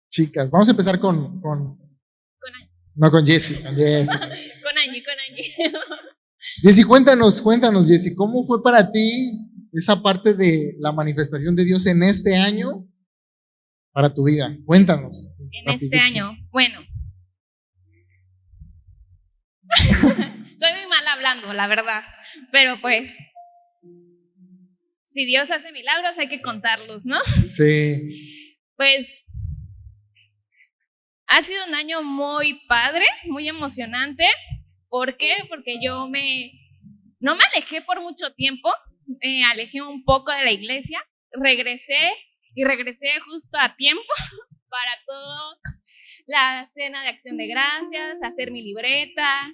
chicas, 0.09 0.49
vamos 0.49 0.67
a 0.67 0.71
empezar 0.71 0.99
con. 0.99 1.39
con, 1.41 1.77
con 1.77 2.53
no, 2.95 3.11
con 3.11 3.25
Jessie. 3.25 3.61
Con 3.63 3.75
Jessie. 3.75 4.19
con 4.19 4.29
Angie, 4.29 5.03
con 5.03 5.13
Angie. 5.29 5.55
Jessie, 6.61 6.83
cuéntanos, 6.83 7.41
cuéntanos, 7.41 7.87
Jessie, 7.87 8.15
¿cómo 8.15 8.43
fue 8.43 8.63
para 8.63 8.91
ti 8.91 9.31
esa 9.73 10.01
parte 10.01 10.33
de 10.33 10.75
la 10.79 10.91
manifestación 10.91 11.55
de 11.55 11.65
Dios 11.65 11.85
en 11.85 12.03
este 12.03 12.35
año 12.35 12.87
para 13.91 14.13
tu 14.13 14.23
vida? 14.25 14.57
Cuéntanos. 14.65 15.27
En 15.51 15.73
este 15.73 15.99
año, 15.99 16.35
bueno. 16.51 16.79
Hablando, 21.27 21.53
la 21.53 21.67
verdad. 21.67 22.03
Pero 22.51 22.79
pues, 22.79 23.17
si 25.05 25.25
Dios 25.25 25.49
hace 25.51 25.71
milagros, 25.71 26.17
hay 26.17 26.29
que 26.29 26.41
contarlos, 26.41 27.05
¿no? 27.05 27.17
Sí. 27.45 28.55
Pues, 28.75 29.25
ha 31.27 31.41
sido 31.41 31.65
un 31.65 31.75
año 31.75 32.01
muy 32.03 32.61
padre, 32.67 33.05
muy 33.25 33.47
emocionante. 33.49 34.25
¿Por 34.89 35.17
qué? 35.17 35.35
Porque 35.49 35.79
yo 35.83 36.07
me, 36.07 36.53
no 37.19 37.35
me 37.35 37.43
alejé 37.53 37.81
por 37.81 38.01
mucho 38.01 38.33
tiempo, 38.33 38.71
me 39.05 39.43
alejé 39.45 39.81
un 39.81 40.03
poco 40.05 40.31
de 40.31 40.43
la 40.43 40.51
iglesia, 40.51 41.03
regresé 41.31 42.11
y 42.55 42.63
regresé 42.63 43.19
justo 43.19 43.57
a 43.59 43.75
tiempo 43.75 44.01
para 44.69 44.91
todo 45.05 45.57
la 46.25 46.67
cena 46.67 47.01
de 47.03 47.09
acción 47.09 47.37
de 47.37 47.47
gracias, 47.47 48.17
hacer 48.21 48.51
mi 48.51 48.61
libreta, 48.61 49.49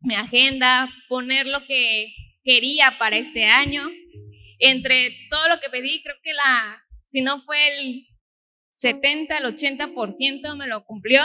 mi 0.00 0.14
agenda, 0.14 0.88
poner 1.08 1.46
lo 1.46 1.64
que 1.66 2.14
quería 2.42 2.96
para 2.98 3.16
este 3.16 3.44
año. 3.44 3.88
Entre 4.58 5.14
todo 5.30 5.48
lo 5.48 5.60
que 5.60 5.70
pedí, 5.70 6.02
creo 6.02 6.16
que 6.22 6.34
la, 6.34 6.82
si 7.02 7.22
no 7.22 7.40
fue 7.40 7.58
el 7.68 8.06
70, 8.70 9.38
el 9.38 9.44
80% 9.44 10.56
me 10.56 10.66
lo 10.66 10.84
cumplió. 10.84 11.22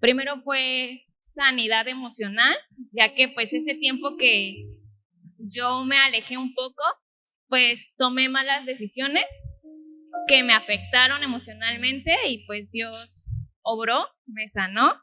Primero 0.00 0.38
fue 0.40 1.04
sanidad 1.20 1.88
emocional, 1.88 2.56
ya 2.92 3.14
que 3.14 3.28
pues 3.28 3.52
ese 3.54 3.74
tiempo 3.74 4.16
que 4.16 4.56
yo 5.38 5.84
me 5.84 5.96
alejé 5.98 6.36
un 6.36 6.54
poco, 6.54 6.82
pues 7.48 7.94
tomé 7.96 8.28
malas 8.28 8.66
decisiones 8.66 9.24
que 10.26 10.42
me 10.42 10.52
afectaron 10.52 11.22
emocionalmente 11.22 12.14
y 12.28 12.44
pues 12.46 12.70
Dios 12.70 13.28
obró, 13.62 14.06
me 14.26 14.48
sanó, 14.48 14.94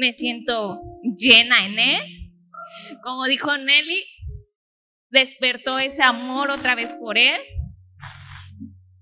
me 0.00 0.12
siento 0.12 0.80
llena 1.16 1.66
en 1.66 1.78
Él 1.78 2.20
como 3.02 3.24
dijo 3.26 3.56
Nelly, 3.56 4.04
despertó 5.10 5.78
ese 5.78 6.02
amor 6.02 6.50
otra 6.50 6.74
vez 6.74 6.92
por 6.94 7.18
él. 7.18 7.40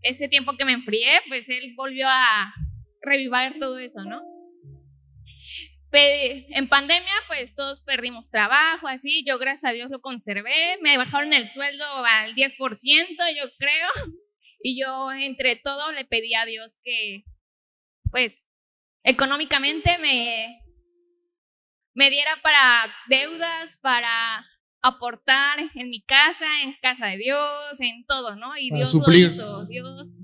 Ese 0.03 0.29
tiempo 0.29 0.57
que 0.57 0.65
me 0.65 0.73
enfrié, 0.73 1.21
pues 1.29 1.49
él 1.49 1.75
volvió 1.77 2.07
a 2.09 2.53
revivir 3.03 3.59
todo 3.59 3.79
eso, 3.79 4.05
¿no? 4.05 4.23
En 5.91 6.69
pandemia, 6.69 7.13
pues 7.29 7.55
todos 7.55 7.81
perdimos 7.81 8.31
trabajo, 8.31 8.87
así. 8.87 9.25
Yo, 9.27 9.39
gracias 9.39 9.71
a 9.71 9.75
Dios, 9.75 9.91
lo 9.91 10.01
conservé. 10.01 10.79
Me 10.83 10.99
bajaron 10.99 11.33
el 11.33 11.51
sueldo 11.51 11.85
al 12.05 12.35
10%, 12.35 12.57
yo 13.37 13.51
creo. 13.59 13.89
Y 14.61 14.81
yo, 14.81 15.13
entre 15.13 15.57
todo, 15.57 15.93
le 15.93 16.05
pedí 16.05 16.35
a 16.35 16.45
Dios 16.45 16.79
que, 16.83 17.23
pues, 18.11 18.47
económicamente 19.05 19.99
me, 19.99 20.61
me 21.99 22.11
diera 22.11 22.31
para 22.45 22.87
deudas, 23.09 23.77
para 23.79 24.47
aportar 24.81 25.59
en 25.75 25.91
mi 25.91 26.01
casa, 26.01 26.47
en 26.63 26.77
casa 26.81 27.07
de 27.07 27.17
Dios, 27.17 27.81
en 27.81 28.05
todo, 28.07 28.37
¿no? 28.37 28.57
Y 28.57 28.71
Dios 28.71 28.95
lo 28.95 29.13
hizo. 29.13 29.65
Dios 29.65 30.17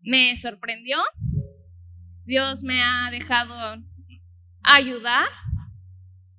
me 0.00 0.36
sorprendió. 0.36 1.02
Dios 2.24 2.62
me 2.62 2.80
ha 2.84 3.10
dejado 3.10 3.82
ayudar. 4.62 5.26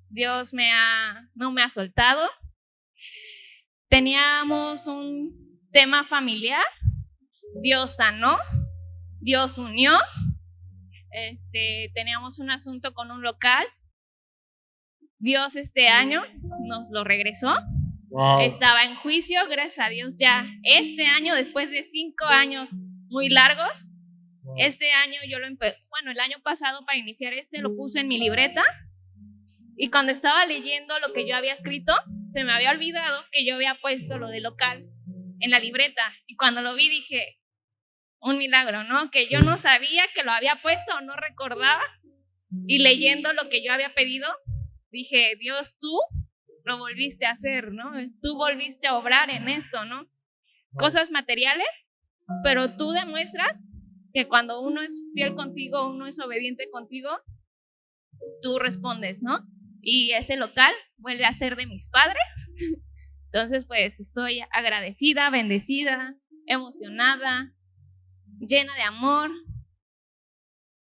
Dios 0.08 0.54
me 0.54 0.72
ha, 0.72 1.28
no 1.34 1.52
me 1.52 1.62
ha 1.62 1.68
soltado. 1.68 2.26
Teníamos 3.90 4.86
un 4.86 5.60
tema 5.72 6.04
familiar. 6.04 6.64
Dios 7.60 7.96
sanó. 7.96 8.38
Dios 9.20 9.58
unió. 9.58 9.92
Este, 11.10 11.92
teníamos 11.94 12.38
un 12.38 12.50
asunto 12.50 12.94
con 12.94 13.10
un 13.10 13.20
local 13.20 13.66
Dios 15.24 15.56
este 15.56 15.88
año 15.88 16.22
nos 16.68 16.90
lo 16.90 17.02
regresó. 17.02 17.54
Estaba 18.42 18.84
en 18.84 18.94
juicio, 18.96 19.40
gracias 19.48 19.86
a 19.86 19.88
Dios 19.88 20.14
ya 20.18 20.46
este 20.62 21.06
año, 21.06 21.34
después 21.34 21.70
de 21.70 21.82
cinco 21.82 22.26
años 22.26 22.78
muy 23.08 23.30
largos. 23.30 23.88
Este 24.58 24.92
año 24.92 25.18
yo 25.26 25.38
lo 25.38 25.46
empecé, 25.46 25.78
bueno, 25.88 26.10
el 26.10 26.20
año 26.20 26.36
pasado 26.44 26.84
para 26.84 26.98
iniciar 26.98 27.32
este 27.32 27.60
lo 27.60 27.74
puse 27.74 28.00
en 28.00 28.08
mi 28.08 28.18
libreta 28.18 28.62
y 29.78 29.88
cuando 29.88 30.12
estaba 30.12 30.44
leyendo 30.44 30.98
lo 30.98 31.14
que 31.14 31.26
yo 31.26 31.34
había 31.34 31.54
escrito, 31.54 31.94
se 32.24 32.44
me 32.44 32.52
había 32.52 32.70
olvidado 32.70 33.24
que 33.32 33.46
yo 33.46 33.54
había 33.54 33.78
puesto 33.80 34.18
lo 34.18 34.28
de 34.28 34.42
local 34.42 34.84
en 35.40 35.50
la 35.50 35.58
libreta 35.58 36.02
y 36.26 36.36
cuando 36.36 36.60
lo 36.60 36.74
vi 36.74 36.90
dije, 36.90 37.38
un 38.20 38.36
milagro, 38.36 38.84
¿no? 38.84 39.10
Que 39.10 39.24
yo 39.24 39.40
no 39.40 39.56
sabía 39.56 40.04
que 40.14 40.22
lo 40.22 40.32
había 40.32 40.60
puesto 40.60 40.94
o 40.94 41.00
no 41.00 41.16
recordaba 41.16 41.82
y 42.66 42.80
leyendo 42.80 43.32
lo 43.32 43.48
que 43.48 43.64
yo 43.64 43.72
había 43.72 43.94
pedido, 43.94 44.28
dije, 44.94 45.34
Dios, 45.38 45.76
tú 45.78 45.92
lo 46.64 46.78
volviste 46.78 47.26
a 47.26 47.32
hacer, 47.32 47.72
¿no? 47.72 47.92
Tú 48.22 48.36
volviste 48.36 48.86
a 48.86 48.96
obrar 48.96 49.28
en 49.28 49.48
esto, 49.48 49.84
¿no? 49.84 50.08
Cosas 50.76 51.10
materiales, 51.10 51.86
pero 52.42 52.76
tú 52.76 52.92
demuestras 52.92 53.64
que 54.14 54.28
cuando 54.28 54.62
uno 54.62 54.80
es 54.80 55.10
fiel 55.12 55.34
contigo, 55.34 55.90
uno 55.90 56.06
es 56.06 56.18
obediente 56.20 56.70
contigo, 56.70 57.10
tú 58.40 58.58
respondes, 58.58 59.22
¿no? 59.22 59.40
Y 59.82 60.12
ese 60.12 60.36
local 60.36 60.72
vuelve 60.96 61.24
a 61.24 61.32
ser 61.32 61.56
de 61.56 61.66
mis 61.66 61.88
padres. 61.88 62.50
Entonces, 63.32 63.66
pues 63.66 63.98
estoy 63.98 64.42
agradecida, 64.52 65.28
bendecida, 65.30 66.16
emocionada, 66.46 67.52
llena 68.38 68.74
de 68.76 68.82
amor. 68.82 69.30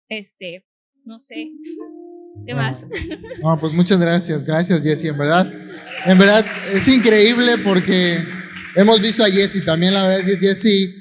Este, 0.10 0.66
no 1.06 1.20
sé, 1.20 1.52
¿qué 2.46 2.54
más? 2.54 2.86
No, 3.44 3.58
pues 3.60 3.72
muchas 3.72 4.00
gracias, 4.00 4.44
gracias 4.44 4.84
Jessy, 4.84 5.08
en 5.08 5.18
verdad. 5.18 5.52
En 6.06 6.18
verdad 6.18 6.46
es 6.74 6.88
increíble 6.88 7.58
porque 7.64 8.24
hemos 8.76 9.00
visto 9.00 9.24
a 9.24 9.28
Jessy 9.28 9.64
también, 9.64 9.94
la 9.94 10.04
verdad 10.04 10.20
es 10.20 10.38
que 10.38 10.48
Jessy 10.48 11.00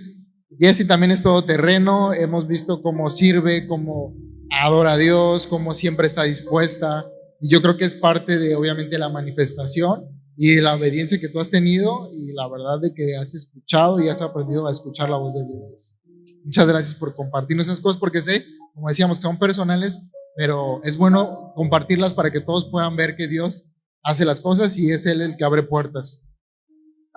Jessy 0.59 0.87
también 0.87 1.13
es 1.13 1.23
todo 1.23 1.45
terreno, 1.45 2.13
hemos 2.13 2.49
visto 2.49 2.83
cómo 2.83 3.11
sirve, 3.11 3.69
cómo 3.69 4.17
adora 4.51 4.93
a 4.93 4.97
Dios, 4.97 5.47
cómo 5.47 5.73
siempre 5.73 6.09
está 6.09 6.25
dispuesta. 6.25 7.07
Y 7.41 7.49
yo 7.49 7.63
creo 7.63 7.77
que 7.77 7.85
es 7.85 7.95
parte 7.95 8.39
de, 8.39 8.57
obviamente, 8.57 8.99
la 8.99 9.09
manifestación 9.09 10.07
y 10.37 10.55
de 10.55 10.63
la 10.63 10.75
obediencia 10.75 11.21
que 11.21 11.29
tú 11.29 11.39
has 11.39 11.51
tenido 11.51 12.11
y 12.13 12.33
la 12.33 12.49
verdad 12.49 12.81
de 12.83 12.93
que 12.93 13.17
has 13.17 13.35
escuchado 13.35 14.01
y 14.01 14.09
has 14.09 14.21
aprendido 14.21 14.67
a 14.67 14.73
escuchar 14.73 15.09
la 15.09 15.17
voz 15.17 15.35
de 15.35 15.45
Dios. 15.45 15.99
Muchas 16.45 16.69
gracias 16.69 16.95
por 16.97 17.15
compartirnos 17.15 17.67
esas 17.67 17.81
cosas 17.81 18.01
porque 18.01 18.21
sé, 18.21 18.45
como 18.75 18.89
decíamos, 18.89 19.19
que 19.19 19.23
son 19.23 19.39
personales, 19.39 20.01
pero 20.39 20.81
es 20.85 20.97
bueno 20.97 21.53
compartirlas 21.57 22.15
para 22.15 22.31
que 22.31 22.41
todos 22.41 22.71
puedan 22.71 22.95
ver 22.95 23.17
que 23.17 23.27
Dios 23.27 23.65
hace 24.05 24.25
las 24.25 24.41
cosas 24.41 24.79
y 24.79 24.89
es 24.89 25.05
Él 25.05 25.21
el 25.21 25.37
que 25.37 25.45
abre 25.45 25.65
puertas. 25.65 26.29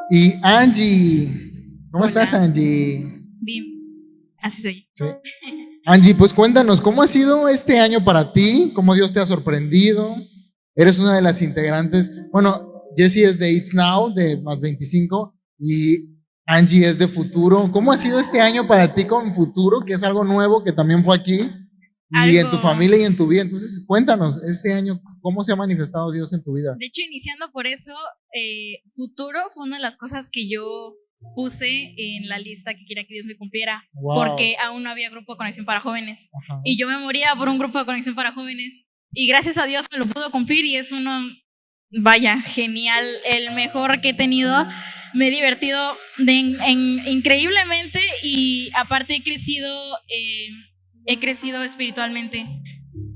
Y 0.09 0.33
Angie, 0.41 1.29
¿cómo 1.91 2.03
estás 2.03 2.33
Angie? 2.33 3.05
Bien, 3.39 3.63
así 4.39 4.63
soy. 4.63 4.87
Angie, 5.85 6.15
pues 6.15 6.33
cuéntanos, 6.33 6.81
¿cómo 6.81 7.03
ha 7.03 7.07
sido 7.07 7.47
este 7.47 7.79
año 7.79 8.03
para 8.03 8.33
ti? 8.33 8.71
¿Cómo 8.73 8.95
Dios 8.95 9.13
te 9.13 9.19
ha 9.19 9.25
sorprendido? 9.27 10.15
Eres 10.73 10.97
una 10.97 11.13
de 11.13 11.21
las 11.21 11.43
integrantes. 11.43 12.09
Bueno, 12.31 12.85
Jessie 12.97 13.25
es 13.25 13.37
de 13.37 13.51
It's 13.51 13.75
Now, 13.75 14.11
de 14.15 14.41
más 14.41 14.61
25, 14.61 15.39
y 15.59 16.09
Angie 16.47 16.87
es 16.87 16.97
de 16.97 17.07
Futuro. 17.07 17.69
¿Cómo 17.71 17.91
ha 17.91 17.99
sido 17.99 18.19
este 18.19 18.41
año 18.41 18.67
para 18.67 18.95
ti 18.95 19.05
con 19.05 19.35
Futuro, 19.35 19.81
que 19.81 19.93
es 19.93 20.01
algo 20.01 20.23
nuevo 20.23 20.63
que 20.63 20.71
también 20.71 21.03
fue 21.03 21.15
aquí? 21.15 21.47
Y 22.11 22.37
en 22.37 22.49
tu 22.49 22.57
familia 22.57 22.97
y 22.97 23.03
en 23.03 23.15
tu 23.15 23.27
vida. 23.27 23.43
Entonces, 23.43 23.85
cuéntanos, 23.87 24.43
este 24.43 24.73
año, 24.73 24.99
¿cómo 25.21 25.41
se 25.43 25.53
ha 25.53 25.55
manifestado 25.55 26.11
Dios 26.11 26.33
en 26.33 26.43
tu 26.43 26.53
vida? 26.53 26.75
De 26.77 26.87
hecho, 26.87 27.01
iniciando 27.01 27.51
por 27.51 27.67
eso, 27.67 27.93
eh, 28.33 28.81
Futuro 28.89 29.39
fue 29.53 29.65
una 29.65 29.77
de 29.77 29.81
las 29.81 29.95
cosas 29.95 30.29
que 30.29 30.49
yo 30.49 30.95
puse 31.35 31.93
en 31.97 32.27
la 32.27 32.39
lista 32.39 32.73
que 32.73 32.85
quería 32.85 33.05
que 33.05 33.13
Dios 33.13 33.25
me 33.25 33.37
cumpliera, 33.37 33.87
porque 33.93 34.55
aún 34.59 34.83
no 34.83 34.89
había 34.89 35.09
grupo 35.09 35.33
de 35.33 35.37
conexión 35.37 35.65
para 35.65 35.79
jóvenes. 35.79 36.27
Y 36.63 36.79
yo 36.79 36.87
me 36.87 36.97
moría 36.97 37.35
por 37.35 37.47
un 37.47 37.59
grupo 37.59 37.79
de 37.79 37.85
conexión 37.85 38.15
para 38.15 38.33
jóvenes. 38.33 38.83
Y 39.13 39.27
gracias 39.27 39.57
a 39.57 39.65
Dios 39.65 39.85
me 39.91 39.97
lo 39.97 40.05
pudo 40.05 40.31
cumplir 40.31 40.65
y 40.65 40.75
es 40.77 40.91
uno, 40.91 41.11
vaya, 41.91 42.41
genial, 42.41 43.05
el 43.25 43.53
mejor 43.53 44.01
que 44.01 44.09
he 44.09 44.13
tenido. 44.13 44.65
Me 45.13 45.27
he 45.27 45.31
divertido 45.31 45.97
increíblemente 46.17 47.99
y 48.23 48.71
aparte 48.75 49.15
he 49.15 49.23
crecido, 49.23 49.97
eh, 50.07 50.47
he 51.05 51.19
crecido 51.19 51.63
espiritualmente. 51.63 52.45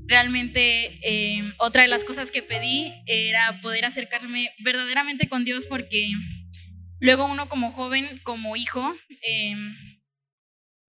Realmente 0.08 1.00
eh, 1.02 1.52
otra 1.58 1.82
de 1.82 1.88
las 1.88 2.04
cosas 2.04 2.30
que 2.30 2.42
pedí 2.42 2.92
era 3.06 3.60
poder 3.60 3.84
acercarme 3.84 4.50
verdaderamente 4.62 5.28
con 5.28 5.44
Dios 5.44 5.66
porque 5.66 6.10
Luego 6.98 7.26
uno 7.26 7.48
como 7.48 7.72
joven, 7.72 8.20
como 8.24 8.56
hijo, 8.56 8.94
em, 9.22 9.76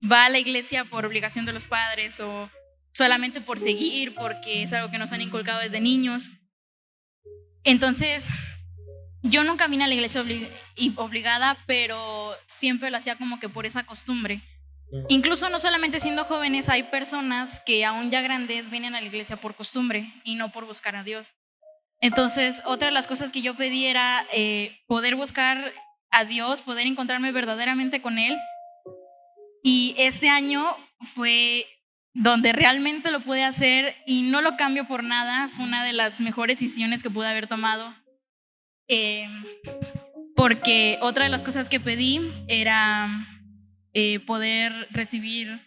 va 0.09 0.25
a 0.25 0.29
la 0.29 0.39
iglesia 0.39 0.85
por 0.85 1.05
obligación 1.05 1.45
de 1.45 1.53
los 1.53 1.67
padres 1.67 2.19
o 2.19 2.49
solamente 2.93 3.41
por 3.41 3.59
seguir, 3.59 4.15
porque 4.15 4.63
es 4.63 4.73
algo 4.73 4.89
que 4.89 4.97
nos 4.97 5.11
han 5.11 5.21
inculcado 5.21 5.59
desde 5.59 5.81
niños. 5.81 6.29
Entonces, 7.63 8.29
yo 9.21 9.43
nunca 9.43 9.67
vine 9.67 9.83
a 9.83 9.87
la 9.87 9.95
iglesia 9.95 10.23
obligada, 10.95 11.57
pero 11.67 12.33
siempre 12.45 12.89
lo 12.89 12.97
hacía 12.97 13.17
como 13.17 13.39
que 13.39 13.49
por 13.49 13.65
esa 13.65 13.85
costumbre. 13.85 14.41
Incluso 15.09 15.49
no 15.49 15.59
solamente 15.59 15.99
siendo 15.99 16.23
jóvenes, 16.23 16.69
hay 16.69 16.83
personas 16.83 17.61
que 17.65 17.83
aún 17.83 18.09
ya 18.09 18.21
grandes 18.21 18.69
vienen 18.69 18.95
a 18.95 19.01
la 19.01 19.07
iglesia 19.07 19.35
por 19.35 19.55
costumbre 19.55 20.13
y 20.23 20.35
no 20.35 20.51
por 20.51 20.65
buscar 20.65 20.95
a 20.95 21.03
Dios. 21.03 21.35
Entonces, 21.99 22.61
otra 22.65 22.88
de 22.88 22.93
las 22.93 23.07
cosas 23.07 23.31
que 23.31 23.41
yo 23.41 23.55
pedí 23.55 23.85
era 23.85 24.25
eh, 24.31 24.79
poder 24.88 25.15
buscar 25.15 25.73
a 26.11 26.25
Dios, 26.25 26.61
poder 26.61 26.88
encontrarme 26.88 27.31
verdaderamente 27.31 28.01
con 28.01 28.17
Él. 28.17 28.38
Y 29.63 29.95
este 29.97 30.29
año 30.29 30.65
fue 31.15 31.65
donde 32.13 32.53
realmente 32.53 33.11
lo 33.11 33.21
pude 33.21 33.43
hacer 33.43 33.95
y 34.05 34.21
no 34.21 34.41
lo 34.41 34.55
cambio 34.55 34.88
por 34.88 35.03
nada. 35.03 35.49
Fue 35.55 35.65
una 35.65 35.83
de 35.83 35.93
las 35.93 36.21
mejores 36.21 36.59
decisiones 36.59 37.03
que 37.03 37.09
pude 37.09 37.27
haber 37.27 37.47
tomado. 37.47 37.93
Em, 38.88 39.45
porque 40.35 40.97
otra 41.01 41.25
de 41.25 41.29
las 41.29 41.43
cosas 41.43 41.67
que 41.67 41.79
pedí 41.79 42.21
era 42.47 43.09
eh, 43.99 44.19
poder 44.19 44.87
recibir, 44.91 45.59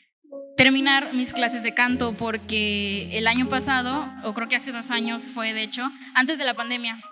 terminar 0.56 1.12
mis 1.14 1.32
clases 1.32 1.62
de 1.62 1.74
canto, 1.74 2.14
porque 2.16 3.08
el 3.12 3.26
año 3.26 3.48
pasado, 3.48 4.08
o 4.22 4.34
creo 4.34 4.48
que 4.48 4.56
hace 4.56 4.72
dos 4.72 4.90
años 4.90 5.26
fue 5.26 5.52
de 5.52 5.62
hecho, 5.62 5.90
antes 6.14 6.38
de 6.38 6.44
la 6.44 6.54
pandemia, 6.54 7.02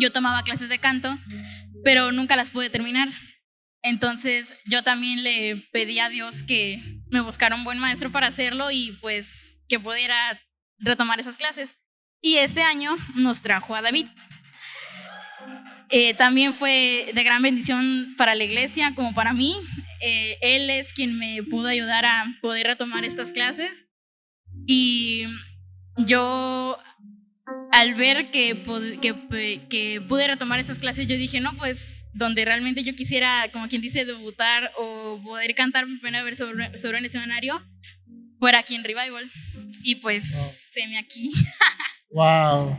yo 0.00 0.12
tomaba 0.12 0.42
clases 0.42 0.68
de 0.68 0.78
canto 0.78 1.18
pero 1.84 2.12
nunca 2.12 2.36
las 2.36 2.50
pude 2.50 2.70
terminar. 2.70 3.08
Entonces 3.82 4.56
yo 4.66 4.82
también 4.82 5.22
le 5.22 5.68
pedí 5.72 5.98
a 5.98 6.08
Dios 6.08 6.42
que 6.42 7.00
me 7.10 7.20
buscara 7.20 7.54
un 7.54 7.64
buen 7.64 7.78
maestro 7.78 8.10
para 8.10 8.26
hacerlo 8.26 8.70
y 8.70 8.92
pues 9.00 9.58
que 9.68 9.78
pudiera 9.78 10.40
retomar 10.78 11.20
esas 11.20 11.36
clases. 11.36 11.74
Y 12.20 12.36
este 12.36 12.62
año 12.62 12.96
nos 13.14 13.42
trajo 13.42 13.76
a 13.76 13.82
David. 13.82 14.06
Eh, 15.90 16.14
también 16.14 16.52
fue 16.52 17.12
de 17.14 17.22
gran 17.22 17.40
bendición 17.40 18.14
para 18.18 18.34
la 18.34 18.44
iglesia 18.44 18.94
como 18.94 19.14
para 19.14 19.32
mí. 19.32 19.56
Eh, 20.00 20.38
él 20.40 20.70
es 20.70 20.92
quien 20.92 21.18
me 21.18 21.42
pudo 21.42 21.68
ayudar 21.68 22.04
a 22.04 22.24
poder 22.40 22.66
retomar 22.66 23.04
estas 23.04 23.32
clases. 23.32 23.86
Y 24.66 25.26
yo 25.96 26.78
al 27.72 27.94
ver 27.94 28.30
que, 28.30 28.64
que, 29.00 29.66
que, 29.68 30.00
pude 30.00 30.26
retomar 30.26 30.58
esas 30.58 30.78
clases, 30.78 31.06
yo 31.06 31.16
dije, 31.16 31.40
no, 31.40 31.56
pues 31.56 31.96
donde 32.12 32.44
realmente 32.44 32.82
yo 32.82 32.94
quisiera, 32.94 33.50
como 33.52 33.68
quien 33.68 33.82
dice, 33.82 34.04
debutar 34.04 34.72
o 34.76 35.20
poder 35.22 35.54
cantar 35.54 35.86
mi 35.86 35.98
primera 35.98 36.24
vez 36.24 36.38
sobre, 36.38 36.76
sobre 36.78 36.98
un 36.98 37.04
escenario, 37.04 37.62
fuera 38.38 38.58
aquí 38.58 38.74
en 38.74 38.84
Revival. 38.84 39.30
Y 39.82 39.96
pues, 39.96 40.64
se 40.72 40.86
me 40.86 40.98
aquí. 40.98 41.30
wow. 42.10 42.78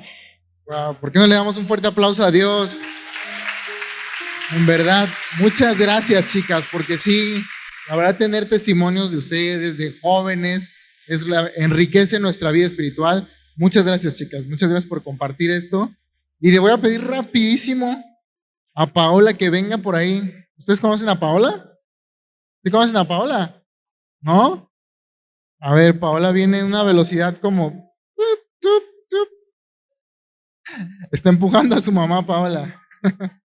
Wow. 0.65 0.95
¿Por 0.99 1.11
qué 1.11 1.19
no 1.19 1.27
le 1.27 1.35
damos 1.35 1.57
un 1.57 1.67
fuerte 1.67 1.87
aplauso 1.87 2.23
a 2.23 2.31
Dios? 2.31 2.79
En 4.51 4.65
verdad, 4.65 5.07
muchas 5.39 5.79
gracias, 5.79 6.31
chicas, 6.31 6.65
porque 6.71 6.97
sí, 6.97 7.43
la 7.87 7.95
verdad, 7.95 8.17
tener 8.17 8.49
testimonios 8.49 9.11
de 9.11 9.17
ustedes, 9.17 9.77
de 9.77 9.95
jóvenes, 9.99 10.73
es 11.07 11.25
enriquece 11.55 12.19
nuestra 12.19 12.49
vida 12.49 12.65
espiritual. 12.65 13.29
Muchas 13.55 13.85
gracias, 13.85 14.15
chicas. 14.15 14.45
Muchas 14.47 14.69
gracias 14.69 14.89
por 14.89 15.03
compartir 15.03 15.51
esto. 15.51 15.93
Y 16.39 16.51
le 16.51 16.59
voy 16.59 16.71
a 16.71 16.77
pedir 16.77 17.03
rapidísimo 17.03 18.03
a 18.73 18.91
Paola 18.91 19.33
que 19.33 19.49
venga 19.49 19.77
por 19.77 19.95
ahí. 19.95 20.33
¿Ustedes 20.57 20.81
conocen 20.81 21.09
a 21.09 21.19
Paola? 21.19 21.69
¿Sí 22.63 22.71
conocen 22.71 22.97
a 22.97 23.07
Paola? 23.07 23.63
¿No? 24.21 24.71
A 25.59 25.73
ver, 25.73 25.99
Paola 25.99 26.31
viene 26.31 26.59
en 26.59 26.65
una 26.65 26.83
velocidad 26.83 27.37
como... 27.37 27.93
Está 31.11 31.29
empujando 31.29 31.75
a 31.75 31.81
su 31.81 31.91
mamá, 31.91 32.25
Paola. 32.25 32.81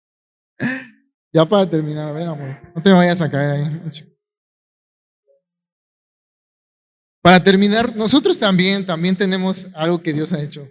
ya 1.33 1.45
para 1.45 1.69
terminar, 1.69 2.09
a 2.09 2.11
ver, 2.11 2.27
amor. 2.27 2.57
No 2.75 2.81
te 2.81 2.91
vayas 2.91 3.21
a 3.21 3.29
caer 3.29 3.51
ahí. 3.51 3.81
Para 7.21 7.43
terminar, 7.43 7.95
nosotros 7.95 8.39
también, 8.39 8.85
también 8.85 9.15
tenemos 9.15 9.67
algo 9.75 10.01
que 10.01 10.11
Dios 10.11 10.33
ha 10.33 10.41
hecho 10.41 10.67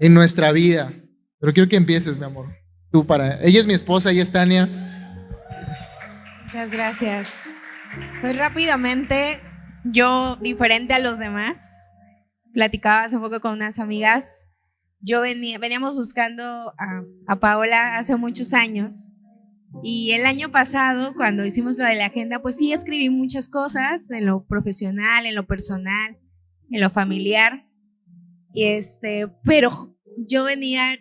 en 0.00 0.12
nuestra 0.12 0.50
vida. 0.52 0.92
Pero 1.38 1.52
quiero 1.52 1.68
que 1.68 1.76
empieces, 1.76 2.18
mi 2.18 2.24
amor. 2.24 2.48
Tú 2.90 3.06
para. 3.06 3.40
Ella 3.42 3.60
es 3.60 3.66
mi 3.66 3.74
esposa, 3.74 4.10
ella 4.10 4.22
es 4.22 4.32
Tania. 4.32 4.68
Muchas 6.44 6.72
gracias. 6.72 7.46
Pues 8.20 8.36
rápidamente, 8.36 9.40
yo, 9.84 10.36
diferente 10.40 10.94
a 10.94 10.98
los 10.98 11.18
demás, 11.18 11.90
platicaba 12.52 13.04
hace 13.04 13.18
poco 13.18 13.40
con 13.40 13.52
unas 13.52 13.78
amigas. 13.78 14.48
Yo 15.00 15.20
venía, 15.20 15.58
veníamos 15.58 15.94
buscando 15.94 16.44
a, 16.44 17.02
a 17.28 17.40
Paola 17.40 17.98
hace 17.98 18.16
muchos 18.16 18.52
años. 18.52 19.12
Y 19.82 20.12
el 20.12 20.24
año 20.24 20.50
pasado, 20.50 21.14
cuando 21.14 21.44
hicimos 21.44 21.76
lo 21.78 21.84
de 21.84 21.96
la 21.96 22.06
agenda, 22.06 22.40
pues 22.40 22.56
sí 22.56 22.72
escribí 22.72 23.10
muchas 23.10 23.48
cosas 23.48 24.10
en 24.10 24.26
lo 24.26 24.46
profesional, 24.46 25.26
en 25.26 25.34
lo 25.34 25.46
personal, 25.46 26.18
en 26.70 26.80
lo 26.80 26.90
familiar. 26.90 27.66
Y 28.52 28.64
este, 28.64 29.28
pero 29.42 29.96
yo 30.28 30.44
venía 30.44 30.98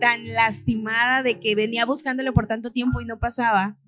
tan 0.00 0.26
lastimada 0.26 1.22
de 1.22 1.40
que 1.40 1.54
venía 1.54 1.84
buscándolo 1.84 2.32
por 2.32 2.46
tanto 2.46 2.70
tiempo 2.70 3.00
y 3.00 3.04
no 3.04 3.18
pasaba, 3.18 3.78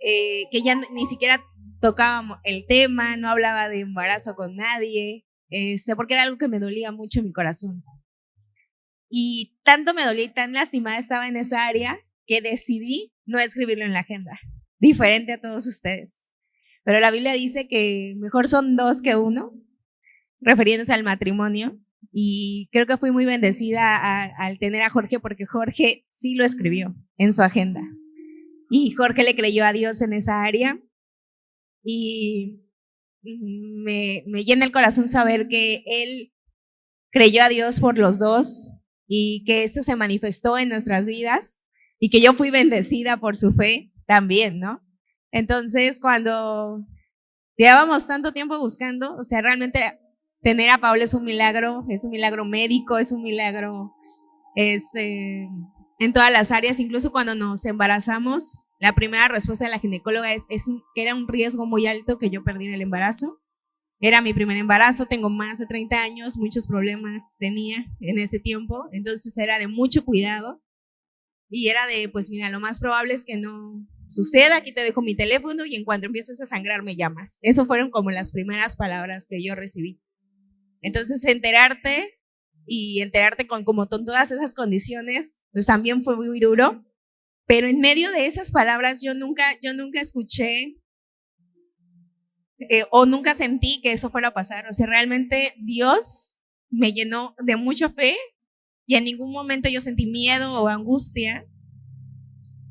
eh, 0.00 0.44
que 0.50 0.62
ya 0.62 0.74
ni 0.92 1.06
siquiera 1.06 1.42
tocaba 1.80 2.40
el 2.44 2.66
tema, 2.66 3.16
no 3.16 3.28
hablaba 3.28 3.68
de 3.68 3.80
embarazo 3.80 4.34
con 4.34 4.56
nadie, 4.56 5.26
este, 5.48 5.94
porque 5.96 6.14
era 6.14 6.24
algo 6.24 6.38
que 6.38 6.48
me 6.48 6.60
dolía 6.60 6.92
mucho 6.92 7.20
en 7.20 7.26
mi 7.26 7.32
corazón. 7.32 7.84
Y 9.08 9.58
tanto 9.62 9.94
me 9.94 10.04
dolía 10.04 10.24
y 10.24 10.34
tan 10.34 10.52
lastimada 10.52 10.98
estaba 10.98 11.28
en 11.28 11.36
esa 11.36 11.66
área 11.66 11.96
que 12.26 12.40
decidí 12.40 13.12
no 13.24 13.38
escribirlo 13.38 13.84
en 13.84 13.92
la 13.92 14.00
agenda, 14.00 14.38
diferente 14.78 15.32
a 15.32 15.40
todos 15.40 15.66
ustedes. 15.66 16.32
Pero 16.84 17.00
la 17.00 17.10
Biblia 17.10 17.32
dice 17.32 17.66
que 17.66 18.14
mejor 18.16 18.46
son 18.46 18.76
dos 18.76 19.02
que 19.02 19.16
uno, 19.16 19.52
refiriéndose 20.40 20.92
al 20.92 21.02
matrimonio. 21.02 21.80
Y 22.12 22.68
creo 22.70 22.86
que 22.86 22.96
fui 22.96 23.10
muy 23.10 23.26
bendecida 23.26 24.24
al 24.38 24.58
tener 24.58 24.82
a 24.82 24.90
Jorge 24.90 25.18
porque 25.18 25.46
Jorge 25.46 26.06
sí 26.10 26.34
lo 26.34 26.44
escribió 26.44 26.94
en 27.18 27.32
su 27.32 27.42
agenda. 27.42 27.82
Y 28.70 28.92
Jorge 28.92 29.24
le 29.24 29.34
creyó 29.34 29.64
a 29.64 29.72
Dios 29.72 30.00
en 30.00 30.12
esa 30.12 30.44
área. 30.44 30.80
Y 31.82 32.62
me, 33.22 34.22
me 34.28 34.44
llena 34.44 34.64
el 34.64 34.72
corazón 34.72 35.08
saber 35.08 35.48
que 35.48 35.82
él 35.86 36.32
creyó 37.10 37.42
a 37.42 37.48
Dios 37.48 37.80
por 37.80 37.98
los 37.98 38.20
dos 38.20 38.78
y 39.08 39.44
que 39.44 39.64
esto 39.64 39.82
se 39.82 39.96
manifestó 39.96 40.56
en 40.56 40.68
nuestras 40.68 41.08
vidas 41.08 41.65
y 41.98 42.10
que 42.10 42.20
yo 42.20 42.32
fui 42.32 42.50
bendecida 42.50 43.16
por 43.16 43.36
su 43.36 43.52
fe 43.52 43.92
también, 44.06 44.58
¿no? 44.58 44.82
Entonces, 45.30 46.00
cuando 46.00 46.84
llevábamos 47.56 48.06
tanto 48.06 48.32
tiempo 48.32 48.58
buscando, 48.58 49.16
o 49.16 49.24
sea, 49.24 49.42
realmente 49.42 49.80
tener 50.42 50.70
a 50.70 50.78
Pablo 50.78 51.02
es 51.02 51.14
un 51.14 51.24
milagro, 51.24 51.84
es 51.88 52.04
un 52.04 52.10
milagro 52.10 52.44
médico, 52.44 52.98
es 52.98 53.12
un 53.12 53.22
milagro 53.22 53.92
este, 54.54 55.48
en 55.98 56.12
todas 56.12 56.30
las 56.30 56.50
áreas, 56.50 56.78
incluso 56.78 57.10
cuando 57.10 57.34
nos 57.34 57.64
embarazamos, 57.64 58.66
la 58.78 58.92
primera 58.92 59.28
respuesta 59.28 59.64
de 59.64 59.70
la 59.70 59.78
ginecóloga 59.78 60.32
es, 60.32 60.46
es 60.50 60.66
que 60.94 61.02
era 61.02 61.14
un 61.14 61.26
riesgo 61.26 61.66
muy 61.66 61.86
alto 61.86 62.18
que 62.18 62.30
yo 62.30 62.44
perdiera 62.44 62.74
el 62.74 62.82
embarazo. 62.82 63.40
Era 63.98 64.20
mi 64.20 64.34
primer 64.34 64.58
embarazo, 64.58 65.06
tengo 65.06 65.30
más 65.30 65.58
de 65.58 65.66
30 65.66 66.02
años, 66.02 66.36
muchos 66.36 66.66
problemas 66.66 67.34
tenía 67.38 67.78
en 68.00 68.18
ese 68.18 68.38
tiempo, 68.38 68.84
entonces 68.92 69.36
era 69.38 69.58
de 69.58 69.68
mucho 69.68 70.04
cuidado 70.04 70.62
y 71.48 71.68
era 71.68 71.86
de, 71.86 72.08
pues 72.08 72.30
mira, 72.30 72.50
lo 72.50 72.60
más 72.60 72.80
probable 72.80 73.14
es 73.14 73.24
que 73.24 73.36
no 73.36 73.86
suceda, 74.08 74.56
aquí 74.56 74.72
te 74.72 74.82
dejo 74.82 75.02
mi 75.02 75.14
teléfono 75.14 75.64
y 75.64 75.76
en 75.76 75.84
cuanto 75.84 76.06
empieces 76.06 76.40
a 76.40 76.46
sangrar 76.46 76.82
me 76.82 76.96
llamas. 76.96 77.38
Eso 77.42 77.66
fueron 77.66 77.90
como 77.90 78.10
las 78.10 78.32
primeras 78.32 78.76
palabras 78.76 79.26
que 79.28 79.42
yo 79.42 79.54
recibí. 79.54 80.00
Entonces 80.82 81.24
enterarte 81.24 82.18
y 82.66 83.00
enterarte 83.00 83.46
con 83.46 83.64
como 83.64 83.86
con 83.86 84.04
todas 84.04 84.30
esas 84.30 84.54
condiciones, 84.54 85.42
pues 85.52 85.66
también 85.66 86.02
fue 86.02 86.16
muy 86.16 86.40
duro. 86.40 86.84
Pero 87.46 87.68
en 87.68 87.80
medio 87.80 88.10
de 88.10 88.26
esas 88.26 88.50
palabras 88.50 89.02
yo 89.02 89.14
nunca, 89.14 89.44
yo 89.62 89.72
nunca 89.72 90.00
escuché 90.00 90.76
eh, 92.58 92.84
o 92.90 93.06
nunca 93.06 93.34
sentí 93.34 93.80
que 93.80 93.92
eso 93.92 94.10
fuera 94.10 94.28
a 94.28 94.34
pasar. 94.34 94.66
O 94.68 94.72
sea, 94.72 94.86
realmente 94.86 95.54
Dios 95.58 96.38
me 96.70 96.92
llenó 96.92 97.34
de 97.38 97.56
mucha 97.56 97.88
fe 97.88 98.16
y 98.86 98.94
en 98.94 99.04
ningún 99.04 99.32
momento 99.32 99.68
yo 99.68 99.80
sentí 99.80 100.06
miedo 100.06 100.62
o 100.62 100.68
angustia 100.68 101.44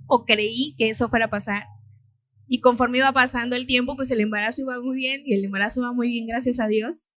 o 0.08 0.26
creí 0.26 0.76
que 0.78 0.90
eso 0.90 1.10
fuera 1.10 1.26
a 1.26 1.30
pasar. 1.30 1.66
Y 2.48 2.62
conforme 2.62 3.00
iba 3.00 3.12
pasando 3.12 3.56
el 3.56 3.66
tiempo, 3.66 3.96
pues 3.96 4.12
el 4.12 4.22
embarazo 4.22 4.62
iba 4.62 4.80
muy 4.80 4.96
bien 4.96 5.24
y 5.26 5.34
el 5.34 5.44
embarazo 5.44 5.82
iba 5.82 5.94
muy 5.94 6.08
bien, 6.08 6.28
gracias 6.28 6.60
a 6.60 6.68
Dios. 6.68 7.14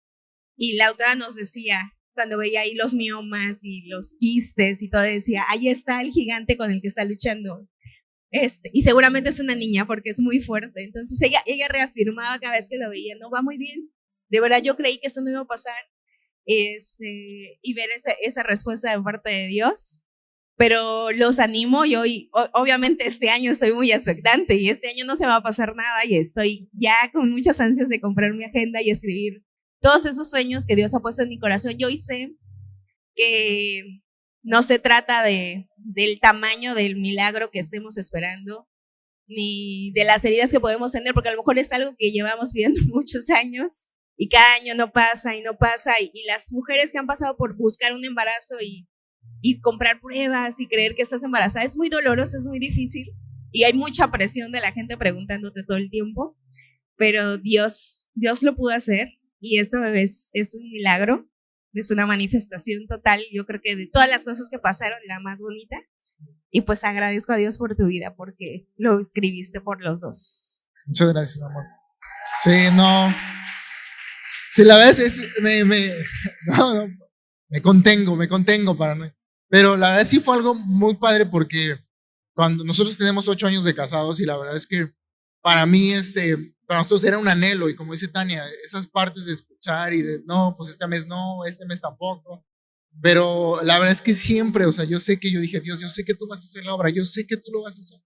Y 0.57 0.75
la 0.75 0.91
otra 0.91 1.15
nos 1.15 1.35
decía, 1.35 1.79
cuando 2.13 2.37
veía 2.37 2.61
ahí 2.61 2.73
los 2.73 2.93
miomas 2.93 3.63
y 3.63 3.83
los 3.87 4.15
quistes 4.19 4.81
y 4.81 4.89
todo, 4.89 5.01
decía, 5.01 5.45
ahí 5.49 5.69
está 5.69 6.01
el 6.01 6.11
gigante 6.11 6.57
con 6.57 6.71
el 6.71 6.81
que 6.81 6.87
está 6.87 7.05
luchando. 7.05 7.69
Este, 8.31 8.69
y 8.73 8.81
seguramente 8.81 9.29
es 9.29 9.39
una 9.39 9.55
niña 9.55 9.87
porque 9.87 10.09
es 10.09 10.19
muy 10.19 10.41
fuerte. 10.41 10.83
Entonces 10.83 11.21
ella, 11.21 11.39
ella 11.45 11.67
reafirmaba 11.69 12.37
cada 12.39 12.55
vez 12.55 12.67
que 12.67 12.77
lo 12.77 12.89
veía, 12.89 13.15
no 13.19 13.29
va 13.29 13.41
muy 13.41 13.57
bien. 13.57 13.91
De 14.29 14.41
verdad 14.41 14.61
yo 14.61 14.75
creí 14.75 14.99
que 14.99 15.07
eso 15.07 15.21
no 15.21 15.29
iba 15.29 15.41
a 15.41 15.47
pasar 15.47 15.75
este, 16.49 17.59
y 17.61 17.73
ver 17.75 17.89
esa, 18.21 18.43
respuesta 18.43 18.91
de 18.91 19.01
parte 19.01 19.29
de 19.29 19.47
Dios. 19.47 20.03
Pero 20.57 21.11
los 21.11 21.39
animo, 21.39 21.85
yo 21.85 22.05
y, 22.05 22.29
obviamente 22.53 23.07
este 23.07 23.29
año 23.29 23.51
estoy 23.51 23.71
muy 23.73 23.91
expectante 23.91 24.55
y 24.55 24.69
este 24.69 24.89
año 24.89 25.05
no 25.05 25.15
se 25.15 25.25
va 25.25 25.35
a 25.35 25.43
pasar 25.43 25.73
nada 25.75 26.05
y 26.05 26.17
estoy 26.17 26.69
ya 26.73 26.95
con 27.13 27.31
muchas 27.31 27.61
ansias 27.61 27.87
de 27.87 28.01
comprar 28.01 28.33
mi 28.33 28.43
agenda 28.43 28.81
y 28.81 28.89
escribir 28.89 29.45
todos 29.79 30.05
esos 30.05 30.29
sueños 30.29 30.65
que 30.65 30.75
Dios 30.75 30.93
ha 30.93 30.99
puesto 30.99 31.23
en 31.23 31.29
mi 31.29 31.39
corazón. 31.39 31.75
Yo 31.77 31.87
sé 31.95 32.35
que 33.15 34.01
no 34.41 34.61
se 34.61 34.79
trata 34.79 35.23
de, 35.23 35.69
del 35.77 36.19
tamaño 36.19 36.75
del 36.75 36.97
milagro 36.97 37.51
que 37.51 37.59
estemos 37.59 37.97
esperando, 37.97 38.67
ni 39.27 39.91
de 39.93 40.03
las 40.03 40.25
heridas 40.25 40.51
que 40.51 40.59
podemos 40.59 40.91
tener, 40.91 41.13
porque 41.13 41.29
a 41.29 41.33
lo 41.33 41.37
mejor 41.37 41.59
es 41.59 41.71
algo 41.71 41.93
que 41.97 42.11
llevamos 42.11 42.51
viendo 42.51 42.81
muchos 42.87 43.29
años, 43.29 43.91
y 44.21 44.27
cada 44.27 44.55
año 44.55 44.75
no 44.75 44.91
pasa 44.91 45.33
y 45.37 45.41
no 45.41 45.57
pasa. 45.57 45.93
Y, 46.01 46.25
las 46.27 46.51
mujeres 46.51 46.91
que 46.91 46.97
han 46.97 47.07
pasado 47.07 47.37
por 47.37 47.55
buscar 47.55 47.93
un 47.93 48.03
embarazo 48.03 48.55
y, 48.61 48.85
y 49.41 49.61
comprar 49.61 50.01
pruebas 50.01 50.59
y 50.59 50.67
creer 50.67 50.93
que 50.93 51.01
estás 51.01 51.23
embarazada 51.23 51.63
es 51.63 51.77
muy 51.77 51.87
doloroso, 51.87 52.37
es 52.37 52.43
muy 52.43 52.59
difícil. 52.59 53.15
Y 53.53 53.63
hay 53.63 53.71
mucha 53.71 54.11
presión 54.11 54.51
de 54.51 54.59
la 54.59 54.73
gente 54.73 54.97
preguntándote 54.97 55.63
todo 55.63 55.77
el 55.77 55.89
tiempo. 55.89 56.37
Pero 56.97 57.37
Dios, 57.37 58.09
Dios 58.13 58.43
lo 58.43 58.57
pudo 58.57 58.75
hacer. 58.75 59.07
Y 59.39 59.59
esto 59.59 59.81
es, 59.85 60.31
es 60.33 60.53
un 60.53 60.69
milagro. 60.69 61.25
Es 61.71 61.89
una 61.89 62.05
manifestación 62.05 62.87
total. 62.87 63.21
Yo 63.31 63.45
creo 63.45 63.61
que 63.63 63.77
de 63.77 63.87
todas 63.87 64.09
las 64.09 64.25
cosas 64.25 64.49
que 64.49 64.59
pasaron, 64.59 64.99
la 65.07 65.21
más 65.21 65.39
bonita. 65.41 65.77
Y 66.51 66.61
pues 66.61 66.83
agradezco 66.83 67.31
a 67.31 67.37
Dios 67.37 67.57
por 67.57 67.73
tu 67.77 67.85
vida 67.85 68.15
porque 68.17 68.67
lo 68.75 68.99
escribiste 68.99 69.61
por 69.61 69.81
los 69.81 70.01
dos. 70.01 70.65
Muchas 70.87 71.13
gracias, 71.13 71.41
amor. 71.41 71.63
Sí, 72.41 72.75
no. 72.75 73.13
Sí, 74.49 74.63
la 74.63 74.77
verdad 74.77 74.99
es, 74.99 75.23
me, 75.41 75.63
me, 75.63 75.93
no, 76.47 76.73
no, 76.73 76.87
me 77.49 77.61
contengo, 77.61 78.15
me 78.15 78.27
contengo 78.27 78.75
para 78.75 78.95
no. 78.95 79.11
Pero 79.49 79.75
la 79.75 79.91
verdad 79.91 80.05
sí 80.05 80.19
fue 80.19 80.35
algo 80.35 80.53
muy 80.53 80.95
padre 80.95 81.25
porque 81.25 81.75
cuando 82.33 82.63
nosotros 82.63 82.97
tenemos 82.97 83.27
ocho 83.27 83.47
años 83.47 83.63
de 83.63 83.73
casados 83.73 84.19
y 84.19 84.25
la 84.25 84.37
verdad 84.37 84.55
es 84.55 84.67
que 84.67 84.91
para 85.41 85.65
mí, 85.65 85.91
este, 85.91 86.37
para 86.67 86.81
nosotros 86.81 87.03
era 87.03 87.17
un 87.17 87.27
anhelo 87.27 87.69
y 87.69 87.75
como 87.75 87.93
dice 87.93 88.07
Tania, 88.07 88.43
esas 88.63 88.85
partes 88.87 89.25
de 89.25 89.33
escuchar 89.33 89.93
y 89.93 90.01
de, 90.01 90.21
no, 90.25 90.55
pues 90.55 90.69
este 90.69 90.85
mes 90.87 91.07
no, 91.07 91.45
este 91.45 91.65
mes 91.65 91.81
tampoco. 91.81 92.45
Pero 93.01 93.61
la 93.63 93.79
verdad 93.79 93.93
es 93.93 94.01
que 94.01 94.13
siempre, 94.13 94.65
o 94.65 94.71
sea, 94.71 94.83
yo 94.83 94.99
sé 94.99 95.19
que 95.19 95.31
yo 95.31 95.39
dije, 95.39 95.59
Dios, 95.59 95.79
yo 95.79 95.87
sé 95.87 96.03
que 96.03 96.13
tú 96.13 96.27
vas 96.27 96.43
a 96.43 96.47
hacer 96.47 96.65
la 96.65 96.73
obra, 96.73 96.89
yo 96.89 97.05
sé 97.05 97.25
que 97.25 97.37
tú 97.37 97.51
lo 97.51 97.63
vas 97.63 97.75
a 97.75 97.79
hacer. 97.79 97.99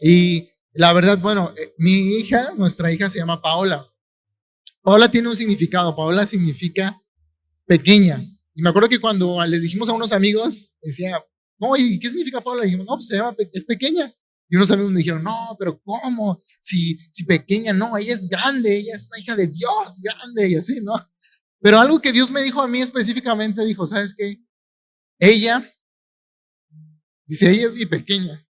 Y 0.00 0.50
la 0.72 0.92
verdad, 0.92 1.18
bueno, 1.18 1.52
eh, 1.56 1.74
mi 1.78 2.16
hija, 2.16 2.52
nuestra 2.56 2.92
hija 2.92 3.08
se 3.08 3.18
llama 3.18 3.42
Paola. 3.42 3.89
Paola 4.82 5.10
tiene 5.10 5.28
un 5.28 5.36
significado, 5.36 5.94
Paola 5.94 6.26
significa 6.26 7.00
pequeña. 7.66 8.22
Y 8.54 8.62
me 8.62 8.70
acuerdo 8.70 8.88
que 8.88 8.98
cuando 8.98 9.44
les 9.46 9.62
dijimos 9.62 9.88
a 9.88 9.92
unos 9.92 10.12
amigos, 10.12 10.72
decía, 10.82 11.22
no, 11.58 11.76
¿y 11.76 11.98
qué 11.98 12.08
significa 12.08 12.40
Paola? 12.40 12.62
Y 12.62 12.66
dijimos, 12.66 12.86
no, 12.86 12.94
pues 12.94 13.06
se 13.06 13.16
llama, 13.16 13.34
es 13.52 13.64
pequeña. 13.64 14.12
Y 14.48 14.56
unos 14.56 14.70
amigos 14.70 14.90
me 14.90 14.98
dijeron, 14.98 15.22
no, 15.22 15.56
pero 15.58 15.80
¿cómo? 15.80 16.40
Si, 16.60 16.98
si 17.12 17.24
pequeña, 17.24 17.72
no, 17.72 17.96
ella 17.96 18.12
es 18.12 18.28
grande, 18.28 18.76
ella 18.76 18.96
es 18.96 19.08
una 19.08 19.20
hija 19.20 19.36
de 19.36 19.46
Dios, 19.46 20.02
grande 20.02 20.48
y 20.48 20.56
así, 20.56 20.80
¿no? 20.82 20.94
Pero 21.60 21.78
algo 21.78 22.00
que 22.00 22.12
Dios 22.12 22.30
me 22.30 22.42
dijo 22.42 22.60
a 22.60 22.66
mí 22.66 22.80
específicamente, 22.80 23.64
dijo, 23.64 23.86
¿sabes 23.86 24.14
qué? 24.14 24.42
Ella, 25.18 25.70
dice, 27.26 27.50
ella 27.50 27.68
es 27.68 27.74
mi 27.74 27.86
pequeña. 27.86 28.44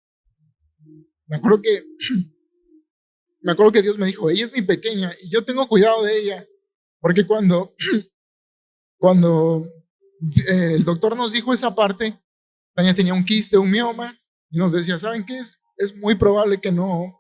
Me 1.27 1.37
acuerdo 1.37 1.63
que 1.63 1.83
me 3.41 3.53
acuerdo 3.53 3.73
que 3.73 3.83
Dios 3.83 3.99
me 3.99 4.07
dijo, 4.07 4.31
ella 4.31 4.45
es 4.45 4.53
mi 4.53 4.63
pequeña 4.63 5.13
y 5.23 5.29
yo 5.31 5.45
tengo 5.45 5.69
cuidado 5.69 6.03
de 6.03 6.19
ella, 6.19 6.47
porque 7.01 7.27
cuando, 7.27 7.75
cuando 8.99 9.67
eh, 10.49 10.75
el 10.75 10.85
doctor 10.85 11.17
nos 11.17 11.33
dijo 11.33 11.53
esa 11.53 11.75
parte, 11.75 12.21
Tania 12.75 12.95
tenía 12.95 13.15
un 13.15 13.25
quiste, 13.25 13.59
un 13.59 13.71
mioma, 13.71 14.19
y 14.51 14.59
nos 14.59 14.73
decía, 14.73 14.99
¿saben 14.99 15.25
qué 15.25 15.39
es? 15.39 15.61
Es 15.77 15.97
muy 15.97 16.15
probable 16.15 16.61
que 16.61 16.73
no, 16.73 17.19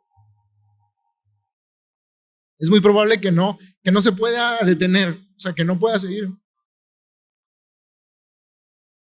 es 2.59 2.69
muy 2.71 2.81
probable 2.81 3.21
que 3.21 3.31
no, 3.31 3.59
que 3.83 3.93
no 3.93 4.01
se 4.01 4.12
pueda 4.12 4.59
detener, 4.64 5.11
o 5.11 5.41
sea, 5.41 5.53
que 5.53 5.64
no 5.64 5.79
pueda 5.79 5.99
seguir. 5.99 6.29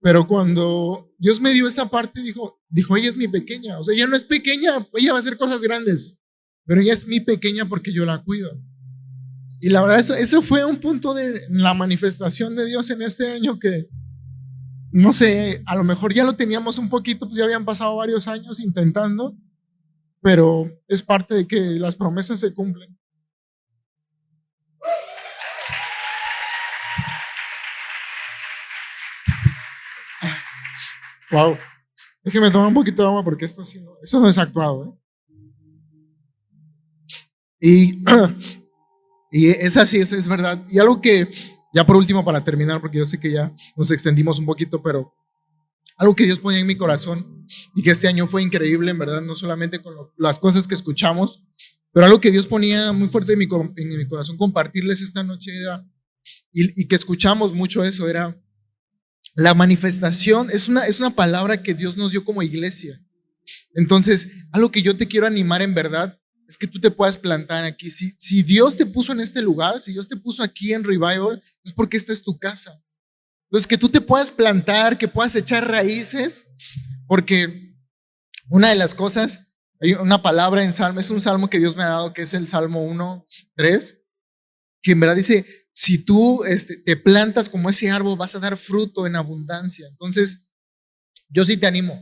Pero 0.01 0.27
cuando 0.27 1.13
Dios 1.19 1.41
me 1.41 1.53
dio 1.53 1.69
esa 1.69 1.89
parte, 1.89 2.23
dijo, 2.23 2.61
dijo, 2.69 2.97
ella 2.97 3.09
es 3.09 3.17
mi 3.17 3.29
pequeña, 3.29 3.79
o 3.79 3.83
sea, 3.83 3.95
ella 3.95 4.07
no 4.07 4.17
es 4.17 4.25
pequeña, 4.25 4.89
ella 4.95 5.13
va 5.13 5.19
a 5.19 5.21
hacer 5.21 5.37
cosas 5.37 5.63
grandes. 5.63 6.22
Pero 6.65 6.81
ella 6.81 6.93
es 6.93 7.07
mi 7.07 7.21
pequeña 7.21 7.67
porque 7.67 7.93
yo 7.93 8.05
la 8.05 8.23
cuido. 8.23 8.61
Y 9.61 9.69
la 9.69 9.81
verdad, 9.83 10.01
eso, 10.01 10.15
eso 10.15 10.43
fue 10.43 10.65
un 10.65 10.79
punto 10.79 11.15
de 11.15 11.47
la 11.49 11.73
manifestación 11.75 12.57
de 12.57 12.67
Dios 12.67 12.91
en 12.91 13.03
este 13.03 13.31
año 13.33 13.59
que, 13.59 13.89
no 14.91 15.13
sé, 15.13 15.63
a 15.67 15.77
lo 15.77 15.85
mejor 15.85 16.13
ya 16.13 16.25
lo 16.25 16.35
teníamos 16.35 16.79
un 16.79 16.89
poquito, 16.89 17.27
pues 17.27 17.39
ya 17.39 17.45
habían 17.45 17.65
pasado 17.65 17.97
varios 17.97 18.27
años 18.27 18.61
intentando, 18.61 19.37
pero 20.21 20.69
es 20.89 21.03
parte 21.03 21.35
de 21.35 21.47
que 21.47 21.61
las 21.61 21.95
promesas 21.95 22.41
se 22.41 22.55
cumplen. 22.55 22.99
Wow. 31.31 31.57
Déjeme 32.23 32.51
tomar 32.51 32.69
un 32.69 32.75
poquito 32.75 33.01
de 33.03 33.09
agua 33.09 33.25
porque 33.25 33.47
esto, 33.47 33.65
sí, 33.65 33.81
no 33.81 34.29
es 34.29 34.39
actuado. 34.39 34.85
¿eh? 34.85 35.01
Y, 37.63 38.03
y 39.31 39.47
es 39.47 39.77
así, 39.77 39.99
es, 39.99 40.13
es 40.13 40.27
verdad. 40.27 40.67
Y 40.69 40.81
algo 40.81 41.01
que, 41.01 41.29
ya 41.73 41.87
por 41.87 41.97
último, 41.97 42.25
para 42.25 42.43
terminar, 42.43 42.81
porque 42.81 42.99
yo 42.99 43.07
sé 43.07 43.21
que 43.21 43.31
ya 43.31 43.55
nos 43.77 43.91
extendimos 43.93 44.41
un 44.41 44.47
poquito, 44.47 44.83
pero 44.83 45.15
algo 45.97 46.17
que 46.17 46.25
Dios 46.25 46.41
ponía 46.41 46.59
en 46.59 46.67
mi 46.67 46.77
corazón 46.77 47.47
y 47.77 47.83
que 47.83 47.93
este 47.93 48.09
año 48.09 48.27
fue 48.27 48.43
increíble, 48.43 48.91
en 48.91 48.99
verdad, 48.99 49.23
no 49.23 49.37
solamente 49.37 49.81
con 49.81 49.95
las 50.19 50.41
cosas 50.41 50.67
que 50.67 50.75
escuchamos, 50.75 51.45
pero 51.93 52.07
algo 52.07 52.21
que 52.21 52.33
Dios 52.33 52.47
ponía 52.47 52.91
muy 52.93 53.09
fuerte 53.09 53.35
en 53.35 53.39
mi, 53.39 53.47
corazón 54.09 54.37
compartirles 54.37 55.01
esta 55.01 55.23
noche 55.23 55.53
y, 56.53 56.83
y, 56.83 56.89
que 56.89 56.97
escuchamos 56.97 57.53
mucho 57.53 57.85
eso, 57.85 58.09
era 58.09 58.37
la 59.35 59.55
manifestación, 59.55 60.51
es 60.51 60.69
una, 60.69 60.87
es 60.87 60.99
una 60.99 61.15
palabra 61.15 61.63
que 61.63 61.75
Dios 61.75 61.97
nos 61.97 62.11
dio 62.11 62.25
como 62.25 62.43
iglesia. 62.43 63.01
Entonces, 63.75 64.29
algo 64.51 64.73
que 64.73 64.83
yo 64.83 64.97
te 64.97 65.07
quiero 65.07 65.27
animar 65.27 65.63
en 65.63 65.75
verdad 65.75 66.19
es 66.53 66.59
que 66.59 66.66
tú 66.66 66.78
te 66.78 66.90
puedas 66.90 67.16
plantar 67.16 67.64
aquí. 67.64 67.88
Si, 67.88 68.42
Dios 68.42 68.76
te 68.76 68.84
puso 68.84 69.12
en 69.12 69.20
este 69.20 69.40
lugar, 69.40 69.80
si 69.80 69.92
Dios 69.92 70.07
te 70.07 70.18
puso 70.18 70.42
aquí 70.42 70.74
en 70.74 70.84
Revival, 70.84 71.42
es 71.64 71.72
porque 71.72 71.96
esta 71.96 72.12
es 72.12 72.22
tu 72.22 72.38
casa. 72.38 72.78
Entonces, 73.48 73.66
que 73.66 73.78
tú 73.78 73.88
te 73.88 74.03
puedas 74.03 74.30
plantar, 74.30 74.98
que 74.98 75.09
puedas 75.09 75.34
echar 75.34 75.66
raíces, 75.66 76.44
porque 77.07 77.74
una 78.50 78.68
de 78.68 78.74
las 78.74 78.94
cosas, 78.94 79.46
hay 79.80 79.94
una 79.94 80.22
palabra 80.22 80.62
en 80.62 80.74
Salmo, 80.74 81.00
es 81.00 81.09
un 81.09 81.22
salmo 81.22 81.48
que 81.48 81.59
Dios 81.59 81.74
me 81.74 81.84
ha 81.84 81.88
dado, 81.88 82.12
que 82.12 82.20
es 82.20 82.34
el 82.34 82.46
Salmo 82.48 82.84
1, 82.84 83.24
3, 83.57 83.96
que 84.82 84.92
en 84.92 85.00
verdad 85.00 85.16
dice, 85.16 85.46
si 85.72 86.05
tú 86.05 86.44
este, 86.44 86.76
te 86.82 86.98
plantas 86.98 87.48
como 87.48 87.70
ese 87.70 87.90
árbol, 87.90 88.18
vas 88.18 88.34
a 88.34 88.40
dar 88.40 88.59
fruto 88.59 89.07
en 89.07 89.16
abundancia. 89.16 89.86
Entonces, 89.88 90.50
yo 91.30 91.46
sí 91.46 91.57
te 91.57 91.66
animo. 91.66 91.94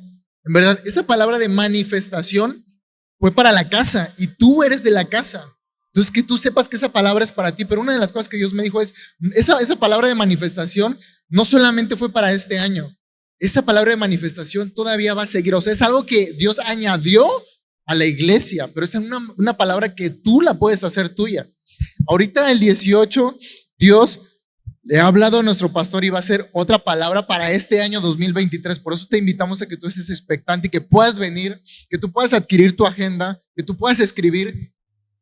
En 0.42 0.52
verdad, 0.52 0.82
esa 0.84 1.06
palabra 1.06 1.38
de 1.38 1.48
manifestación 1.48 2.66
fue 3.20 3.30
para 3.30 3.52
la 3.52 3.68
casa 3.68 4.12
y 4.18 4.26
tú 4.26 4.64
eres 4.64 4.82
de 4.82 4.90
la 4.90 5.04
casa. 5.04 5.44
Entonces, 5.92 6.10
que 6.10 6.22
tú 6.22 6.38
sepas 6.38 6.68
que 6.68 6.76
esa 6.76 6.88
palabra 6.88 7.22
es 7.22 7.30
para 7.30 7.54
ti, 7.54 7.64
pero 7.64 7.80
una 7.80 7.92
de 7.92 7.98
las 7.98 8.12
cosas 8.12 8.28
que 8.28 8.36
Dios 8.36 8.52
me 8.52 8.62
dijo 8.62 8.80
es, 8.80 8.94
esa, 9.34 9.60
esa 9.60 9.76
palabra 9.76 10.08
de 10.08 10.14
manifestación 10.14 10.98
no 11.28 11.44
solamente 11.44 11.96
fue 11.96 12.10
para 12.10 12.32
este 12.32 12.58
año, 12.58 12.96
esa 13.38 13.62
palabra 13.62 13.90
de 13.90 13.96
manifestación 13.96 14.70
todavía 14.70 15.14
va 15.14 15.24
a 15.24 15.26
seguir. 15.26 15.54
O 15.54 15.60
sea, 15.60 15.72
es 15.72 15.82
algo 15.82 16.06
que 16.06 16.32
Dios 16.32 16.60
añadió 16.60 17.28
a 17.86 17.94
la 17.94 18.06
iglesia, 18.06 18.68
pero 18.72 18.84
es 18.84 18.94
una, 18.94 19.18
una 19.36 19.56
palabra 19.56 19.94
que 19.94 20.10
tú 20.10 20.40
la 20.40 20.54
puedes 20.54 20.82
hacer 20.84 21.08
tuya. 21.08 21.46
Ahorita 22.06 22.50
el 22.50 22.60
18, 22.60 23.36
Dios 23.78 24.20
le 24.90 24.98
ha 24.98 25.06
hablado 25.06 25.38
a 25.38 25.42
nuestro 25.44 25.72
pastor 25.72 26.04
y 26.04 26.10
va 26.10 26.18
a 26.18 26.22
ser 26.22 26.50
otra 26.52 26.76
palabra 26.76 27.24
para 27.24 27.52
este 27.52 27.80
año 27.80 28.00
2023. 28.00 28.80
Por 28.80 28.92
eso 28.92 29.06
te 29.08 29.18
invitamos 29.18 29.62
a 29.62 29.66
que 29.66 29.76
tú 29.76 29.86
estés 29.86 30.10
expectante 30.10 30.66
y 30.66 30.70
que 30.72 30.80
puedas 30.80 31.16
venir, 31.16 31.62
que 31.88 31.96
tú 31.96 32.10
puedas 32.10 32.34
adquirir 32.34 32.76
tu 32.76 32.84
agenda, 32.84 33.40
que 33.54 33.62
tú 33.62 33.76
puedas 33.76 34.00
escribir. 34.00 34.74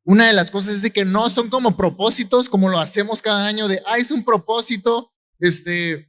Una 0.04 0.26
de 0.26 0.32
las 0.32 0.50
cosas 0.50 0.76
es 0.76 0.80
de 0.80 0.90
que 0.90 1.04
no 1.04 1.28
son 1.28 1.50
como 1.50 1.76
propósitos, 1.76 2.48
como 2.48 2.70
lo 2.70 2.80
hacemos 2.80 3.20
cada 3.20 3.46
año, 3.46 3.68
de, 3.68 3.82
ah, 3.84 3.98
es 3.98 4.10
un 4.10 4.24
propósito, 4.24 5.12
este, 5.38 6.08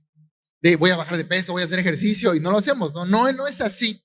de 0.62 0.78
voy 0.78 0.92
a 0.92 0.96
bajar 0.96 1.18
de 1.18 1.26
peso, 1.26 1.52
voy 1.52 1.62
a 1.62 1.66
hacer 1.66 1.80
ejercicio, 1.80 2.36
y 2.36 2.40
no 2.40 2.52
lo 2.52 2.60
hacemos. 2.60 2.94
No, 2.94 3.06
no, 3.06 3.30
no 3.34 3.46
es 3.46 3.60
así. 3.60 4.02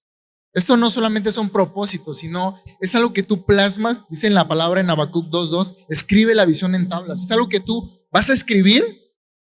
Esto 0.53 0.77
no 0.77 0.91
solamente 0.91 1.31
son 1.31 1.49
propósitos, 1.49 2.19
sino 2.19 2.61
es 2.81 2.93
algo 2.97 3.13
que 3.13 3.23
tú 3.23 3.47
plasmas, 3.47 4.05
dice 4.11 4.29
la 4.31 4.49
palabra 4.49 4.81
en 4.81 4.91
Habacuc 4.91 5.27
2.2, 5.27 5.87
escribe 5.91 6.35
la 6.35 6.45
visión 6.45 6.75
en 6.75 6.89
tablas. 6.89 7.23
Es 7.23 7.31
algo 7.31 7.49
que 7.49 7.61
tú 7.61 8.05
vas 8.11 8.31
a 8.31 8.35
escribir 8.35 9.04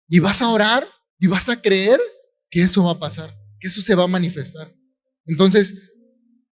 y 0.08 0.18
vas 0.18 0.42
a 0.42 0.48
orar 0.48 0.86
y 1.18 1.26
vas 1.26 1.48
a 1.48 1.60
creer 1.60 2.00
que 2.50 2.62
eso 2.62 2.84
va 2.84 2.92
a 2.92 2.98
pasar, 2.98 3.34
que 3.60 3.68
eso 3.68 3.80
se 3.80 3.94
va 3.94 4.04
a 4.04 4.08
manifestar. 4.08 4.72
Entonces, 5.26 5.74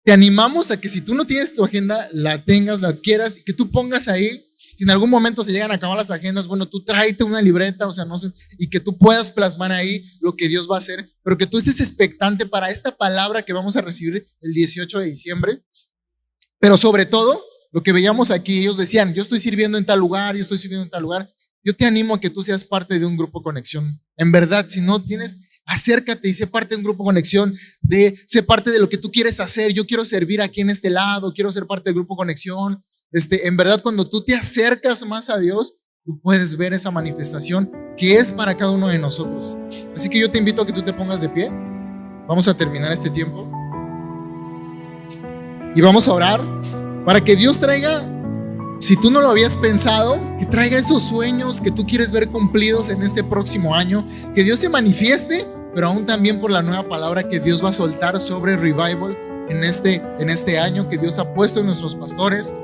te 0.04 0.12
animamos 0.12 0.72
a 0.72 0.80
que 0.80 0.90
si 0.90 1.02
tú 1.02 1.14
no 1.14 1.26
tienes 1.26 1.54
tu 1.54 1.64
agenda, 1.64 2.08
la 2.12 2.44
tengas, 2.44 2.82
la 2.82 2.90
adquieras 2.90 3.38
que 3.46 3.54
tú 3.54 3.70
pongas 3.70 4.08
ahí. 4.08 4.44
Si 4.56 4.84
en 4.84 4.90
algún 4.90 5.10
momento 5.10 5.44
se 5.44 5.52
llegan 5.52 5.72
a 5.72 5.76
acabar 5.76 5.98
las 5.98 6.10
agendas, 6.10 6.48
bueno, 6.48 6.68
tú 6.68 6.84
tráete 6.84 7.24
una 7.24 7.42
libreta, 7.42 7.88
o 7.88 7.94
sea, 7.94 8.06
no 8.06 8.18
sé, 8.18 8.32
y 8.58 8.70
que 8.70 8.80
tú 8.80 8.98
puedas 8.98 9.30
plasmar 9.30 9.72
ahí 9.72 10.04
lo 10.22 10.36
que 10.36 10.48
Dios 10.48 10.68
va 10.70 10.76
a 10.76 10.80
hacer, 10.80 11.08
pero 11.24 11.38
que 11.38 11.46
tú 11.46 11.58
estés 11.58 11.80
expectante 11.82 12.46
para 12.48 12.72
esta 12.72 12.96
palabra 12.98 13.44
que 13.44 13.54
vamos 13.54 13.76
a 13.78 13.82
recibir 13.82 14.26
el 14.40 14.54
18 14.54 15.00
de 15.00 15.06
diciembre. 15.06 15.64
Pero 16.60 16.78
sobre 16.78 17.06
todo, 17.06 17.44
lo 17.72 17.84
que 17.84 17.92
veíamos 17.92 18.32
aquí, 18.32 18.60
ellos 18.60 18.78
decían, 18.78 19.14
yo 19.14 19.22
estoy 19.22 19.40
sirviendo 19.40 19.78
en 19.78 19.86
tal 19.86 20.00
lugar, 20.00 20.36
yo 20.36 20.42
estoy 20.42 20.58
sirviendo 20.58 20.84
en 20.84 20.90
tal 20.90 21.04
lugar, 21.04 21.32
yo 21.64 21.76
te 21.76 21.86
animo 21.86 22.16
a 22.16 22.20
que 22.20 22.30
tú 22.30 22.42
seas 22.42 22.64
parte 22.64 22.98
de 22.98 23.06
un 23.06 23.16
grupo 23.16 23.42
conexión. 23.42 24.02
En 24.18 24.32
verdad, 24.32 24.66
si 24.68 24.82
no 24.82 25.04
tienes, 25.04 25.38
acércate 25.66 26.28
y 26.28 26.34
sé 26.34 26.48
parte 26.48 26.70
de 26.70 26.78
un 26.78 26.84
grupo 26.84 27.04
conexión, 27.04 27.54
de 27.82 28.20
sé 28.26 28.44
parte 28.44 28.72
de 28.72 28.80
lo 28.80 28.90
que 28.90 28.98
tú 28.98 29.12
quieres 29.12 29.40
hacer. 29.40 29.72
Yo 29.74 29.86
quiero 29.86 30.06
servir 30.06 30.42
aquí 30.42 30.62
en 30.62 30.70
este 30.70 30.90
lado, 30.90 31.34
quiero 31.34 31.52
ser 31.52 31.66
parte 31.68 31.90
del 31.90 31.96
grupo 31.96 32.16
conexión. 32.16 32.84
Este, 33.12 33.48
en 33.48 33.58
verdad, 33.58 33.82
cuando 33.82 34.08
tú 34.08 34.24
te 34.24 34.34
acercas 34.34 35.06
más 35.06 35.30
a 35.30 35.38
Dios, 35.38 35.78
tú 36.04 36.20
puedes 36.22 36.58
ver 36.58 36.74
esa 36.74 36.90
manifestación 36.92 37.72
que 37.98 38.14
es 38.14 38.32
para 38.32 38.56
cada 38.56 38.72
uno 38.72 38.88
de 38.88 38.98
nosotros. 38.98 39.58
Así 39.96 40.10
que 40.10 40.20
yo 40.20 40.32
te 40.32 40.40
invito 40.40 40.62
a 40.62 40.66
que 40.66 40.74
tú 40.74 40.82
te 40.82 40.94
pongas 40.94 41.22
de 41.22 41.30
pie. 41.30 41.50
Vamos 42.28 42.48
a 42.48 42.54
terminar 42.56 42.92
este 42.92 43.10
tiempo. 43.10 43.50
Y 45.76 45.82
vamos 45.82 46.08
a 46.08 46.14
orar 46.14 46.42
para 47.06 47.22
que 47.22 47.36
Dios 47.36 47.60
traiga 47.60 48.21
si 48.82 48.98
tú 48.98 49.12
no 49.12 49.22
lo 49.22 49.30
habías 49.30 49.56
pensado, 49.56 50.18
que 50.40 50.48
traiga 50.48 50.80
esos 50.80 51.04
sueños 51.04 51.62
que 51.62 51.70
tú 51.70 51.86
quieres 51.86 52.12
ver 52.12 52.30
cumplidos 52.30 52.90
en 52.90 53.04
este 53.04 53.24
próximo 53.24 53.76
año, 53.76 54.04
que 54.34 54.44
Dios 54.44 54.58
se 54.58 54.70
manifieste, 54.70 55.46
pero 55.76 55.90
aún 55.90 56.08
también 56.08 56.42
por 56.42 56.50
la 56.50 56.64
nueva 56.64 56.90
palabra 56.90 57.22
que 57.22 57.40
Dios 57.40 57.64
va 57.64 57.70
a 57.70 57.74
soltar 57.74 58.20
sobre 58.20 58.58
revival 58.58 59.16
en 59.50 59.64
este, 59.64 60.02
en 60.18 60.32
este 60.32 60.58
año 60.58 60.90
que 60.90 60.98
Dios 60.98 61.20
ha 61.20 61.32
puesto 61.32 61.60
en 61.60 61.68
nuestros 61.68 61.94
pastores. 61.94 62.56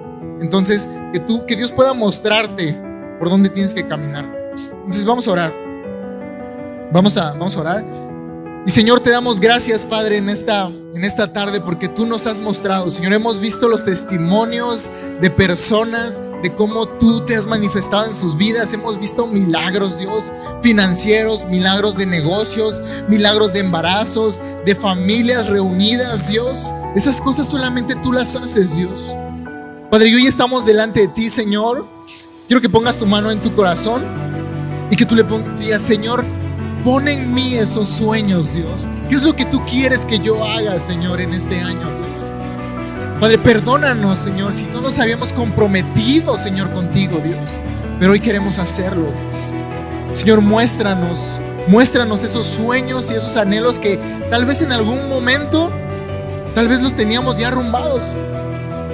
Entonces, 0.41 0.89
que 1.13 1.19
tú, 1.19 1.45
que 1.45 1.55
Dios 1.55 1.71
pueda 1.71 1.93
mostrarte 1.93 2.75
por 3.19 3.29
dónde 3.29 3.49
tienes 3.49 3.75
que 3.75 3.85
caminar. 3.85 4.25
Entonces, 4.71 5.05
vamos 5.05 5.27
a 5.27 5.31
orar. 5.31 5.53
Vamos 6.91 7.15
a, 7.15 7.33
vamos 7.33 7.55
a 7.57 7.61
orar. 7.61 7.85
Y 8.67 8.71
Señor, 8.71 8.99
te 8.99 9.11
damos 9.11 9.39
gracias, 9.39 9.85
Padre, 9.85 10.17
en 10.17 10.27
esta, 10.27 10.65
en 10.65 11.05
esta 11.05 11.31
tarde 11.31 11.61
porque 11.61 11.87
tú 11.87 12.05
nos 12.05 12.27
has 12.27 12.37
mostrado. 12.37 12.91
Señor, 12.91 13.13
hemos 13.13 13.39
visto 13.39 13.69
los 13.69 13.85
testimonios 13.85 14.91
de 15.21 15.29
personas, 15.29 16.19
de 16.43 16.53
cómo 16.53 16.85
tú 16.85 17.21
te 17.21 17.37
has 17.37 17.47
manifestado 17.47 18.07
en 18.07 18.13
sus 18.13 18.35
vidas. 18.35 18.73
Hemos 18.73 18.99
visto 18.99 19.25
milagros, 19.25 19.99
Dios, 19.99 20.33
financieros, 20.61 21.45
milagros 21.45 21.95
de 21.95 22.07
negocios, 22.07 22.81
milagros 23.07 23.53
de 23.53 23.61
embarazos, 23.61 24.41
de 24.65 24.75
familias 24.75 25.47
reunidas, 25.47 26.27
Dios. 26.27 26.73
Esas 26.93 27.21
cosas 27.21 27.47
solamente 27.47 27.95
tú 27.95 28.11
las 28.11 28.35
haces, 28.35 28.75
Dios. 28.75 29.15
Padre, 29.89 30.09
y 30.09 30.15
hoy 30.15 30.27
estamos 30.27 30.65
delante 30.65 30.99
de 30.99 31.07
ti, 31.07 31.29
Señor. 31.29 31.87
Quiero 32.49 32.59
que 32.59 32.67
pongas 32.67 32.97
tu 32.97 33.05
mano 33.05 33.31
en 33.31 33.39
tu 33.39 33.55
corazón 33.55 34.03
y 34.91 34.97
que 34.97 35.05
tú 35.05 35.15
le 35.15 35.23
pongas, 35.23 35.81
Señor, 35.81 36.25
Pon 36.87 37.09
en 37.09 37.33
mí 37.33 37.55
esos 37.55 37.89
sueños, 37.89 38.53
Dios. 38.53 38.87
¿Qué 39.09 39.15
es 39.15 39.21
lo 39.21 39.35
que 39.35 39.43
tú 39.43 39.61
quieres 39.65 40.05
que 40.05 40.19
yo 40.19 40.41
haga, 40.41 40.79
Señor, 40.79 41.19
en 41.19 41.33
este 41.33 41.59
año, 41.59 41.91
Dios? 42.07 42.33
Padre, 43.19 43.37
perdónanos, 43.39 44.19
Señor, 44.19 44.53
si 44.53 44.67
no 44.67 44.79
nos 44.79 44.97
habíamos 44.97 45.33
comprometido, 45.33 46.37
Señor, 46.37 46.71
contigo, 46.71 47.19
Dios. 47.21 47.59
Pero 47.99 48.13
hoy 48.13 48.21
queremos 48.21 48.57
hacerlo, 48.57 49.11
Dios. 49.21 49.51
Señor, 50.13 50.39
muéstranos, 50.39 51.41
muéstranos 51.67 52.23
esos 52.23 52.47
sueños 52.47 53.11
y 53.11 53.15
esos 53.15 53.35
anhelos 53.35 53.79
que 53.79 53.99
tal 54.29 54.45
vez 54.45 54.61
en 54.61 54.71
algún 54.71 55.09
momento, 55.09 55.69
tal 56.55 56.69
vez 56.69 56.81
los 56.81 56.93
teníamos 56.93 57.37
ya 57.37 57.49
arrumbados. 57.49 58.15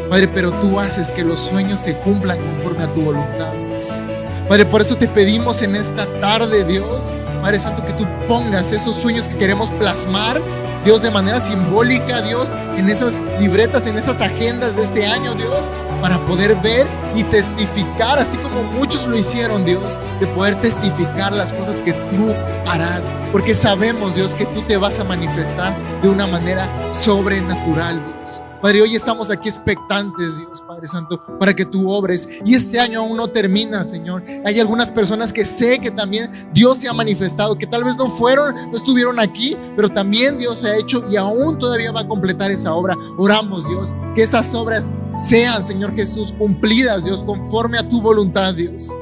Padre, 0.10 0.30
pero 0.30 0.52
tú 0.54 0.80
haces 0.80 1.12
que 1.12 1.24
los 1.24 1.42
sueños 1.42 1.82
se 1.82 1.96
cumplan 2.00 2.40
conforme 2.40 2.86
a 2.86 2.92
tu 2.92 3.04
voluntad, 3.04 3.54
Dios. 3.70 4.02
Padre, 4.50 4.66
por 4.66 4.82
eso 4.82 4.96
te 4.96 5.08
pedimos 5.08 5.62
en 5.62 5.76
esta 5.76 6.08
tarde, 6.20 6.64
Dios, 6.64 7.14
Padre 7.44 7.60
Santo, 7.60 7.84
que 7.84 7.92
tú 7.92 8.08
pongas 8.26 8.72
esos 8.72 8.96
sueños 8.96 9.28
que 9.28 9.36
queremos 9.36 9.70
plasmar, 9.70 10.42
Dios, 10.86 11.02
de 11.02 11.12
manera 11.12 11.42
simbólica, 11.42 12.22
Dios, 12.22 12.54
en 12.78 12.88
esas 12.88 13.20
libretas, 13.38 13.86
en 13.86 13.98
esas 13.98 14.22
agendas 14.22 14.78
de 14.78 14.84
este 14.84 15.06
año, 15.06 15.34
Dios, 15.34 15.74
para 16.02 16.26
poder 16.26 16.56
ver 16.62 16.88
y 17.14 17.24
testificar, 17.24 18.18
así 18.18 18.38
como 18.38 18.64
muchos 18.64 19.08
lo 19.08 19.18
hicieron, 19.18 19.66
Dios, 19.66 20.00
de 20.22 20.28
poder 20.28 20.56
testificar 20.62 21.34
las 21.34 21.52
cosas 21.52 21.82
que 21.82 21.92
tú 21.92 22.34
harás, 22.66 23.12
porque 23.34 23.56
sabemos, 23.56 24.16
Dios, 24.16 24.34
que 24.36 24.46
tú 24.46 24.62
te 24.62 24.78
vas 24.78 25.00
a 25.00 25.04
manifestar 25.04 25.76
de 26.02 26.08
una 26.08 26.26
manera 26.28 26.70
sobrenatural, 26.94 28.02
Dios. 28.02 28.42
Padre, 28.64 28.82
hoy 28.82 28.96
estamos 28.96 29.30
aquí 29.30 29.50
expectantes, 29.50 30.38
Dios 30.38 30.64
Padre 30.66 30.88
Santo, 30.88 31.22
para 31.38 31.54
que 31.54 31.66
tú 31.66 31.92
obres. 31.92 32.30
Y 32.46 32.56
este 32.56 32.80
año 32.80 33.02
aún 33.02 33.18
no 33.18 33.28
termina, 33.28 33.84
Señor. 33.84 34.24
Hay 34.46 34.58
algunas 34.58 34.90
personas 34.90 35.34
que 35.34 35.44
sé 35.44 35.80
que 35.80 35.92
también 35.92 36.32
Dios 36.54 36.78
se 36.78 36.88
ha 36.88 36.94
manifestado, 36.94 37.58
que 37.58 37.68
tal 37.68 37.84
vez 37.84 37.98
no 37.98 38.10
fueron, 38.10 38.56
no 38.56 38.72
estuvieron 38.74 39.20
aquí, 39.20 39.58
pero 39.76 39.90
también 39.90 40.38
Dios 40.38 40.60
se 40.60 40.70
ha 40.70 40.78
hecho 40.78 41.04
y 41.12 41.18
aún 41.18 41.60
todavía 41.60 41.92
va 41.92 42.00
a 42.00 42.08
completar 42.08 42.52
esa 42.52 42.74
obra. 42.74 42.96
Oramos, 43.18 43.68
Dios, 43.68 43.94
que 44.16 44.24
esas 44.24 44.56
obras 44.56 44.94
sean, 45.14 45.62
Señor 45.62 45.94
Jesús, 45.94 46.32
cumplidas, 46.32 47.04
Dios, 47.04 47.22
conforme 47.22 47.78
a 47.78 47.90
tu 47.90 48.02
voluntad, 48.02 48.54
Dios. 48.54 48.96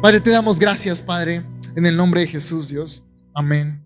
Padre, 0.00 0.20
te 0.20 0.30
damos 0.30 0.58
gracias, 0.58 1.02
Padre, 1.02 1.44
en 1.74 1.84
el 1.84 1.98
nombre 1.98 2.22
de 2.22 2.28
Jesús, 2.28 2.70
Dios. 2.70 3.04
Amén. 3.34 3.85